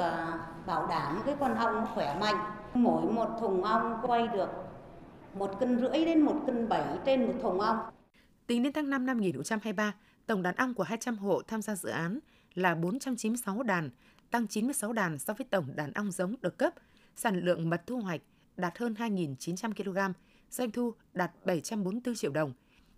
bảo 0.65 0.87
đảm 0.87 1.21
cái 1.25 1.35
con 1.39 1.55
ong 1.55 1.87
khỏe 1.95 2.17
mạnh 2.19 2.37
mỗi 2.73 3.05
một 3.05 3.27
thùng 3.39 3.63
ong 3.63 3.99
quay 4.03 4.27
được 4.27 4.64
một 5.35 5.59
cân 5.59 5.79
rưỡi 5.79 6.05
đến 6.05 6.19
một 6.19 6.43
cân 6.45 6.69
bảy 6.69 6.97
trên 7.05 7.25
một 7.25 7.33
thùng 7.41 7.59
ong. 7.59 7.77
Tính 8.47 8.63
đến 8.63 8.73
tháng 8.73 8.89
5 8.89 9.05
năm 9.05 9.19
2023, 9.19 9.95
tổng 10.25 10.41
đàn 10.41 10.55
ong 10.55 10.73
của 10.73 10.83
200 10.83 11.17
hộ 11.17 11.41
tham 11.47 11.61
gia 11.61 11.75
dự 11.75 11.89
án 11.89 12.19
là 12.53 12.75
496 12.75 13.63
đàn, 13.63 13.89
tăng 14.31 14.47
96 14.47 14.93
đàn 14.93 15.19
so 15.19 15.33
với 15.33 15.47
tổng 15.49 15.65
đàn 15.75 15.93
ong 15.93 16.11
giống 16.11 16.35
được 16.41 16.57
cấp. 16.57 16.73
Sản 17.15 17.39
lượng 17.39 17.69
mật 17.69 17.81
thu 17.87 17.99
hoạch 17.99 18.21
đạt 18.57 18.77
hơn 18.77 18.93
2.900 18.93 19.73
kg, 19.73 20.13
doanh 20.49 20.71
thu 20.71 20.93
đạt 21.13 21.31
744 21.45 22.15
triệu 22.15 22.31
đồng. 22.31 22.53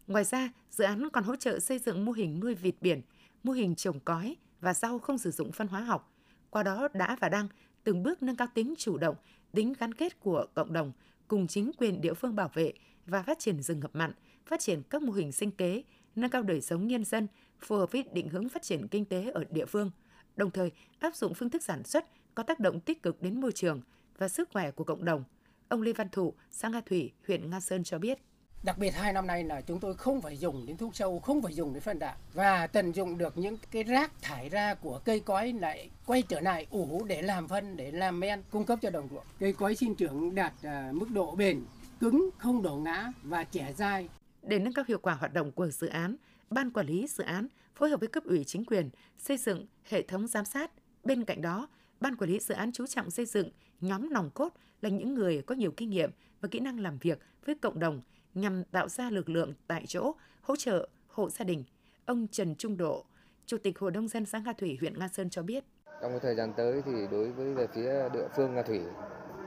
Ngoài 0.07 0.23
ra, 0.23 0.49
dự 0.71 0.83
án 0.83 1.09
còn 1.09 1.23
hỗ 1.23 1.35
trợ 1.35 1.59
xây 1.59 1.79
dựng 1.79 2.05
mô 2.05 2.11
hình 2.11 2.39
nuôi 2.39 2.55
vịt 2.55 2.75
biển, 2.81 3.01
mô 3.43 3.53
hình 3.53 3.75
trồng 3.75 3.99
cói 3.99 4.35
và 4.61 4.73
rau 4.73 4.99
không 4.99 5.17
sử 5.17 5.31
dụng 5.31 5.51
phân 5.51 5.67
hóa 5.67 5.81
học. 5.81 6.13
Qua 6.49 6.63
đó 6.63 6.87
đã 6.93 7.17
và 7.19 7.29
đang 7.29 7.47
từng 7.83 8.03
bước 8.03 8.23
nâng 8.23 8.35
cao 8.35 8.47
tính 8.53 8.73
chủ 8.77 8.97
động, 8.97 9.15
tính 9.53 9.73
gắn 9.79 9.93
kết 9.93 10.19
của 10.19 10.45
cộng 10.53 10.73
đồng 10.73 10.91
cùng 11.27 11.47
chính 11.47 11.71
quyền 11.77 12.01
địa 12.01 12.13
phương 12.13 12.35
bảo 12.35 12.49
vệ 12.53 12.73
và 13.05 13.23
phát 13.23 13.39
triển 13.39 13.61
rừng 13.61 13.79
ngập 13.79 13.95
mặn, 13.95 14.11
phát 14.45 14.59
triển 14.59 14.81
các 14.89 15.01
mô 15.01 15.13
hình 15.13 15.31
sinh 15.31 15.51
kế, 15.51 15.83
nâng 16.15 16.29
cao 16.29 16.43
đời 16.43 16.61
sống 16.61 16.87
nhân 16.87 17.05
dân, 17.05 17.27
phù 17.59 17.75
hợp 17.75 17.91
với 17.91 18.03
định 18.13 18.29
hướng 18.29 18.49
phát 18.49 18.61
triển 18.61 18.87
kinh 18.87 19.05
tế 19.05 19.31
ở 19.33 19.43
địa 19.49 19.65
phương, 19.65 19.91
đồng 20.35 20.51
thời 20.51 20.71
áp 20.99 21.15
dụng 21.15 21.33
phương 21.33 21.49
thức 21.49 21.63
sản 21.63 21.83
xuất 21.83 22.05
có 22.35 22.43
tác 22.43 22.59
động 22.59 22.79
tích 22.79 23.03
cực 23.03 23.21
đến 23.21 23.41
môi 23.41 23.51
trường 23.51 23.81
và 24.17 24.27
sức 24.27 24.49
khỏe 24.53 24.71
của 24.71 24.83
cộng 24.83 25.05
đồng– 25.05 25.23
Ông 25.69 25.81
Lê 25.81 25.93
Văn 25.93 26.09
Thụ, 26.11 26.33
xã 26.51 26.69
Nga 26.69 26.81
Thủy, 26.81 27.11
huyện 27.27 27.49
Nga 27.49 27.59
Sơn 27.59 27.83
cho 27.83 27.99
biết. 27.99 28.17
Đặc 28.63 28.77
biệt 28.77 28.89
hai 28.89 29.13
năm 29.13 29.27
nay 29.27 29.43
là 29.43 29.61
chúng 29.61 29.79
tôi 29.79 29.93
không 29.93 30.21
phải 30.21 30.37
dùng 30.37 30.65
đến 30.65 30.77
thuốc 30.77 30.95
sâu, 30.95 31.19
không 31.19 31.41
phải 31.41 31.53
dùng 31.53 31.73
đến 31.73 31.81
phân 31.81 31.99
đạm 31.99 32.17
và 32.33 32.67
tận 32.67 32.91
dụng 32.91 33.17
được 33.17 33.37
những 33.37 33.57
cái 33.71 33.83
rác 33.83 34.11
thải 34.21 34.49
ra 34.49 34.73
của 34.73 34.99
cây 35.05 35.19
cói 35.19 35.53
lại 35.53 35.89
quay 36.05 36.21
trở 36.21 36.39
lại 36.39 36.67
ủ 36.69 37.03
để 37.07 37.21
làm 37.21 37.47
phân, 37.47 37.77
để 37.77 37.91
làm 37.91 38.19
men 38.19 38.43
cung 38.51 38.65
cấp 38.65 38.79
cho 38.81 38.89
đồng 38.89 39.07
ruộng. 39.11 39.25
Cây 39.39 39.53
cói 39.53 39.75
sinh 39.75 39.95
trưởng 39.95 40.35
đạt 40.35 40.53
à, 40.63 40.89
mức 40.93 41.09
độ 41.09 41.35
bền, 41.35 41.61
cứng, 41.99 42.29
không 42.37 42.61
đổ 42.61 42.75
ngã 42.75 43.11
và 43.23 43.43
trẻ 43.43 43.73
dai. 43.77 44.09
Để 44.41 44.59
nâng 44.59 44.73
cao 44.73 44.85
hiệu 44.87 44.99
quả 45.01 45.13
hoạt 45.13 45.33
động 45.33 45.51
của 45.51 45.67
dự 45.67 45.87
án, 45.87 46.15
Ban 46.49 46.71
quản 46.71 46.85
lý 46.85 47.07
dự 47.07 47.23
án 47.23 47.47
phối 47.75 47.89
hợp 47.89 47.99
với 47.99 48.09
cấp 48.09 48.23
ủy 48.23 48.43
chính 48.43 48.65
quyền 48.65 48.89
xây 49.17 49.37
dựng 49.37 49.65
hệ 49.89 50.01
thống 50.01 50.27
giám 50.27 50.45
sát. 50.45 50.71
Bên 51.03 51.25
cạnh 51.25 51.41
đó, 51.41 51.67
Ban 51.99 52.15
quản 52.15 52.29
lý 52.29 52.39
dự 52.39 52.55
án 52.55 52.71
chú 52.71 52.87
trọng 52.87 53.11
xây 53.11 53.25
dựng 53.25 53.49
nhóm 53.81 54.13
nòng 54.13 54.29
cốt 54.29 54.53
là 54.81 54.89
những 54.89 55.13
người 55.13 55.41
có 55.41 55.55
nhiều 55.55 55.71
kinh 55.71 55.89
nghiệm 55.89 56.11
và 56.41 56.49
kỹ 56.51 56.59
năng 56.59 56.79
làm 56.79 56.97
việc 56.97 57.19
với 57.45 57.55
cộng 57.55 57.79
đồng 57.79 58.01
nhằm 58.41 58.63
tạo 58.63 58.89
ra 58.89 59.09
lực 59.09 59.29
lượng 59.29 59.53
tại 59.67 59.83
chỗ 59.87 60.15
hỗ 60.41 60.55
trợ 60.55 60.87
hộ 61.07 61.29
gia 61.29 61.45
đình. 61.45 61.63
Ông 62.05 62.27
Trần 62.31 62.55
Trung 62.55 62.77
Độ, 62.77 63.05
Chủ 63.45 63.57
tịch 63.57 63.79
Hội 63.79 63.91
nông 63.91 64.07
dân 64.07 64.25
xã 64.25 64.39
Nga 64.39 64.53
Thủy, 64.53 64.77
huyện 64.79 64.99
Nga 64.99 65.07
Sơn 65.07 65.29
cho 65.29 65.41
biết. 65.41 65.63
Trong 66.01 66.11
cái 66.11 66.19
thời 66.19 66.35
gian 66.35 66.53
tới 66.57 66.81
thì 66.85 66.91
đối 67.11 67.31
với 67.31 67.53
về 67.53 67.67
phía 67.67 68.09
địa 68.13 68.27
phương 68.35 68.55
Nga 68.55 68.61
Thủy, 68.61 68.81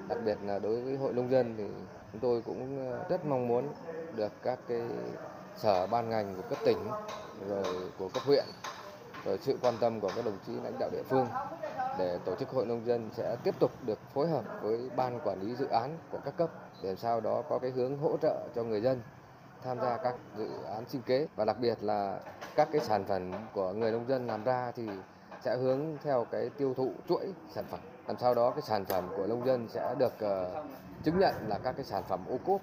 đặc 0.09 0.19
biệt 0.25 0.39
là 0.45 0.59
đối 0.59 0.81
với 0.81 0.97
hội 0.97 1.13
nông 1.13 1.31
dân 1.31 1.55
thì 1.59 1.65
chúng 2.13 2.21
tôi 2.21 2.43
cũng 2.43 2.93
rất 3.09 3.27
mong 3.27 3.49
muốn 3.49 3.73
được 4.17 4.33
các 4.43 4.59
cái 4.69 4.81
sở 5.57 5.87
ban 5.87 6.09
ngành 6.09 6.37
của 6.37 6.43
cấp 6.43 6.59
tỉnh 6.65 6.79
rồi 7.49 7.91
của 7.99 8.09
cấp 8.09 8.23
huyện 8.27 8.45
rồi 9.25 9.39
sự 9.43 9.59
quan 9.63 9.75
tâm 9.81 10.01
của 10.01 10.11
các 10.17 10.25
đồng 10.25 10.39
chí 10.47 10.53
lãnh 10.53 10.79
đạo 10.79 10.91
địa 10.93 11.03
phương 11.09 11.27
để 11.99 12.19
tổ 12.25 12.35
chức 12.35 12.49
hội 12.49 12.67
nông 12.67 12.87
dân 12.87 13.11
sẽ 13.13 13.37
tiếp 13.45 13.55
tục 13.61 13.71
được 13.87 13.99
phối 14.15 14.29
hợp 14.29 14.45
với 14.63 14.91
ban 14.97 15.21
quản 15.25 15.41
lý 15.41 15.55
dự 15.55 15.67
án 15.67 15.99
của 16.11 16.19
các 16.25 16.37
cấp 16.37 16.51
để 16.83 16.97
sau 16.97 17.21
đó 17.21 17.43
có 17.49 17.59
cái 17.59 17.71
hướng 17.71 17.99
hỗ 17.99 18.17
trợ 18.23 18.49
cho 18.55 18.63
người 18.63 18.81
dân 18.81 19.01
tham 19.63 19.81
gia 19.81 19.97
các 19.97 20.15
dự 20.37 20.49
án 20.75 20.85
sinh 20.89 21.03
kế 21.03 21.27
và 21.37 21.45
đặc 21.45 21.57
biệt 21.61 21.79
là 21.83 22.21
các 22.57 22.69
cái 22.73 22.81
sản 22.81 23.05
phẩm 23.05 23.33
của 23.55 23.73
người 23.73 23.93
nông 23.93 24.09
dân 24.09 24.27
làm 24.27 24.45
ra 24.45 24.73
thì 24.77 24.89
sẽ 25.45 25.57
hướng 25.57 25.81
theo 26.03 26.27
cái 26.31 26.51
tiêu 26.59 26.75
thụ 26.75 26.93
chuỗi 27.09 27.33
sản 27.55 27.65
phẩm 27.71 27.81
làm 28.11 28.19
sao 28.19 28.35
đó 28.35 28.51
cái 28.51 28.63
sản 28.63 28.85
phẩm 28.85 29.09
của 29.17 29.27
nông 29.27 29.47
dân 29.47 29.69
sẽ 29.69 29.95
được 29.99 30.13
uh, 30.15 30.65
chứng 31.05 31.19
nhận 31.19 31.35
là 31.49 31.59
các 31.59 31.73
cái 31.77 31.85
sản 31.85 32.03
phẩm 32.09 32.25
ô 32.29 32.39
cốp. 32.47 32.61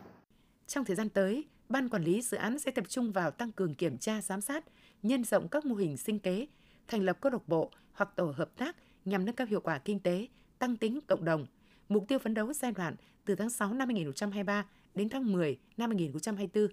Trong 0.67 0.85
thời 0.85 0.95
gian 0.95 1.09
tới, 1.09 1.47
Ban 1.69 1.89
quản 1.89 2.03
lý 2.03 2.21
dự 2.21 2.37
án 2.37 2.59
sẽ 2.59 2.71
tập 2.71 2.85
trung 2.89 3.11
vào 3.11 3.31
tăng 3.31 3.51
cường 3.51 3.75
kiểm 3.75 3.97
tra 3.97 4.21
giám 4.21 4.41
sát, 4.41 4.65
nhân 5.03 5.23
rộng 5.23 5.47
các 5.47 5.65
mô 5.65 5.75
hình 5.75 5.97
sinh 5.97 6.19
kế, 6.19 6.47
thành 6.87 7.03
lập 7.03 7.17
câu 7.21 7.31
lạc 7.31 7.47
bộ 7.47 7.71
hoặc 7.93 8.09
tổ 8.15 8.33
hợp 8.37 8.57
tác 8.57 8.75
nhằm 9.05 9.25
nâng 9.25 9.35
cao 9.35 9.47
hiệu 9.47 9.61
quả 9.61 9.79
kinh 9.79 9.99
tế, 9.99 10.27
tăng 10.59 10.77
tính 10.77 10.99
cộng 11.07 11.25
đồng. 11.25 11.45
Mục 11.89 12.05
tiêu 12.07 12.19
phấn 12.19 12.33
đấu 12.33 12.53
giai 12.53 12.71
đoạn 12.71 12.95
từ 13.25 13.35
tháng 13.35 13.49
6 13.49 13.73
năm 13.73 13.87
2023 13.87 14.65
đến 14.95 15.09
tháng 15.09 15.31
10 15.31 15.57
năm 15.77 15.89
2024, 15.89 16.67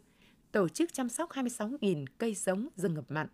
tổ 0.52 0.68
chức 0.68 0.92
chăm 0.92 1.08
sóc 1.08 1.30
26.000 1.30 2.04
cây 2.18 2.34
giống 2.34 2.68
rừng 2.76 2.94
ngập 2.94 3.10
mặn, 3.10 3.26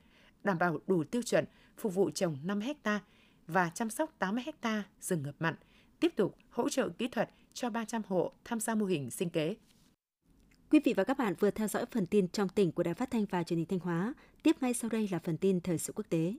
đảm 0.44 0.58
bảo 0.58 0.78
đủ 0.86 1.04
tiêu 1.04 1.22
chuẩn 1.22 1.44
phục 1.76 1.94
vụ 1.94 2.10
trồng 2.10 2.36
5 2.44 2.60
ha 2.84 3.00
và 3.46 3.70
chăm 3.74 3.90
sóc 3.90 4.14
80 4.18 4.44
ha 4.62 4.82
rừng 5.00 5.22
ngập 5.22 5.34
mặn, 5.38 5.54
tiếp 6.00 6.12
tục 6.16 6.36
hỗ 6.50 6.68
trợ 6.68 6.88
kỹ 6.88 7.08
thuật 7.08 7.30
cho 7.52 7.70
300 7.70 8.02
hộ 8.06 8.32
tham 8.44 8.60
gia 8.60 8.74
mô 8.74 8.86
hình 8.86 9.10
sinh 9.10 9.30
kế. 9.30 9.56
Quý 10.72 10.80
vị 10.84 10.94
và 10.96 11.04
các 11.04 11.18
bạn 11.18 11.34
vừa 11.38 11.50
theo 11.50 11.68
dõi 11.68 11.84
phần 11.90 12.06
tin 12.06 12.28
trong 12.28 12.48
tỉnh 12.48 12.72
của 12.72 12.82
Đài 12.82 12.94
Phát 12.94 13.10
thanh 13.10 13.24
và 13.24 13.42
Truyền 13.42 13.56
hình 13.58 13.66
Thanh 13.66 13.78
Hóa. 13.78 14.14
Tiếp 14.42 14.56
ngay 14.60 14.74
sau 14.74 14.90
đây 14.90 15.08
là 15.12 15.18
phần 15.18 15.36
tin 15.36 15.60
thời 15.60 15.78
sự 15.78 15.92
quốc 15.96 16.06
tế. 16.08 16.34